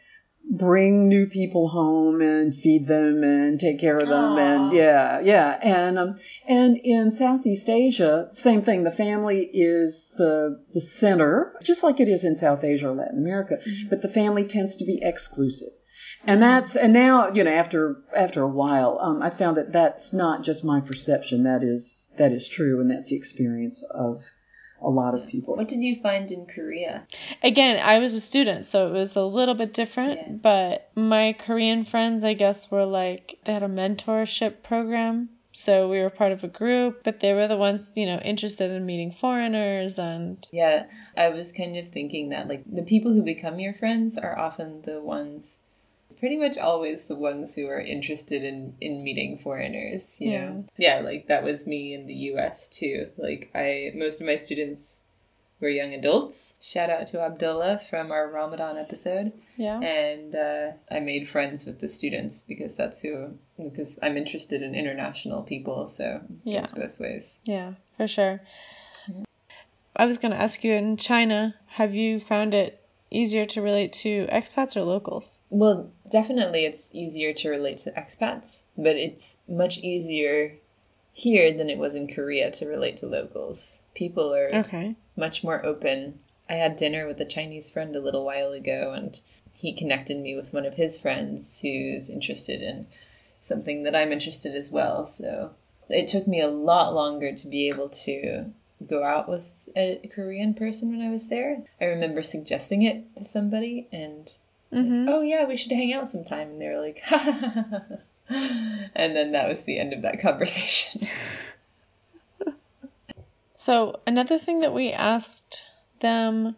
bring 0.49 1.07
new 1.07 1.25
people 1.27 1.69
home 1.69 2.21
and 2.21 2.55
feed 2.55 2.85
them 2.85 3.23
and 3.23 3.59
take 3.59 3.79
care 3.79 3.97
of 3.97 4.07
them 4.07 4.37
and 4.37 4.73
yeah 4.73 5.19
yeah. 5.21 5.57
And 5.61 5.97
um, 5.97 6.15
and 6.47 6.77
in 6.83 7.11
Southeast 7.11 7.69
Asia 7.69 8.29
same 8.33 8.61
thing. 8.61 8.83
The 8.83 8.91
family 8.91 9.49
is 9.51 10.13
the 10.17 10.63
the 10.73 10.81
center 10.81 11.53
just 11.63 11.83
like 11.83 11.99
it 11.99 12.09
is 12.09 12.23
in 12.23 12.35
South 12.35 12.63
Asia 12.63 12.89
or 12.89 12.95
Latin 12.95 13.19
America 13.19 13.59
but 13.89 14.01
the 14.01 14.07
family 14.07 14.45
tends 14.45 14.77
to 14.77 14.85
be 14.85 14.99
exclusive. 15.01 15.73
And 16.25 16.41
that's 16.41 16.75
and 16.75 16.93
now 16.93 17.31
you 17.33 17.43
know 17.43 17.51
after 17.51 18.03
after 18.15 18.41
a 18.41 18.47
while 18.47 18.99
um, 19.01 19.21
I 19.21 19.29
found 19.29 19.57
that 19.57 19.71
that's 19.71 20.13
not 20.13 20.43
just 20.43 20.63
my 20.63 20.81
perception. 20.81 21.43
That 21.43 21.63
is 21.63 22.07
that 22.17 22.31
is 22.31 22.47
true 22.47 22.81
and 22.81 22.91
that's 22.91 23.09
the 23.09 23.17
experience 23.17 23.83
of 23.89 24.23
a 24.83 24.89
lot 24.89 25.15
of 25.15 25.27
people 25.27 25.55
What 25.55 25.67
did 25.67 25.81
you 25.83 25.95
find 25.95 26.31
in 26.31 26.45
Korea? 26.45 27.07
Again, 27.41 27.79
I 27.83 27.99
was 27.99 28.13
a 28.13 28.19
student, 28.21 28.65
so 28.65 28.87
it 28.87 28.91
was 28.91 29.15
a 29.15 29.23
little 29.23 29.55
bit 29.55 29.73
different, 29.73 30.19
Yeah. 30.19 30.31
but 30.33 30.91
my 30.95 31.33
Korean 31.33 31.85
friends, 31.85 32.23
I 32.23 32.33
guess, 32.33 32.69
were 32.69 32.85
like, 32.85 33.39
they 33.45 33.53
had 33.53 33.63
a 33.63 33.67
mentorship 33.67 34.63
program. 34.63 35.29
So 35.55 35.87
we 35.87 35.99
were 36.01 36.09
part 36.09 36.31
of 36.31 36.43
a 36.43 36.47
group, 36.47 37.03
but 37.03 37.19
they 37.19 37.33
were 37.33 37.47
the 37.47 37.57
ones, 37.57 37.91
you 37.95 38.07
know, 38.07 38.17
interested 38.17 38.71
in 38.71 38.85
meeting 38.87 39.11
foreigners 39.11 39.99
and 39.99 40.45
Yeah, 40.51 40.87
I 41.15 41.29
was 41.29 41.51
kind 41.51 41.77
of 41.77 41.87
thinking 41.87 42.29
that 42.29 42.47
like 42.47 42.63
the 42.65 42.81
people 42.81 43.13
who 43.13 43.21
become 43.23 43.59
your 43.59 43.73
friends 43.73 44.17
are 44.17 44.37
often 44.37 44.81
the 44.81 44.99
ones 44.99 45.59
pretty 46.19 46.37
much 46.37 46.57
always 46.57 47.05
the 47.05 47.15
ones 47.15 47.55
who 47.55 47.67
are 47.67 47.79
interested 47.79 48.43
in 48.43 48.75
in 48.81 49.03
meeting 49.03 49.37
foreigners, 49.39 50.19
you 50.21 50.31
know. 50.31 50.65
Yeah, 50.77 50.99
like 50.99 51.27
that 51.27 51.43
was 51.43 51.67
me 51.67 51.93
in 51.93 52.07
the 52.07 52.13
US 52.33 52.67
too. 52.67 53.09
Like 53.17 53.49
I 53.55 53.91
most 53.95 54.21
of 54.21 54.27
my 54.27 54.35
students 54.37 54.99
were 55.59 55.69
young 55.69 55.93
adults. 55.93 56.55
Shout 56.59 56.89
out 56.89 57.07
to 57.07 57.21
Abdullah 57.21 57.79
from 57.79 58.11
our 58.11 58.27
Ramadan 58.29 58.77
episode. 58.77 59.31
Yeah. 59.55 59.79
And 59.79 60.35
uh, 60.35 60.71
I 60.91 60.99
made 60.99 61.25
friends 61.27 61.65
with 61.65 61.79
the 61.79 61.87
students 61.87 62.41
because 62.41 62.75
that's 62.75 63.01
who, 63.01 63.37
because 63.57 63.97
I'm 64.01 64.17
interested 64.17 64.61
in 64.61 64.75
international 64.75 65.41
people, 65.43 65.87
so 65.87 66.19
Yeah. 66.43 66.59
it's 66.59 66.71
both 66.71 66.99
ways. 66.99 67.39
Yeah, 67.45 67.75
for 67.95 68.07
sure. 68.07 68.41
I 69.95 70.05
was 70.05 70.17
going 70.17 70.31
to 70.33 70.41
ask 70.41 70.63
you 70.65 70.73
in 70.73 70.97
China, 70.97 71.55
have 71.67 71.93
you 71.95 72.19
found 72.19 72.53
it 72.53 72.82
easier 73.13 73.45
to 73.45 73.61
relate 73.61 73.93
to 73.93 74.27
expats 74.27 74.75
or 74.75 74.81
locals? 74.81 75.39
Well, 75.49 75.91
definitely 76.09 76.65
it's 76.65 76.93
easier 76.93 77.33
to 77.33 77.49
relate 77.49 77.77
to 77.77 77.91
expats, 77.91 78.63
but 78.77 78.95
it's 78.95 79.37
much 79.47 79.77
easier 79.79 80.57
here 81.13 81.53
than 81.53 81.69
it 81.69 81.77
was 81.77 81.95
in 81.95 82.07
Korea 82.07 82.51
to 82.51 82.67
relate 82.67 82.97
to 82.97 83.07
locals. 83.07 83.81
People 83.93 84.33
are 84.33 84.53
Okay. 84.55 84.95
much 85.15 85.43
more 85.43 85.63
open. 85.65 86.19
I 86.49 86.55
had 86.55 86.75
dinner 86.75 87.07
with 87.07 87.21
a 87.21 87.25
Chinese 87.25 87.69
friend 87.69 87.95
a 87.95 88.01
little 88.01 88.25
while 88.25 88.51
ago, 88.51 88.93
and 88.93 89.19
he 89.55 89.73
connected 89.73 90.17
me 90.17 90.35
with 90.35 90.53
one 90.53 90.65
of 90.65 90.73
his 90.73 90.99
friends 90.99 91.61
who's 91.61 92.09
interested 92.09 92.61
in 92.61 92.87
something 93.39 93.83
that 93.83 93.95
I'm 93.95 94.11
interested 94.11 94.55
as 94.55 94.71
well. 94.71 95.05
So 95.05 95.51
it 95.89 96.07
took 96.07 96.27
me 96.27 96.41
a 96.41 96.47
lot 96.47 96.93
longer 96.93 97.33
to 97.33 97.47
be 97.47 97.69
able 97.69 97.89
to 97.89 98.51
go 98.83 99.03
out 99.03 99.27
with 99.29 99.69
a 99.75 100.09
Korean 100.13 100.53
person 100.53 100.91
when 100.91 101.05
I 101.05 101.11
was 101.11 101.27
there. 101.27 101.63
I 101.81 101.85
remember 101.85 102.21
suggesting 102.21 102.83
it 102.83 103.15
to 103.17 103.23
somebody, 103.23 103.87
and 103.91 104.31
like, 104.71 104.83
Mhm. 104.85 105.09
oh 105.09 105.21
yeah, 105.21 105.45
we 105.45 105.57
should 105.57 105.71
hang 105.71 105.93
out 105.93 106.07
sometime, 106.07 106.49
and 106.51 106.61
they 106.61 106.67
were 106.69 106.79
like, 106.81 106.99
ha 106.99 107.17
ha 107.17 107.31
ha 107.31 107.49
ha. 107.49 107.79
ha. 108.29 108.89
And 108.95 109.15
then 109.15 109.33
that 109.33 109.47
was 109.49 109.63
the 109.63 109.77
end 109.79 109.93
of 109.93 110.01
that 110.03 110.19
conversation. 110.19 111.07
So, 113.55 114.01
another 114.05 114.37
thing 114.37 114.59
that 114.61 114.73
we 114.73 114.91
asked 114.91 115.63
them 116.01 116.55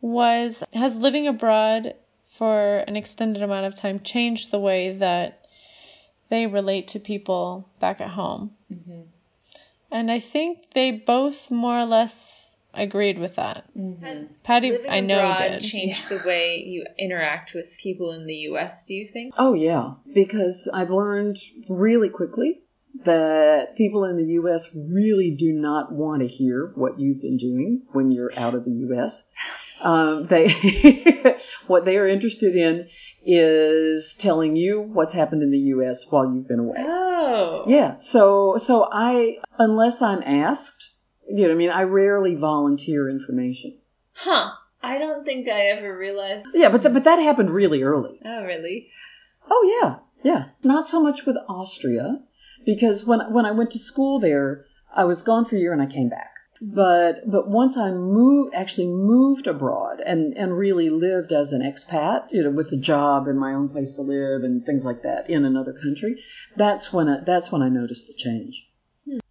was 0.00 0.62
Has 0.72 0.94
living 0.94 1.26
abroad 1.26 1.94
for 2.28 2.78
an 2.78 2.94
extended 2.96 3.42
amount 3.42 3.66
of 3.66 3.74
time 3.74 4.00
changed 4.00 4.50
the 4.52 4.58
way 4.60 4.92
that 4.98 5.44
they 6.28 6.46
relate 6.46 6.88
to 6.88 7.00
people 7.00 7.68
back 7.80 8.00
at 8.00 8.10
home? 8.10 8.52
Mhm. 8.72 9.06
And 9.90 10.10
I 10.10 10.18
think 10.18 10.58
they 10.74 10.90
both 10.90 11.50
more 11.50 11.78
or 11.78 11.86
less 11.86 12.56
agreed 12.74 13.18
with 13.18 13.36
that. 13.36 13.64
Mhm. 13.74 14.26
Patty, 14.44 14.72
Living 14.72 14.90
I 14.90 15.00
know, 15.00 15.18
abroad 15.18 15.38
did. 15.38 15.60
changed 15.62 16.08
the 16.08 16.22
way 16.26 16.62
you 16.64 16.84
interact 16.98 17.54
with 17.54 17.76
people 17.78 18.12
in 18.12 18.26
the 18.26 18.34
U.S. 18.50 18.84
Do 18.84 18.94
you 18.94 19.06
think? 19.06 19.34
Oh, 19.38 19.54
yeah, 19.54 19.92
because 20.14 20.68
I've 20.72 20.90
learned 20.90 21.38
really 21.68 22.10
quickly 22.10 22.60
that 23.04 23.76
people 23.76 24.04
in 24.04 24.16
the 24.16 24.32
U.S. 24.34 24.68
really 24.74 25.34
do 25.38 25.52
not 25.52 25.92
want 25.92 26.20
to 26.22 26.28
hear 26.28 26.72
what 26.74 26.98
you've 26.98 27.20
been 27.20 27.36
doing 27.36 27.82
when 27.92 28.10
you're 28.10 28.32
out 28.36 28.54
of 28.54 28.64
the 28.64 28.72
U.S. 28.88 29.26
Um, 29.82 30.26
they, 30.26 30.48
what 31.66 31.84
they 31.84 31.96
are 31.96 32.08
interested 32.08 32.56
in 32.56 32.88
is 33.24 34.14
telling 34.14 34.56
you 34.56 34.80
what's 34.80 35.12
happened 35.12 35.42
in 35.42 35.50
the 35.50 35.58
U.S. 35.58 36.06
while 36.08 36.24
you've 36.24 36.48
been 36.48 36.60
away. 36.60 36.78
Oh. 36.78 37.64
Yeah. 37.66 37.96
So 38.00 38.58
so 38.58 38.88
I 38.90 39.38
unless 39.58 40.02
I'm 40.02 40.22
asked, 40.22 40.90
you 41.28 41.36
know, 41.36 41.48
what 41.48 41.52
I 41.52 41.56
mean, 41.56 41.70
I 41.70 41.82
rarely 41.82 42.34
volunteer 42.34 43.08
information. 43.08 43.78
Huh. 44.12 44.50
I 44.82 44.98
don't 44.98 45.24
think 45.24 45.48
I 45.48 45.66
ever 45.66 45.96
realized. 45.96 46.46
Yeah, 46.54 46.68
but 46.68 46.82
th- 46.82 46.94
but 46.94 47.04
that 47.04 47.18
happened 47.18 47.50
really 47.50 47.82
early. 47.82 48.20
Oh, 48.24 48.44
really? 48.44 48.88
Oh 49.50 49.80
yeah, 49.82 49.96
yeah. 50.22 50.44
Not 50.62 50.86
so 50.86 51.02
much 51.02 51.26
with 51.26 51.36
Austria, 51.48 52.20
because 52.64 53.04
when 53.04 53.32
when 53.32 53.44
I 53.44 53.52
went 53.52 53.72
to 53.72 53.78
school 53.78 54.20
there, 54.20 54.66
I 54.94 55.04
was 55.04 55.22
gone 55.22 55.44
for 55.44 55.56
a 55.56 55.58
year 55.58 55.72
and 55.72 55.82
I 55.82 55.86
came 55.86 56.08
back. 56.08 56.37
Mm-hmm. 56.62 56.74
But 56.74 57.30
but 57.30 57.48
once 57.48 57.76
I 57.76 57.90
moved, 57.90 58.54
actually 58.54 58.88
moved 58.88 59.46
abroad 59.46 60.00
and 60.04 60.36
and 60.36 60.56
really 60.56 60.90
lived 60.90 61.32
as 61.32 61.52
an 61.52 61.62
expat, 61.62 62.26
you 62.30 62.42
know, 62.42 62.50
with 62.50 62.72
a 62.72 62.76
job 62.76 63.28
and 63.28 63.38
my 63.38 63.54
own 63.54 63.68
place 63.68 63.94
to 63.94 64.02
live 64.02 64.42
and 64.42 64.64
things 64.64 64.84
like 64.84 65.02
that 65.02 65.30
in 65.30 65.44
another 65.44 65.72
country, 65.72 66.22
that's 66.56 66.92
when 66.92 67.08
I, 67.08 67.20
that's 67.24 67.52
when 67.52 67.62
I 67.62 67.68
noticed 67.68 68.08
the 68.08 68.14
change. 68.14 68.66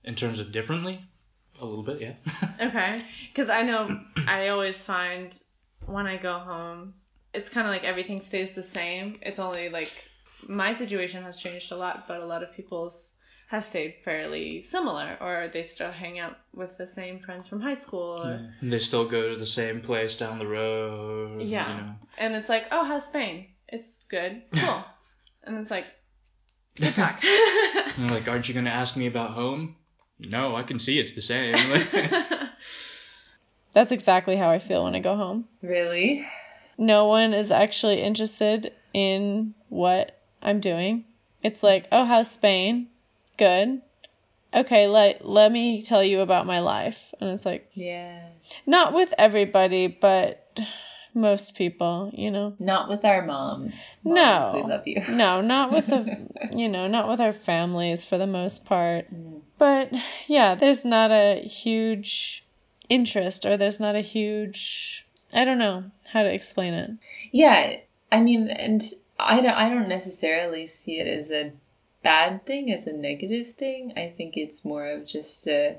In 0.04 0.16
terms 0.16 0.40
of 0.40 0.52
differently, 0.54 1.02
a 1.60 1.66
little 1.66 1.84
bit, 1.84 2.00
yeah. 2.02 2.14
Okay, 2.68 3.02
because 3.28 3.50
I 3.50 3.64
know 3.64 3.88
I 4.28 4.48
always 4.50 4.82
find 4.82 5.38
when 5.86 6.08
I 6.08 6.18
go 6.18 6.40
home, 6.40 6.94
it's 7.34 7.50
kind 7.50 7.68
of 7.68 7.74
like 7.74 7.84
everything 7.84 8.22
stays 8.22 8.54
the 8.54 8.64
same. 8.64 9.16
It's 9.22 9.40
only 9.40 9.70
like 9.70 9.92
my 10.48 10.74
situation 10.74 11.24
has 11.24 11.40
changed 11.40 11.72
a 11.72 11.76
lot, 11.76 12.08
but 12.08 12.22
a 12.22 12.26
lot 12.26 12.42
of 12.42 12.54
people's 12.54 13.14
has 13.48 13.66
stayed 13.66 13.96
fairly 14.04 14.62
similar, 14.62 15.18
or 15.22 15.50
they 15.52 15.64
still 15.64 15.92
hang 15.92 16.20
out 16.20 16.38
with 16.54 16.78
the 16.78 16.86
same 16.86 17.20
friends 17.20 17.48
from 17.48 17.62
high 17.62 17.76
school. 17.76 18.22
Or, 18.22 18.30
Yeah. 18.32 18.48
And 18.62 18.72
they 18.72 18.80
still 18.80 19.06
go 19.06 19.30
to 19.30 19.36
the 19.38 19.46
same 19.46 19.80
place 19.82 20.18
down 20.18 20.38
the 20.38 20.48
road. 20.48 21.42
Yeah. 21.42 21.70
You 21.70 21.82
know. 21.82 21.96
And 22.18 22.36
it's 22.36 22.50
like, 22.50 22.66
oh, 22.72 22.84
how's 22.84 23.06
Spain? 23.06 23.48
It's 23.70 24.04
good. 24.10 24.42
Cool. 24.54 24.84
and 25.44 25.58
it's 25.60 25.72
like, 25.72 25.86
good 26.76 26.94
talk. 26.96 27.24
And 27.24 28.06
they're 28.06 28.12
like, 28.12 28.28
aren't 28.28 28.50
you 28.50 28.54
gonna 28.54 28.70
ask 28.70 28.98
me 28.98 29.08
about 29.08 29.32
home? 29.32 29.76
No, 30.20 30.56
I 30.56 30.64
can 30.64 30.80
see 30.80 31.00
it's 31.00 31.14
the 31.14 31.22
same. 31.22 31.56
That's 33.74 33.92
exactly 33.92 34.36
how 34.36 34.50
I 34.50 34.60
feel 34.60 34.84
when 34.84 34.96
I 34.96 35.00
go 35.00 35.16
home. 35.16 35.46
Really? 35.62 36.24
no 36.78 37.06
one 37.06 37.34
is 37.34 37.52
actually 37.52 38.02
interested 38.02 38.74
in 38.94 39.54
what 39.70 40.20
I'm 40.42 40.60
doing. 40.60 41.06
It's 41.44 41.64
like, 41.64 41.86
oh, 41.92 42.04
how's 42.06 42.30
Spain? 42.32 42.88
Good. 43.38 43.82
Okay, 44.54 44.88
let 44.88 45.26
let 45.26 45.52
me 45.52 45.82
tell 45.82 46.04
you 46.04 46.22
about 46.22 46.46
my 46.46 46.60
life. 46.60 47.14
And 47.20 47.30
it's 47.32 47.46
like, 47.46 47.70
Yeah. 47.74 48.22
not 48.66 48.94
with 48.94 49.14
everybody, 49.18 49.88
but 49.88 50.48
most 51.14 51.56
people, 51.56 52.12
you 52.14 52.32
know. 52.32 52.56
Not 52.60 52.90
with 52.90 53.04
our 53.04 53.26
moms. 53.26 54.02
No. 54.06 54.52
We 54.54 54.62
love 54.62 54.88
you. 54.88 55.02
No, 55.10 55.42
not 55.42 55.72
with 55.72 55.88
the, 55.88 56.28
you 56.56 56.70
know, 56.70 56.88
not 56.88 57.10
with 57.10 57.20
our 57.20 57.34
families 57.34 58.04
for 58.04 58.18
the 58.18 58.28
most 58.28 58.66
part. 58.66 59.14
Mm. 59.14 59.42
But 59.58 59.92
yeah, 60.28 60.56
there's 60.56 60.86
not 60.86 61.12
a 61.12 61.42
huge 61.42 62.46
interest 62.90 63.46
or 63.46 63.58
there's 63.58 63.80
not 63.80 63.96
a 63.96 64.02
huge, 64.02 65.06
I 65.34 65.44
don't 65.46 65.58
know 65.58 65.86
how 66.06 66.24
to 66.24 66.34
explain 66.34 66.74
it. 66.74 66.92
Yeah, 67.32 67.78
I 68.12 68.22
mean, 68.22 68.48
and 68.50 68.82
I 69.20 69.42
don't, 69.42 69.54
I 69.54 69.70
don't 69.70 69.90
necessarily 69.90 70.68
see 70.68 71.00
it 71.00 71.08
as 71.08 71.32
a 71.32 71.52
bad 72.08 72.46
thing, 72.46 72.72
as 72.72 72.88
a 72.88 72.94
negative 72.94 73.48
thing. 73.48 73.94
I 73.98 74.08
think 74.10 74.38
it's 74.38 74.64
more 74.64 74.86
of 74.96 75.06
just 75.06 75.48
a, 75.48 75.78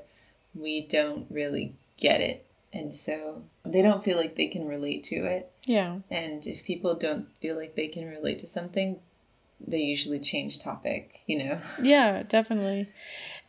we 0.53 0.81
don't 0.81 1.25
really 1.29 1.73
get 1.97 2.21
it. 2.21 2.45
And 2.71 2.93
so 2.93 3.41
they 3.65 3.81
don't 3.81 4.03
feel 4.03 4.17
like 4.17 4.35
they 4.35 4.47
can 4.47 4.67
relate 4.67 5.05
to 5.05 5.15
it. 5.25 5.51
Yeah. 5.65 5.99
And 6.11 6.45
if 6.45 6.65
people 6.65 6.93
don't 6.95 7.25
feel 7.41 7.55
like 7.55 7.73
they 7.75 7.87
can 7.87 8.07
relate 8.07 8.39
to 8.39 8.47
something, 8.47 8.99
they 9.59 9.79
usually 9.79 10.19
change 10.19 10.59
topic, 10.59 11.03
you 11.27 11.37
know? 11.43 11.59
Yeah, 11.81 12.23
definitely. 12.23 12.89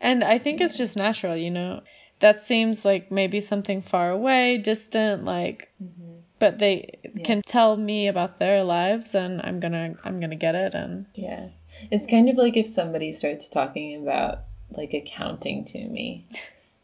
And 0.00 0.24
I 0.24 0.38
think 0.38 0.60
it's 0.60 0.78
just 0.78 0.96
natural, 0.96 1.36
you 1.36 1.50
know. 1.50 1.82
That 2.20 2.40
seems 2.40 2.84
like 2.84 3.10
maybe 3.10 3.40
something 3.40 3.82
far 3.82 4.10
away, 4.10 4.58
distant, 4.58 5.24
like 5.24 5.68
mm-hmm. 5.82 6.20
but 6.38 6.58
they 6.58 6.98
Yeah. 7.14 7.24
can 7.24 7.42
tell 7.42 7.76
me 7.76 8.08
about 8.08 8.38
their 8.38 8.64
lives 8.64 9.14
and 9.14 9.40
I'm 9.42 9.60
to 9.60 9.96
I'm 10.04 10.20
to 10.20 10.36
get 10.36 10.54
it 10.54 10.74
and 10.74 11.06
Yeah. 11.14 11.48
It's 11.90 12.06
kind 12.06 12.28
of 12.28 12.36
like 12.36 12.56
if 12.56 12.66
somebody 12.66 13.12
starts 13.12 13.48
talking 13.48 14.02
about 14.02 14.40
like 14.70 14.94
accounting 14.94 15.64
to 15.64 15.78
me. 15.78 16.24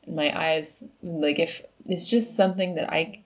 My 0.06 0.36
eyes 0.36 0.84
like 1.02 1.38
if 1.38 1.62
it's 1.86 2.08
just 2.08 2.36
something 2.36 2.76
that 2.76 2.92
I 2.92 3.20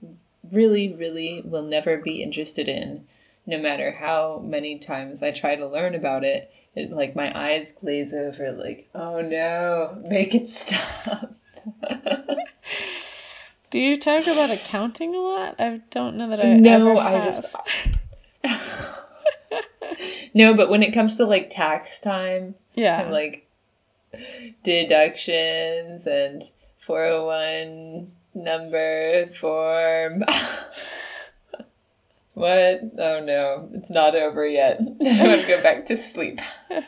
really 0.50 0.94
really 0.94 1.42
will 1.44 1.62
never 1.62 1.98
be 1.98 2.22
interested 2.22 2.68
in 2.68 3.06
no 3.46 3.58
matter 3.58 3.90
how 3.90 4.42
many 4.44 4.78
times 4.78 5.22
I 5.22 5.30
try 5.32 5.56
to 5.56 5.66
learn 5.66 5.94
about 5.94 6.24
it. 6.24 6.50
It 6.74 6.92
like 6.92 7.16
my 7.16 7.32
eyes 7.34 7.72
glaze 7.72 8.14
over 8.14 8.52
like, 8.52 8.88
"Oh 8.94 9.20
no, 9.20 10.00
make 10.08 10.34
it 10.34 10.48
stop." 10.48 11.34
Do 13.70 13.78
you 13.78 13.98
talk 13.98 14.22
about 14.22 14.50
accounting 14.50 15.14
a 15.14 15.18
lot? 15.18 15.60
I 15.60 15.80
don't 15.90 16.16
know 16.16 16.30
that 16.30 16.40
I 16.40 16.54
no, 16.54 16.98
I 16.98 17.12
have. 17.12 17.24
just 17.24 17.46
No, 20.34 20.54
but 20.54 20.70
when 20.70 20.82
it 20.82 20.94
comes 20.94 21.16
to 21.16 21.26
like 21.26 21.50
tax 21.50 22.00
time, 22.00 22.54
yeah. 22.74 23.02
and 23.02 23.12
like 23.12 23.46
deductions 24.62 26.06
and 26.06 26.42
401 26.78 28.10
number 28.34 29.26
form. 29.26 30.24
what? 32.34 32.80
Oh 32.98 33.22
no, 33.24 33.68
it's 33.74 33.90
not 33.90 34.14
over 34.14 34.46
yet. 34.46 34.80
I 34.80 35.26
want 35.26 35.42
to 35.42 35.48
go 35.48 35.62
back 35.62 35.86
to 35.86 35.96
sleep. 35.96 36.40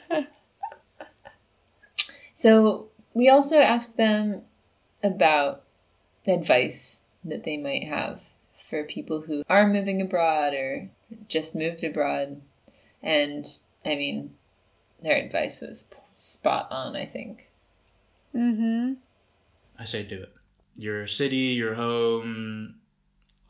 so, 2.35 2.89
we 3.15 3.29
also 3.29 3.57
asked 3.57 3.97
them 3.97 4.43
about 5.03 5.65
advice 6.27 6.99
that 7.25 7.43
they 7.43 7.57
might 7.57 7.85
have 7.85 8.23
for 8.69 8.85
people 8.85 9.21
who 9.21 9.43
are 9.49 9.69
moving 9.69 10.01
abroad 10.01 10.55
or 10.55 10.89
just 11.29 11.55
moved 11.55 11.85
abroad. 11.85 12.41
And 13.03 13.45
I 13.85 13.97
mean, 13.97 14.35
their 15.03 15.17
advice 15.17 15.61
was 15.61 15.91
spot 16.15 16.69
on, 16.71 16.97
I 16.97 17.07
think. 17.07 17.49
mhm. 18.35 18.97
I 19.79 19.85
say 19.85 20.05
do 20.05 20.23
it. 20.23 20.33
Your 20.77 21.07
city, 21.07 21.55
your 21.59 21.75
home, 21.75 22.77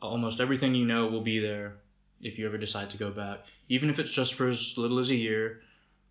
almost 0.01 0.41
everything 0.41 0.75
you 0.75 0.85
know 0.85 1.07
will 1.07 1.21
be 1.21 1.39
there 1.39 1.75
if 2.21 2.39
you 2.39 2.45
ever 2.45 2.57
decide 2.57 2.89
to 2.91 2.97
go 2.97 3.11
back. 3.11 3.45
Even 3.69 3.89
if 3.89 3.99
it's 3.99 4.11
just 4.11 4.33
for 4.33 4.47
as 4.47 4.77
little 4.77 4.99
as 4.99 5.09
a 5.09 5.15
year, 5.15 5.61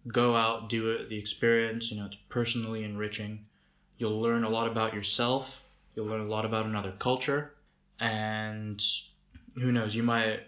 go 0.07 0.34
out, 0.34 0.68
do 0.68 0.93
it. 0.93 1.09
The 1.09 1.18
experience, 1.18 1.90
you 1.90 1.99
know, 1.99 2.07
it's 2.07 2.16
personally 2.28 2.84
enriching. 2.84 3.47
You'll 3.99 4.20
learn 4.20 4.45
a 4.45 4.49
lot 4.49 4.68
about 4.68 4.95
yourself. 4.95 5.62
You'll 5.95 6.07
learn 6.07 6.20
a 6.20 6.24
lot 6.24 6.45
about 6.45 6.66
another 6.66 6.93
culture, 6.93 7.53
and 8.01 8.82
who 9.55 9.72
knows, 9.72 9.95
you 9.95 10.03
might 10.03 10.40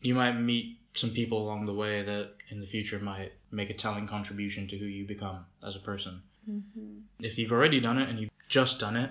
you 0.00 0.14
might 0.14 0.32
meet 0.38 0.78
some 0.94 1.10
people 1.10 1.38
along 1.42 1.66
the 1.66 1.74
way 1.74 2.02
that 2.02 2.30
in 2.50 2.60
the 2.60 2.66
future 2.66 2.98
might 2.98 3.32
make 3.50 3.70
a 3.70 3.74
telling 3.74 4.06
contribution 4.06 4.66
to 4.68 4.78
who 4.78 4.86
you 4.86 5.04
become 5.06 5.44
as 5.64 5.76
a 5.76 5.80
person. 5.80 6.22
Mm-hmm. 6.48 6.98
If 7.20 7.38
you've 7.38 7.52
already 7.52 7.80
done 7.80 7.98
it 7.98 8.08
and 8.08 8.18
you've 8.18 8.30
just 8.48 8.78
done 8.80 8.96
it, 8.96 9.10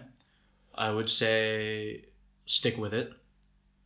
I 0.76 0.90
would 0.92 1.10
say 1.10 2.06
stick 2.46 2.78
with 2.78 2.94
it 2.94 3.12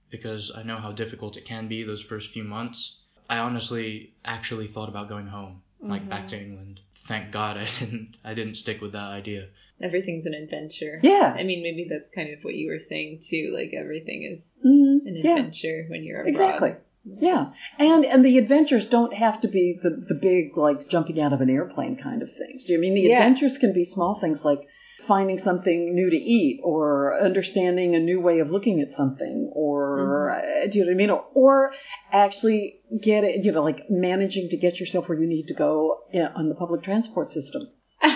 because 0.10 0.52
I 0.56 0.64
know 0.64 0.78
how 0.78 0.92
difficult 0.92 1.38
it 1.38 1.46
can 1.46 1.68
be 1.68 1.84
those 1.84 2.02
first 2.02 2.32
few 2.32 2.44
months. 2.44 3.02
I 3.30 3.40
honestly 3.40 4.14
actually 4.24 4.68
thought 4.68 4.90
about 4.90 5.10
going 5.10 5.28
home, 5.28 5.62
like 5.82 6.08
back 6.08 6.28
to 6.28 6.40
England. 6.40 6.80
Thank 6.94 7.32
God 7.32 7.58
I 7.58 7.66
didn't 7.80 8.18
I 8.24 8.34
didn't 8.34 8.56
stick 8.56 8.80
with 8.82 8.94
that 8.94 9.10
idea. 9.10 9.48
Everything's 9.82 10.26
an 10.26 10.34
adventure. 10.34 11.00
Yeah. 11.04 11.36
I 11.38 11.44
mean, 11.44 11.62
maybe 11.62 11.88
that's 11.90 12.10
kind 12.10 12.34
of 12.34 12.44
what 12.44 12.56
you 12.56 12.70
were 12.70 12.80
saying 12.80 13.20
too. 13.22 13.52
Like 13.56 13.74
everything 13.74 14.24
is 14.24 14.54
Mhm. 14.66 15.06
an 15.06 15.16
Yeah. 15.24 15.32
adventure 15.38 15.86
when 15.90 16.04
you're 16.04 16.22
abroad. 16.22 16.30
Exactly. 16.30 16.74
Yeah, 17.20 17.52
and 17.80 18.06
and 18.06 18.24
the 18.26 18.38
adventures 18.38 18.86
don't 18.86 19.14
have 19.14 19.42
to 19.42 19.48
be 19.48 19.78
the 19.82 19.90
the 20.08 20.16
big 20.16 20.58
like 20.58 20.90
jumping 20.90 21.20
out 21.20 21.34
of 21.34 21.42
an 21.42 21.50
airplane 21.50 21.96
kind 21.98 22.22
of 22.22 22.30
things. 22.32 22.66
Do 22.66 22.74
you 22.74 22.80
mean 22.80 22.94
the 22.96 23.02
Yeah. 23.02 23.20
adventures 23.22 23.58
can 23.58 23.74
be 23.74 23.84
small 23.84 24.20
things 24.20 24.44
like 24.44 24.62
finding 25.08 25.38
something 25.38 25.96
new 25.96 26.10
to 26.10 26.18
eat 26.18 26.60
or 26.64 27.18
understanding 27.22 27.96
a 27.96 28.00
new 28.00 28.20
way 28.20 28.40
of 28.40 28.50
looking 28.52 28.82
at 28.82 28.92
something 28.92 29.50
or 29.54 30.32
uh, 30.36 30.68
do 30.70 30.80
you 30.80 30.84
know 30.84 30.90
what 30.90 30.94
I 30.94 30.98
mean 30.98 31.10
or, 31.12 31.24
or 31.34 31.74
actually 32.12 32.82
get 33.02 33.24
it 33.24 33.46
you 33.46 33.52
know 33.54 33.64
like 33.64 33.90
managing 33.90 34.50
to 34.50 34.58
get 34.58 34.80
yourself 34.80 35.08
where 35.08 35.18
you 35.18 35.28
need 35.28 35.48
to 35.48 35.54
go 35.54 36.02
on 36.36 36.50
the 36.50 36.56
public 36.56 36.84
transport 36.84 37.32
system. 37.32 37.62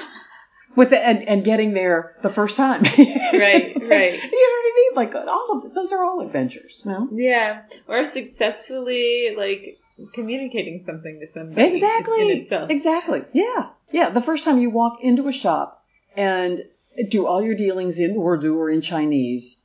With 0.76 0.94
it, 0.94 1.02
and, 1.04 1.28
and 1.28 1.44
getting 1.44 1.74
there 1.74 2.16
the 2.22 2.30
first 2.30 2.56
time. 2.56 2.84
Right, 3.34 3.76
right. 3.76 4.14
you 4.14 4.48
know 4.48 4.61
what 4.94 5.02
I 5.02 5.06
mean? 5.06 5.14
Like 5.14 5.28
all 5.28 5.64
of 5.66 5.74
those 5.74 5.92
are 5.92 6.04
all 6.04 6.22
adventures. 6.22 6.82
You 6.86 6.92
know? 6.92 7.10
Yeah, 7.12 7.64
or 7.88 8.04
successfully 8.04 9.36
like 9.38 9.78
communicating 10.14 10.80
something 10.80 11.20
to 11.20 11.28
somebody. 11.28 11.68
Exactly. 11.70 12.32
In 12.32 12.38
itself. 12.42 12.70
Exactly. 12.70 13.22
Yeah. 13.34 13.70
Yeah. 13.92 14.10
The 14.10 14.22
first 14.22 14.44
time 14.44 14.60
you 14.60 14.70
walk 14.70 15.00
into 15.02 15.28
a 15.28 15.32
shop 15.32 15.84
and 16.16 16.64
do 17.10 17.26
all 17.26 17.42
your 17.42 17.56
dealings 17.56 18.00
in 18.00 18.18
Urdu 18.18 18.58
or 18.58 18.70
in 18.70 18.82
Chinese, 18.82 19.60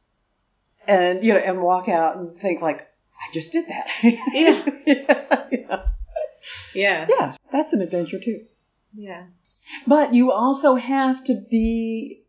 and 0.86 1.24
you 1.24 1.34
know, 1.34 1.40
and 1.40 1.60
walk 1.60 1.88
out 1.88 2.16
and 2.16 2.38
think 2.38 2.62
like, 2.62 2.80
I 2.80 3.32
just 3.32 3.52
did 3.52 3.66
that. 3.68 3.88
Yeah. 4.02 4.68
yeah. 4.86 5.46
Yeah. 5.50 5.86
Yeah. 6.74 7.06
Yeah. 7.08 7.34
That's 7.50 7.72
an 7.72 7.80
adventure 7.80 8.20
too. 8.20 8.44
Yeah. 8.94 9.24
But 9.86 10.14
you 10.14 10.30
also 10.30 10.76
have 10.76 11.24
to 11.24 11.34
be 11.34 12.22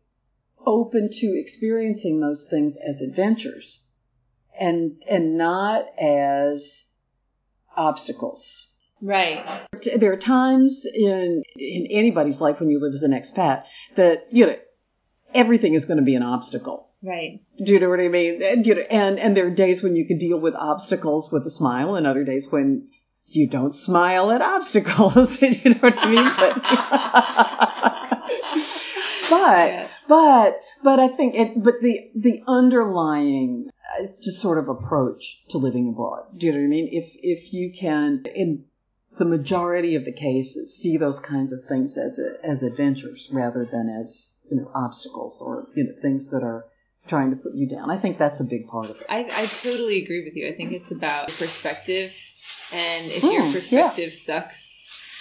open 0.68 1.10
to 1.10 1.38
experiencing 1.38 2.20
those 2.20 2.46
things 2.48 2.76
as 2.76 3.00
adventures 3.00 3.80
and 4.58 5.02
and 5.08 5.38
not 5.38 5.86
as 5.98 6.84
obstacles. 7.76 8.68
Right. 9.00 9.46
There 9.96 10.12
are 10.12 10.16
times 10.16 10.86
in 10.92 11.42
in 11.56 11.86
anybody's 11.90 12.40
life 12.40 12.60
when 12.60 12.68
you 12.68 12.80
live 12.80 12.94
as 12.94 13.02
an 13.02 13.12
expat 13.12 13.64
that 13.94 14.26
you 14.30 14.46
know 14.46 14.56
everything 15.34 15.74
is 15.74 15.84
going 15.84 15.98
to 15.98 16.04
be 16.04 16.14
an 16.14 16.22
obstacle. 16.22 16.88
Right. 17.02 17.40
Do 17.64 17.72
you 17.72 17.78
know 17.78 17.88
what 17.88 18.00
I 18.00 18.08
mean? 18.08 18.42
And, 18.42 18.66
you 18.66 18.74
know, 18.74 18.82
and 18.90 19.20
and 19.20 19.36
there 19.36 19.46
are 19.46 19.50
days 19.50 19.82
when 19.82 19.94
you 19.94 20.04
can 20.04 20.18
deal 20.18 20.38
with 20.38 20.54
obstacles 20.54 21.30
with 21.30 21.46
a 21.46 21.50
smile, 21.50 21.94
and 21.94 22.06
other 22.06 22.24
days 22.24 22.50
when 22.50 22.88
you 23.26 23.46
don't 23.46 23.74
smile 23.74 24.32
at 24.32 24.42
obstacles. 24.42 25.38
Do 25.38 25.48
you 25.64 25.70
know 25.70 25.78
what 25.78 25.94
I 25.96 26.10
mean? 26.10 26.28
But 26.36 26.54
but 29.30 29.68
Yeah. 29.68 29.88
But 30.08 30.60
but 30.82 30.98
I 31.00 31.08
think 31.08 31.34
it. 31.34 31.62
But 31.62 31.80
the 31.80 32.10
the 32.14 32.42
underlying 32.46 33.68
uh, 34.00 34.06
just 34.22 34.40
sort 34.40 34.58
of 34.58 34.68
approach 34.68 35.42
to 35.50 35.58
living 35.58 35.88
abroad. 35.90 36.24
Do 36.36 36.46
you 36.46 36.52
know 36.52 36.58
what 36.58 36.64
I 36.64 36.68
mean? 36.68 36.88
If 36.92 37.14
if 37.22 37.52
you 37.52 37.72
can 37.72 38.24
in 38.34 38.64
the 39.16 39.24
majority 39.24 39.96
of 39.96 40.04
the 40.04 40.12
cases 40.12 40.76
see 40.76 40.96
those 40.96 41.18
kinds 41.20 41.52
of 41.52 41.64
things 41.64 41.96
as 41.98 42.20
as 42.42 42.62
adventures 42.62 43.28
rather 43.32 43.64
than 43.64 43.88
as 43.88 44.30
you 44.50 44.56
know 44.58 44.70
obstacles 44.74 45.40
or 45.40 45.66
you 45.74 45.84
know 45.84 45.92
things 46.00 46.30
that 46.30 46.42
are 46.42 46.64
trying 47.06 47.30
to 47.30 47.36
put 47.36 47.54
you 47.54 47.66
down. 47.66 47.90
I 47.90 47.96
think 47.96 48.18
that's 48.18 48.40
a 48.40 48.44
big 48.44 48.68
part 48.68 48.90
of 48.90 49.00
it. 49.00 49.06
I, 49.08 49.20
I 49.24 49.46
totally 49.46 50.02
agree 50.04 50.24
with 50.24 50.36
you. 50.36 50.46
I 50.48 50.52
think 50.54 50.72
it's 50.72 50.90
about 50.90 51.28
perspective, 51.28 52.14
and 52.72 53.06
if 53.06 53.22
your 53.22 53.42
Mm, 53.42 53.46
yeah. 53.46 53.52
perspective 53.52 54.12
sucks, 54.12 54.67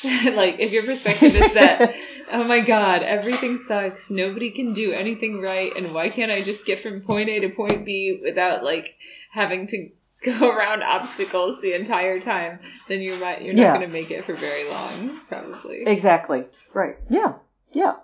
like 0.33 0.59
if 0.59 0.71
your 0.71 0.83
perspective 0.83 1.35
is 1.35 1.53
that, 1.53 1.95
oh 2.31 2.43
my 2.43 2.59
god, 2.59 3.03
everything 3.03 3.57
sucks, 3.57 4.09
nobody 4.09 4.51
can 4.51 4.73
do 4.73 4.91
anything 4.91 5.41
right, 5.41 5.71
and 5.75 5.93
why 5.93 6.09
can't 6.09 6.31
I 6.31 6.41
just 6.41 6.65
get 6.65 6.79
from 6.79 7.01
point 7.01 7.29
A 7.29 7.39
to 7.41 7.49
point 7.49 7.85
B 7.85 8.19
without 8.21 8.63
like 8.63 8.95
having 9.31 9.67
to 9.67 9.89
go 10.25 10.49
around 10.49 10.83
obstacles 10.83 11.61
the 11.61 11.73
entire 11.73 12.19
time, 12.19 12.59
then 12.87 13.01
you 13.01 13.15
might 13.17 13.41
you're 13.43 13.53
not 13.53 13.61
Yeah. 13.61 13.77
going 13.77 13.87
to 13.87 13.93
make 13.93 14.11
it 14.11 14.25
for 14.25 14.33
very 14.33 14.69
long, 14.69 15.19
probably. 15.29 15.83
Exactly. 15.85 16.45
Right. 16.73 16.95
Yeah. 17.09 17.33
Yeah. 17.71 17.95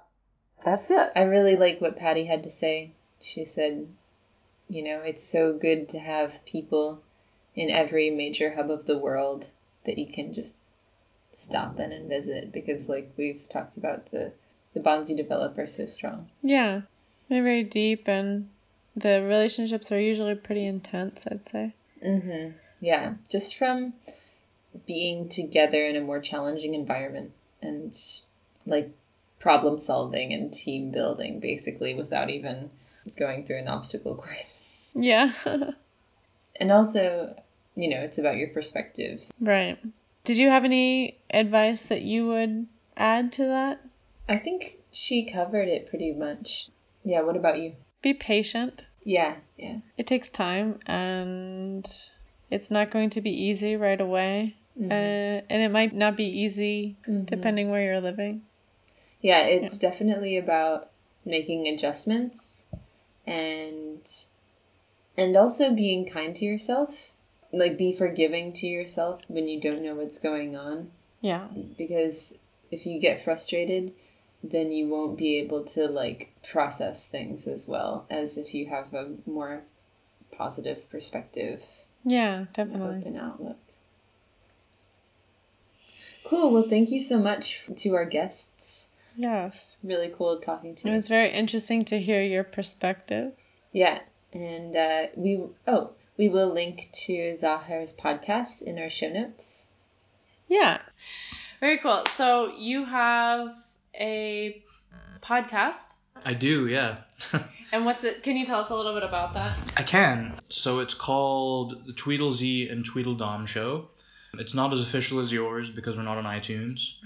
That's 0.64 0.90
it. 0.92 1.12
I 1.16 1.24
really 1.24 1.56
like 1.56 1.82
what 1.82 1.98
Patty 1.98 2.26
had 2.26 2.44
to 2.44 2.50
say. 2.50 2.92
She 3.20 3.46
said, 3.46 3.88
you 4.70 4.84
know, 4.84 5.00
it's 5.02 5.24
so 5.24 5.54
good 5.58 5.90
to 5.90 6.00
have 6.00 6.46
people 6.46 7.02
in 7.56 7.70
every 7.70 8.10
major 8.12 8.54
hub 8.54 8.70
of 8.72 8.86
the 8.86 8.98
world 8.98 9.48
that 9.86 9.98
you 9.98 10.08
can 10.08 10.34
just 10.34 10.56
stop 11.44 11.80
in 11.80 11.92
and 11.92 12.10
visit 12.10 12.52
because 12.52 12.90
like 12.90 13.12
we've 13.18 13.48
talked 13.50 13.78
about 13.78 14.08
the 14.12 14.32
the 14.74 14.80
bonds 14.80 15.10
you 15.10 15.16
develop 15.18 15.58
are 15.58 15.68
so 15.68 15.86
strong. 15.86 16.30
Yeah, 16.42 16.82
they're 17.30 17.44
very 17.44 17.64
deep, 17.64 18.08
and 18.08 18.50
the 18.96 19.22
relationships 19.22 19.92
are 19.92 20.00
usually 20.00 20.36
pretty 20.36 20.66
intense. 20.66 21.26
I'd 21.30 21.48
say. 21.48 21.74
Mhm. 22.04 22.54
Yeah, 22.82 23.14
just 23.30 23.56
from 23.56 23.94
being 24.88 25.30
together 25.30 25.86
in 25.86 25.96
a 25.96 26.02
more 26.02 26.20
challenging 26.20 26.74
environment 26.74 27.32
and 27.62 27.96
like 28.66 28.90
problem 29.40 29.78
solving 29.78 30.34
and 30.34 30.52
team 30.54 30.92
building 30.92 31.40
basically 31.40 31.94
without 31.94 32.30
even 32.30 32.70
going 33.16 33.46
through 33.46 33.60
an 33.60 33.68
obstacle 33.68 34.16
course. 34.24 34.92
Yeah. 34.96 35.32
And 36.60 36.72
also, 36.72 37.36
you 37.76 37.90
know, 37.90 38.00
it's 38.02 38.20
about 38.20 38.38
your 38.38 38.50
perspective. 38.50 39.26
right. 39.42 39.80
Did 40.24 40.38
you 40.38 40.50
have 40.50 40.64
any 40.64 41.18
advice 41.30 41.82
that 41.84 42.02
you 42.02 42.28
would 42.28 42.68
add 42.96 43.34
to 43.34 43.46
that? 43.48 43.82
I 44.30 44.38
think 44.38 44.78
she 44.92 45.26
covered 45.26 45.68
it 45.68 45.88
pretty 45.88 46.14
much. 46.14 46.70
Yeah, 47.04 47.22
what 47.22 47.36
about 47.36 47.60
you? 47.60 47.74
Be 48.02 48.14
patient. 48.14 48.88
Yeah, 49.04 49.36
yeah. 49.58 49.80
It 49.98 50.08
takes 50.08 50.30
time, 50.30 50.80
and 50.86 51.86
it's 52.50 52.72
not 52.72 52.92
going 52.92 53.10
to 53.12 53.22
be 53.22 53.32
easy 53.32 53.76
right 53.76 54.00
away. 54.00 54.56
Mhm. 54.80 54.92
Uh, 54.92 55.42
and 55.50 55.62
it 55.62 55.70
might 55.70 55.94
not 55.94 56.16
be 56.16 56.26
easy 56.26 56.96
Mhm. 57.08 57.26
depending 57.26 57.70
where 57.70 57.84
you're 57.84 58.02
living. 58.02 58.44
Yeah, 59.22 59.44
it's 59.46 59.78
definitely 59.78 60.38
about 60.38 60.90
making 61.26 61.68
adjustments 61.68 62.66
and 63.26 64.02
and 65.16 65.38
also 65.38 65.74
being 65.74 66.06
kind 66.06 66.36
to 66.36 66.46
yourself. 66.46 67.13
Like 67.56 67.78
be 67.78 67.94
forgiving 67.94 68.52
to 68.54 68.68
yourself 68.68 69.22
when 69.28 69.48
you 69.48 69.62
don't 69.62 69.84
know 69.84 69.94
what's 69.96 70.18
going 70.18 70.56
on 70.56 70.90
Yeah. 71.22 71.48
because 71.78 72.34
if 72.72 72.86
you 72.88 73.00
get 73.00 73.22
frustrated, 73.22 73.94
then 74.44 74.72
you 74.72 74.88
won't 74.90 75.18
be 75.18 75.38
able 75.38 75.64
to 75.76 75.88
like 75.88 76.34
process 76.52 77.08
things 77.08 77.48
as 77.48 77.68
well 77.68 78.06
as 78.10 78.38
if 78.38 78.56
you 78.56 78.66
have 78.66 78.92
a 78.96 79.12
more 79.28 79.62
positive 80.32 80.90
perspective 80.90 81.64
Yeah, 82.04 82.46
definitely. 82.54 82.98
open 83.02 83.18
outlook. 83.18 83.58
Cool. 86.26 86.52
Well, 86.54 86.68
thank 86.70 86.90
you 86.90 87.00
so 87.00 87.20
much 87.20 87.68
to 87.78 87.96
our 87.96 88.06
guests. 88.06 88.90
Yes. 89.16 89.78
Really 89.84 90.12
cool 90.18 90.40
talking 90.40 90.74
to 90.74 90.88
you. 90.88 90.92
It 90.94 90.96
was 90.96 91.08
very 91.08 91.32
interesting 91.32 91.86
to 91.86 92.00
hear 92.00 92.24
your 92.24 92.44
perspectives. 92.44 93.62
Yeah, 93.72 94.00
and 94.34 94.76
uh, 94.76 95.08
we 95.16 95.44
oh 95.68 95.92
we 96.18 96.30
will 96.30 96.54
link 96.54 96.90
to 97.06 97.36
Zahir's 97.36 97.96
podcast 97.96 98.62
in 98.62 98.80
our 98.80 98.90
show 98.90 99.10
notes. 99.10 99.70
Yeah. 100.48 100.80
Very 101.60 101.80
cool. 101.80 102.04
So 102.10 102.54
you 102.56 102.86
have 102.86 103.56
a 104.00 104.62
podcast. 105.22 105.94
I 106.26 106.34
do, 106.34 106.68
yeah. 106.68 106.98
And 107.72 107.86
what's 107.86 108.04
it? 108.04 108.22
Can 108.22 108.38
you 108.38 108.46
tell 108.46 108.60
us 108.60 108.70
a 108.70 108.76
little 108.76 108.94
bit 108.94 109.02
about 109.02 109.34
that? 109.34 109.58
I 109.76 109.82
can. 109.82 110.36
So 110.50 110.80
it's 110.80 110.94
called 110.94 111.88
the 111.88 111.94
Tweedledee 111.94 112.70
and 112.70 112.86
Tweedledum 112.86 113.48
Show. 113.48 113.88
It's 114.36 114.54
not 114.54 114.74
as 114.74 114.82
official 114.82 115.22
as 115.22 115.32
yours 115.34 115.72
because 115.72 115.98
we're 115.98 116.04
not 116.04 116.18
on 116.18 116.26
iTunes. 116.26 116.96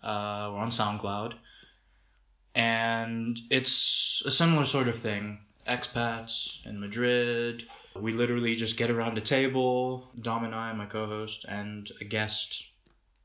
Uh, 0.00 0.52
we're 0.52 0.60
on 0.60 0.70
SoundCloud. 0.70 1.34
And 2.54 3.36
it's 3.50 4.22
a 4.24 4.30
similar 4.30 4.64
sort 4.64 4.86
of 4.86 4.94
thing. 4.94 5.40
Expats 5.68 6.64
in 6.66 6.80
Madrid. 6.80 7.66
We 7.94 8.12
literally 8.12 8.56
just 8.56 8.76
get 8.76 8.90
around 8.90 9.18
a 9.18 9.20
table, 9.20 10.08
Dom 10.20 10.44
and 10.44 10.54
I, 10.54 10.72
my 10.72 10.86
co-host, 10.86 11.44
and 11.48 11.90
a 12.00 12.04
guest, 12.04 12.66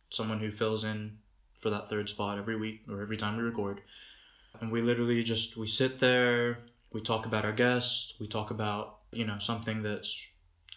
someone 0.10 0.40
who 0.40 0.52
fills 0.52 0.84
in 0.84 1.18
for 1.56 1.70
that 1.70 1.90
third 1.90 2.10
spot 2.10 2.38
every 2.38 2.58
week 2.58 2.82
or 2.90 3.02
every 3.02 3.18
time 3.18 3.38
we 3.38 3.44
record. 3.44 3.82
And 4.62 4.72
we 4.72 4.82
literally 4.82 5.24
just 5.24 5.58
we 5.58 5.68
sit 5.68 6.00
there, 6.00 6.60
we 6.92 7.02
talk 7.02 7.26
about 7.26 7.46
our 7.46 7.54
guest, 7.54 8.16
we 8.20 8.28
talk 8.28 8.52
about, 8.52 9.00
you 9.12 9.26
know, 9.26 9.40
something 9.40 9.82
that's 9.82 10.28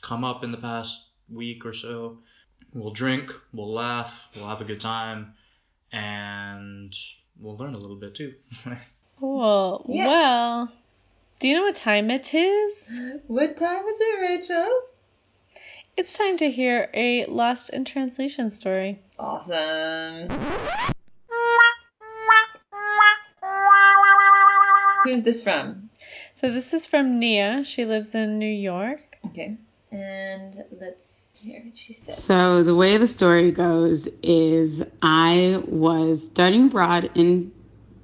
come 0.01 0.25
up 0.25 0.45
in 0.45 0.53
the 0.53 0.59
past 0.59 1.05
week 1.29 1.67
or 1.67 1.73
so. 1.73 2.19
We'll 2.73 2.93
drink, 2.93 3.33
we'll 3.53 3.73
laugh, 3.73 4.29
we'll 4.37 4.49
have 4.49 4.61
a 4.61 4.64
good 4.64 4.81
time, 4.81 5.35
and 5.93 6.95
we'll 7.39 7.57
learn 7.57 7.75
a 7.75 7.79
little 7.79 7.97
bit 7.97 8.14
too. 8.14 8.35
Cool. 9.19 9.87
Yeah. 9.89 10.07
Well, 10.07 10.73
do 11.39 11.49
you 11.49 11.55
know 11.55 11.62
what 11.62 11.74
time 11.74 12.11
it 12.11 12.32
is? 12.32 13.01
What 13.26 13.57
time 13.57 13.84
is 13.84 13.97
it, 14.01 14.20
Rachel? 14.20 14.68
It's 15.97 16.16
time 16.16 16.39
to 16.39 16.51
hear 16.51 16.89
a 16.95 17.26
lost 17.26 17.70
in 17.70 17.84
translation 17.84 18.51
story. 18.51 19.01
Awesome. 19.18 20.28
Who's 25.05 25.22
this 25.22 25.43
from? 25.43 25.91
So 26.41 26.51
this 26.51 26.74
is 26.74 26.87
from 26.87 27.18
Nia. 27.18 27.64
She 27.64 27.84
lives 27.84 28.14
in 28.14 28.39
New 28.39 28.47
York. 28.47 29.18
Okay. 29.26 29.57
And 29.93 30.64
let's 30.80 31.28
hear 31.34 31.62
what 31.64 31.76
she 31.76 31.93
said. 31.93 32.16
So 32.16 32.62
the 32.62 32.74
way 32.74 32.99
the 32.99 33.07
story 33.07 33.53
goes 33.53 34.09
is 34.22 34.82
I 35.01 35.62
was 35.66 36.26
studying 36.26 36.66
abroad 36.66 37.11
in 37.14 37.53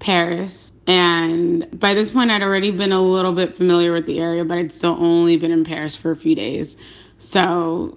Paris 0.03 0.73
and 0.89 1.79
by 1.79 1.95
this 1.95 2.11
point 2.11 2.31
I'd 2.31 2.43
already 2.43 2.73
been 2.73 2.91
a 2.91 3.01
little 3.01 3.33
bit 3.33 3.57
familiar 3.57 3.93
with 3.93 4.05
the 4.05 4.19
area 4.19 4.45
but 4.45 4.59
I'd 4.59 4.73
still 4.73 4.97
only 4.99 5.37
been 5.37 5.53
in 5.53 5.65
Paris 5.65 5.95
for 5.95 6.11
a 6.11 6.17
few 6.17 6.35
days. 6.35 6.77
So 7.19 7.97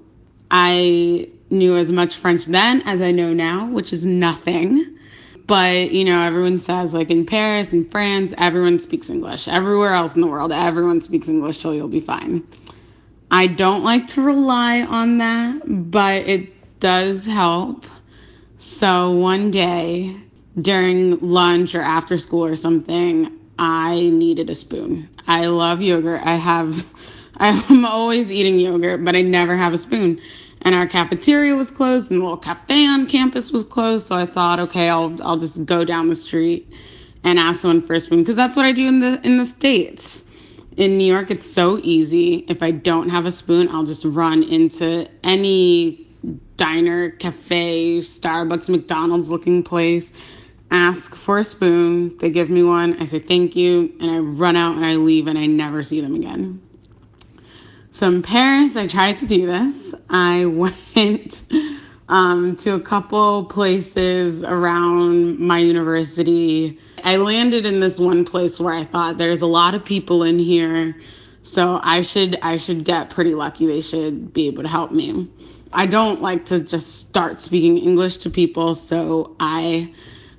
I 0.52 1.30
knew 1.50 1.76
as 1.76 1.92
much 1.92 2.16
French 2.18 2.46
then 2.46 2.82
as 2.86 3.02
I 3.02 3.12
know 3.12 3.34
now, 3.34 3.68
which 3.68 3.92
is 3.92 4.06
nothing. 4.06 4.98
But, 5.48 5.92
you 5.92 6.06
know, 6.06 6.22
everyone 6.22 6.60
says 6.60 6.94
like 6.94 7.10
in 7.10 7.26
Paris 7.26 7.74
and 7.74 7.90
France, 7.92 8.34
everyone 8.38 8.80
speaks 8.80 9.10
English. 9.10 9.48
Everywhere 9.48 9.94
else 9.94 10.16
in 10.16 10.22
the 10.22 10.28
world, 10.28 10.52
everyone 10.52 11.02
speaks 11.02 11.28
English, 11.28 11.60
so 11.60 11.72
you'll 11.72 11.88
be 11.88 12.00
fine. 12.00 12.44
I 13.32 13.48
don't 13.48 13.84
like 13.84 14.08
to 14.08 14.22
rely 14.22 14.82
on 14.82 15.18
that, 15.18 15.62
but 15.92 16.28
it 16.28 16.80
does 16.80 17.26
help. 17.26 17.86
So 18.60 19.12
one 19.12 19.52
day 19.52 20.16
during 20.60 21.20
lunch 21.20 21.76
or 21.76 21.82
after 21.82 22.18
school 22.18 22.46
or 22.46 22.56
something, 22.56 23.32
I 23.58 24.00
needed 24.02 24.50
a 24.50 24.56
spoon. 24.56 25.10
I 25.28 25.48
love 25.48 25.82
yogurt. 25.82 26.22
I 26.24 26.36
have, 26.36 26.86
I'm 27.38 27.86
always 27.86 28.32
eating 28.32 28.60
yogurt, 28.60 29.04
but 29.04 29.16
I 29.16 29.22
never 29.22 29.56
have 29.56 29.74
a 29.74 29.78
spoon. 29.78 30.22
And 30.62 30.74
our 30.74 30.88
cafeteria 30.88 31.56
was 31.56 31.70
closed, 31.70 32.10
and 32.10 32.20
the 32.20 32.24
little 32.24 32.38
cafe 32.38 32.88
on 32.88 33.08
campus 33.08 33.52
was 33.52 33.64
closed. 33.64 34.08
So 34.08 34.16
I 34.16 34.26
thought, 34.26 34.60
okay, 34.62 34.90
I'll 34.90 35.16
I'll 35.22 35.38
just 35.38 35.64
go 35.64 35.86
down 35.86 36.08
the 36.08 36.16
street 36.16 36.74
and 37.24 37.38
ask 37.38 37.62
someone 37.62 37.86
for 37.86 37.94
a 37.94 38.00
spoon 38.00 38.20
because 38.20 38.36
that's 38.36 38.56
what 38.56 38.66
I 38.66 38.72
do 38.72 38.88
in 38.88 39.00
the 39.00 39.22
in 39.24 39.38
the 39.38 39.46
states. 39.46 40.24
In 40.76 40.98
New 40.98 41.06
York, 41.06 41.30
it's 41.32 41.50
so 41.50 41.78
easy. 41.78 42.46
If 42.50 42.64
I 42.64 42.72
don't 42.72 43.10
have 43.10 43.26
a 43.26 43.32
spoon, 43.32 43.70
I'll 43.70 43.86
just 43.86 44.06
run 44.06 44.44
into 44.44 45.08
any 45.24 46.06
diner, 46.58 47.12
cafe, 47.12 48.00
Starbucks, 48.00 48.70
McDonald's 48.70 49.30
looking 49.30 49.64
place, 49.64 50.12
ask 50.72 51.16
for 51.16 51.40
a 51.40 51.44
spoon. 51.44 52.18
They 52.18 52.30
give 52.30 52.50
me 52.50 52.64
one. 52.64 53.02
I 53.02 53.06
say 53.06 53.20
thank 53.20 53.56
you, 53.56 53.94
and 54.00 54.12
I 54.12 54.18
run 54.20 54.56
out 54.56 54.76
and 54.76 54.86
I 54.86 54.96
leave, 54.96 55.28
and 55.28 55.38
I 55.38 55.46
never 55.46 55.84
see 55.84 56.02
them 56.02 56.16
again. 56.16 56.62
So 57.92 58.08
in 58.08 58.22
Paris, 58.24 58.76
I 58.76 58.88
tried 58.88 59.18
to 59.18 59.26
do 59.26 59.46
this. 59.46 59.96
I 60.10 60.46
went 60.48 61.44
um, 62.10 62.56
to 62.58 62.74
a 62.74 62.80
couple 62.80 63.46
places 63.46 64.44
around 64.44 65.40
my 65.40 65.60
university. 65.60 66.80
I 67.04 67.18
landed 67.18 67.66
in 67.66 67.80
this 67.80 68.00
one 68.00 68.26
place 68.26 68.60
where 68.60 68.74
I 68.74 68.84
thought 68.84 69.18
there's 69.18 69.42
a 69.42 69.48
lot 69.48 69.76
of 69.76 69.86
people 69.86 70.24
in 70.24 70.40
here, 70.40 70.98
so 71.42 71.80
I 71.82 72.02
should 72.02 72.38
I 72.42 72.58
should 72.58 72.84
get 72.84 73.12
pretty 73.12 73.34
lucky. 73.34 73.66
They 73.66 73.82
should 73.82 74.34
be 74.34 74.48
able 74.48 74.64
to 74.64 74.70
help 74.70 74.92
me. 74.92 75.30
I 75.72 75.86
don't 75.86 76.22
like 76.22 76.46
to 76.46 76.60
just 76.60 76.96
start 76.96 77.42
speaking 77.42 77.78
English 77.78 78.18
to 78.20 78.30
people, 78.30 78.76
so 78.76 79.36
I 79.40 79.94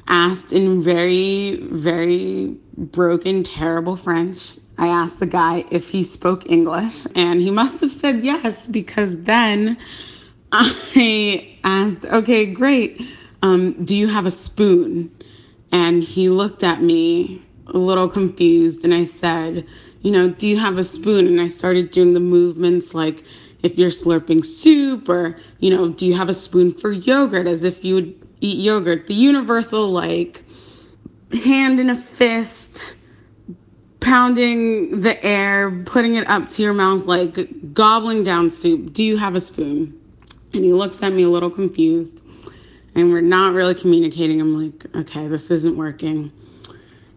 asked 0.08 0.52
in 0.52 0.82
very 0.82 1.56
very 1.56 2.56
broken 2.76 3.42
terrible 3.44 3.96
French. 3.96 4.58
I 4.78 4.88
asked 4.88 5.20
the 5.20 5.26
guy 5.26 5.64
if 5.70 5.88
he 5.88 6.02
spoke 6.02 6.50
English, 6.50 7.06
and 7.14 7.40
he 7.40 7.50
must 7.50 7.80
have 7.80 7.92
said 7.92 8.24
yes 8.24 8.66
because 8.66 9.16
then 9.22 9.78
I 10.52 11.58
asked, 11.64 12.04
okay, 12.04 12.46
great. 12.46 13.02
Um, 13.42 13.84
do 13.84 13.96
you 13.96 14.08
have 14.08 14.26
a 14.26 14.30
spoon? 14.30 15.10
And 15.72 16.02
he 16.02 16.28
looked 16.28 16.62
at 16.62 16.82
me 16.82 17.42
a 17.66 17.78
little 17.78 18.08
confused, 18.08 18.84
and 18.84 18.94
I 18.94 19.04
said, 19.04 19.66
you 20.02 20.12
know, 20.12 20.28
do 20.28 20.46
you 20.46 20.58
have 20.58 20.78
a 20.78 20.84
spoon? 20.84 21.26
And 21.26 21.40
I 21.40 21.48
started 21.48 21.90
doing 21.90 22.14
the 22.14 22.20
movements 22.20 22.94
like 22.94 23.24
if 23.62 23.78
you're 23.78 23.90
slurping 23.90 24.44
soup, 24.44 25.08
or, 25.08 25.38
you 25.58 25.70
know, 25.70 25.88
do 25.88 26.06
you 26.06 26.14
have 26.14 26.28
a 26.28 26.34
spoon 26.34 26.72
for 26.72 26.92
yogurt 26.92 27.46
as 27.46 27.64
if 27.64 27.84
you 27.84 27.94
would 27.94 28.25
eat 28.40 28.58
yogurt? 28.58 29.06
The 29.06 29.14
universal, 29.14 29.90
like, 29.90 30.42
hand 31.32 31.80
in 31.80 31.90
a 31.90 31.96
fist, 31.96 32.94
pounding 34.00 35.00
the 35.00 35.24
air, 35.24 35.82
putting 35.84 36.14
it 36.14 36.28
up 36.28 36.48
to 36.48 36.62
your 36.62 36.72
mouth, 36.72 37.06
like 37.06 37.74
gobbling 37.74 38.24
down 38.24 38.50
soup. 38.50 38.92
Do 38.92 39.02
you 39.02 39.16
have 39.16 39.34
a 39.34 39.40
spoon? 39.40 40.00
And 40.52 40.64
he 40.64 40.72
looks 40.72 41.02
at 41.02 41.12
me 41.12 41.24
a 41.24 41.28
little 41.28 41.50
confused, 41.50 42.22
and 42.94 43.10
we're 43.10 43.20
not 43.20 43.52
really 43.52 43.74
communicating. 43.74 44.40
I'm 44.40 44.62
like, 44.62 44.86
okay, 44.94 45.26
this 45.28 45.50
isn't 45.50 45.76
working. 45.76 46.32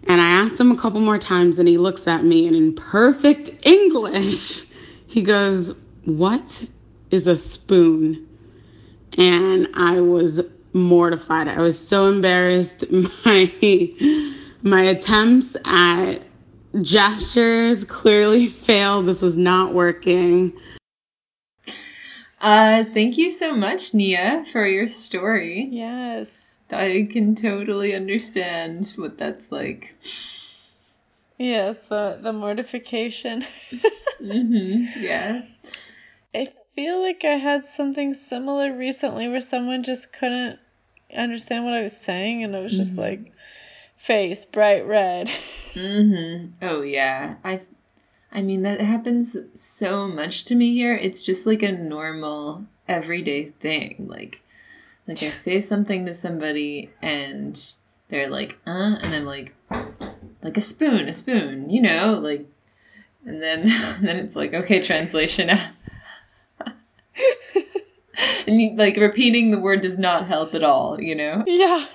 And 0.08 0.20
I 0.20 0.30
asked 0.42 0.60
him 0.60 0.72
a 0.72 0.78
couple 0.78 1.00
more 1.00 1.20
times, 1.20 1.60
and 1.60 1.68
he 1.68 1.78
looks 1.78 2.08
at 2.08 2.24
me, 2.24 2.48
and 2.48 2.56
in 2.56 2.74
perfect 2.74 3.66
English, 3.66 4.66
he 5.06 5.22
goes, 5.22 5.74
What 6.06 6.66
is 7.12 7.28
a 7.28 7.38
spoon? 7.38 8.28
And 9.18 9.70
I 9.76 10.02
was 10.02 10.42
mortified. 10.74 11.48
I 11.48 11.60
was 11.60 11.80
so 11.80 12.08
embarrassed. 12.08 12.86
My 13.26 13.52
my 14.62 14.82
attempts 14.84 15.56
at 15.64 16.16
gestures 16.82 17.86
clearly 17.86 18.48
failed. 18.48 19.06
This 19.06 19.22
was 19.22 19.38
not 19.38 19.74
working. 19.74 20.54
Uh, 22.42 22.84
thank 22.86 23.18
you 23.18 23.32
so 23.32 23.54
much, 23.56 23.94
Nia, 23.94 24.46
for 24.52 24.66
your 24.66 24.88
story. 24.88 25.68
Yes. 25.72 26.46
I 26.72 27.08
can 27.12 27.36
totally 27.36 27.96
understand 27.96 28.94
what 28.96 29.18
that's 29.18 29.52
like. 29.52 29.96
Yes, 31.38 31.78
the 31.90 32.20
the 32.22 32.34
mortification. 32.34 33.46
Mm-hmm. 34.22 35.02
Yeah. 35.02 35.44
I 36.36 36.50
feel 36.76 37.02
like 37.02 37.24
I 37.26 37.36
had 37.36 37.66
something 37.66 38.14
similar 38.14 38.76
recently 38.76 39.28
where 39.28 39.42
someone 39.42 39.84
just 39.84 40.14
couldn't 40.14 40.60
understand 41.16 41.66
what 41.66 41.74
I 41.74 41.84
was 41.84 41.98
saying 41.98 42.44
and 42.44 42.56
it 42.56 42.62
was 42.62 42.76
just 42.76 42.98
like 42.98 43.32
face 43.98 44.46
bright 44.46 44.88
red. 44.88 45.30
Mm-hmm. 45.76 46.48
Oh 46.64 46.82
yeah. 46.82 47.36
I 47.44 47.62
I 48.32 48.42
mean 48.42 48.64
that 48.64 48.82
happens 48.82 49.38
so 49.54 50.08
much 50.08 50.46
to 50.46 50.56
me 50.56 50.74
here. 50.74 50.96
It's 50.96 51.24
just 51.24 51.46
like 51.46 51.62
a 51.62 51.72
normal 51.72 52.66
everyday 52.88 53.46
thing. 53.46 54.08
Like 54.10 54.42
like 55.08 55.22
I 55.22 55.30
say 55.30 55.60
something 55.60 56.08
to 56.08 56.14
somebody 56.16 56.90
and 57.04 57.56
they're 58.10 58.30
like, 58.30 58.58
uh, 58.66 58.98
and 59.00 59.14
I'm 59.14 59.26
like 59.26 59.54
like 60.42 60.58
a 60.58 60.62
spoon, 60.62 61.08
a 61.08 61.14
spoon, 61.14 61.70
you 61.70 61.84
know, 61.84 62.20
like 62.20 62.48
and 63.26 63.40
then 63.40 63.62
and 63.62 63.72
then 64.08 64.18
it's 64.18 64.36
like, 64.36 64.54
okay, 64.54 64.82
translation 64.82 65.52
and 68.50 68.78
like 68.78 68.98
repeating 68.98 69.52
the 69.52 69.60
word 69.60 69.82
does 69.82 69.98
not 69.98 70.28
help 70.28 70.56
at 70.56 70.64
all, 70.64 71.00
you 71.00 71.16
know? 71.16 71.44
yeah. 71.48 71.86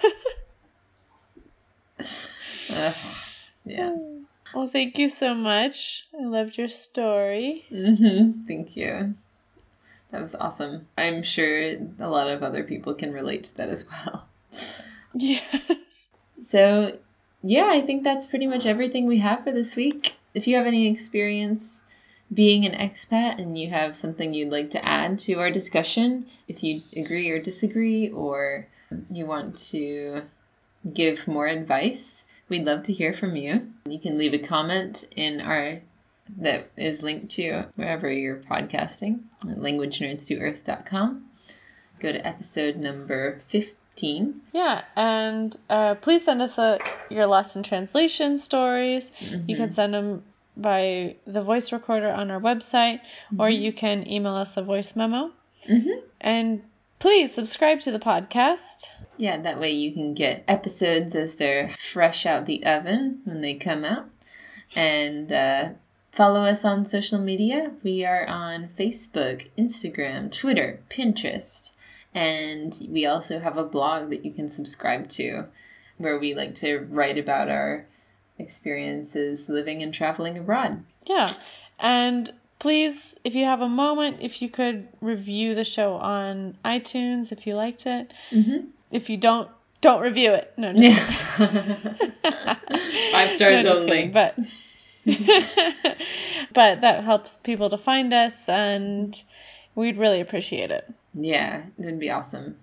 Ugh. 2.71 2.95
yeah. 3.65 3.97
Well, 4.55 4.69
thank 4.69 4.99
you 4.99 5.09
so 5.09 5.35
much. 5.35 6.07
I 6.19 6.25
loved 6.25 6.57
your 6.57 6.69
story. 6.69 7.65
Mm-hmm. 7.71 8.47
Thank 8.47 8.77
you. 8.77 9.15
That 10.11 10.23
was 10.23 10.35
awesome. 10.35 10.87
I'm 10.97 11.25
sure 11.25 11.71
a 11.99 12.09
lot 12.09 12.31
of 12.31 12.43
other 12.43 12.63
people 12.63 12.95
can 12.95 13.13
relate 13.13 13.45
to 13.45 13.57
that 13.59 13.69
as 13.69 13.87
well. 13.89 14.27
Yes. 15.17 16.09
So, 16.41 16.99
yeah, 17.45 17.69
I 17.71 17.83
think 17.83 18.03
that's 18.03 18.27
pretty 18.27 18.49
much 18.49 18.67
everything 18.67 19.07
we 19.07 19.19
have 19.19 19.45
for 19.45 19.53
this 19.53 19.77
week. 19.77 20.17
If 20.35 20.49
you 20.49 20.57
have 20.57 20.67
any 20.67 20.89
experience 20.91 21.84
being 22.33 22.65
an 22.65 22.73
expat 22.73 23.39
and 23.39 23.59
you 23.59 23.71
have 23.71 23.97
something 23.97 24.35
you'd 24.35 24.51
like 24.51 24.71
to 24.71 24.85
add 24.85 25.19
to 25.21 25.35
our 25.35 25.51
discussion, 25.51 26.27
if 26.49 26.63
you 26.63 26.83
agree 26.97 27.31
or 27.31 27.39
disagree, 27.39 28.11
or 28.11 28.67
you 29.11 29.27
want 29.27 29.57
to 29.71 30.23
give 30.93 31.27
more 31.29 31.47
advice, 31.47 32.25
we'd 32.49 32.65
love 32.65 32.85
to 32.85 32.93
hear 32.93 33.13
from 33.13 33.37
you. 33.37 33.73
You 33.87 33.99
can 33.99 34.19
leave 34.19 34.35
a 34.35 34.39
comment 34.39 35.05
in 35.15 35.41
our 35.41 35.81
that 36.39 36.71
is 36.77 37.03
linked 37.03 37.33
to 37.33 37.65
wherever 37.77 38.11
you're 38.11 38.37
podcasting 38.37 39.21
at 39.43 39.59
languagenerdsdoearth.com. 39.59 41.25
Go 42.01 42.13
to 42.13 42.27
episode 42.27 42.77
number 42.77 43.41
15. 43.49 44.41
Yeah, 44.53 44.83
and 44.97 45.55
uh, 45.69 45.95
please 45.97 46.25
send 46.25 46.43
us 46.43 46.59
a, 46.59 46.79
your 47.11 47.27
lesson 47.27 47.63
translation 47.63 48.39
stories. 48.39 49.13
You 49.47 49.57
can 49.57 49.71
send 49.71 49.95
them 49.95 50.23
by 50.57 51.17
the 51.27 51.43
voice 51.43 51.73
recorder 51.73 52.11
on 52.11 52.31
our 52.31 52.41
website, 52.41 53.01
or 53.39 53.51
you 53.51 53.73
can 53.73 54.09
email 54.09 54.35
us 54.35 54.57
a 54.57 54.63
voice 54.63 54.95
memo. 54.95 55.31
Mhm. 55.69 56.03
And 56.21 56.63
please 56.99 57.35
subscribe 57.35 57.81
to 57.81 57.91
the 57.91 57.99
podcast. 57.99 58.87
Yeah, 59.17 59.39
that 59.43 59.61
way 59.61 59.73
you 59.73 59.93
can 59.93 60.15
get 60.15 60.45
episodes 60.49 61.15
as 61.15 61.37
they're 61.37 61.69
fresh 61.69 62.27
out 62.27 62.47
the 62.47 62.65
oven 62.67 63.21
when 63.25 63.41
they 63.41 63.55
come 63.55 63.85
out. 63.85 64.09
And 64.75 65.31
uh, 65.33 65.69
follow 66.13 66.43
us 66.43 66.65
on 66.65 66.85
social 66.85 67.21
media. 67.21 67.73
We 67.83 68.05
are 68.05 68.27
on 68.27 68.69
Facebook, 68.79 69.49
Instagram, 69.57 70.33
Twitter, 70.37 70.81
Pinterest. 70.89 71.73
And 72.13 72.77
we 72.89 73.07
also 73.07 73.39
have 73.39 73.57
a 73.57 73.65
blog 73.65 74.11
that 74.11 74.25
you 74.25 74.33
can 74.33 74.49
subscribe 74.49 75.09
to 75.11 75.47
where 75.99 76.19
we 76.19 76.35
like 76.35 76.57
to 76.57 76.79
write 76.91 77.19
about 77.19 77.51
our 77.51 77.87
experiences 78.39 79.49
living 79.49 79.83
and 79.83 79.95
traveling 79.95 80.39
abroad. 80.39 80.83
Yeah. 81.07 81.31
And 81.79 82.31
please, 82.59 83.17
if 83.25 83.35
you 83.35 83.45
have 83.45 83.61
a 83.61 83.69
moment, 83.69 84.19
if 84.21 84.43
you 84.43 84.49
could 84.49 84.89
review 85.01 85.55
the 85.55 85.65
show 85.65 85.95
on 85.95 86.57
iTunes 86.65 87.33
if 87.33 87.47
you 87.47 87.55
liked 87.55 87.87
it. 87.87 88.13
Mm-hmm. 88.31 88.67
If 88.91 89.11
you 89.11 89.17
don't, 89.17 89.49
don't 89.81 90.03
review 90.03 90.35
it. 90.35 90.53
No, 90.57 90.73
just 90.73 91.01
Five 93.13 93.33
stars 93.33 93.65
No, 93.65 93.75
only. 93.79 93.87
kidding, 93.87 94.13
but 94.13 94.39
but 96.55 96.81
that 96.81 97.05
helps 97.05 97.37
people 97.37 97.71
to 97.71 97.79
find 97.79 98.15
us, 98.15 98.49
and 98.49 99.21
we'd 99.75 99.99
really 99.99 100.21
appreciate 100.21 100.71
it. 100.71 100.91
Yeah, 101.13 101.63
that'd 101.79 101.99
be 101.99 102.11
awesome. 102.11 102.57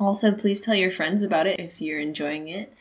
Also, 0.00 0.32
please 0.32 0.60
tell 0.60 0.74
your 0.74 0.90
friends 0.90 1.22
about 1.22 1.46
it 1.46 1.60
if 1.60 1.80
you're 1.82 2.00
enjoying 2.00 2.48
it. 2.48 2.72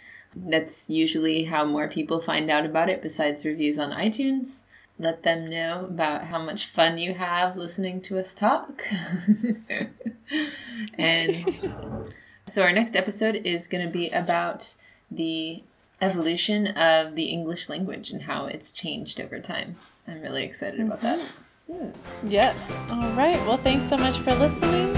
That's 0.46 0.90
usually 0.90 1.44
how 1.44 1.66
more 1.66 1.88
people 1.88 2.22
find 2.22 2.50
out 2.52 2.66
about 2.66 2.90
it 2.90 3.02
besides 3.02 3.46
reviews 3.46 3.80
on 3.80 3.92
iTunes. 3.92 4.64
Let 5.00 5.24
them 5.24 5.46
know 5.46 5.86
about 5.86 6.24
how 6.24 6.40
much 6.40 6.66
fun 6.66 6.98
you 6.98 7.14
have 7.14 7.56
listening 7.56 8.02
to 8.04 8.20
us 8.20 8.34
talk. 8.34 8.84
and 10.98 11.60
so, 12.48 12.64
our 12.64 12.72
next 12.72 12.96
episode 12.96 13.36
is 13.36 13.68
going 13.68 13.86
to 13.86 13.92
be 13.92 14.10
about 14.10 14.74
the 15.12 15.62
evolution 16.02 16.68
of 16.68 17.16
the 17.16 17.26
English 17.26 17.70
language 17.70 18.12
and 18.12 18.22
how 18.22 18.46
it's 18.46 18.72
changed 18.72 19.20
over 19.20 19.40
time. 19.40 19.76
I'm 20.08 20.22
really 20.22 20.44
excited 20.44 20.80
about 20.80 21.02
that. 21.02 21.20
Mm-hmm. 21.70 22.28
Yes. 22.30 22.56
All 22.90 23.12
right. 23.12 23.38
Well, 23.46 23.58
thanks 23.58 23.88
so 23.90 23.98
much 23.98 24.18
for 24.20 24.34
listening, 24.36 24.94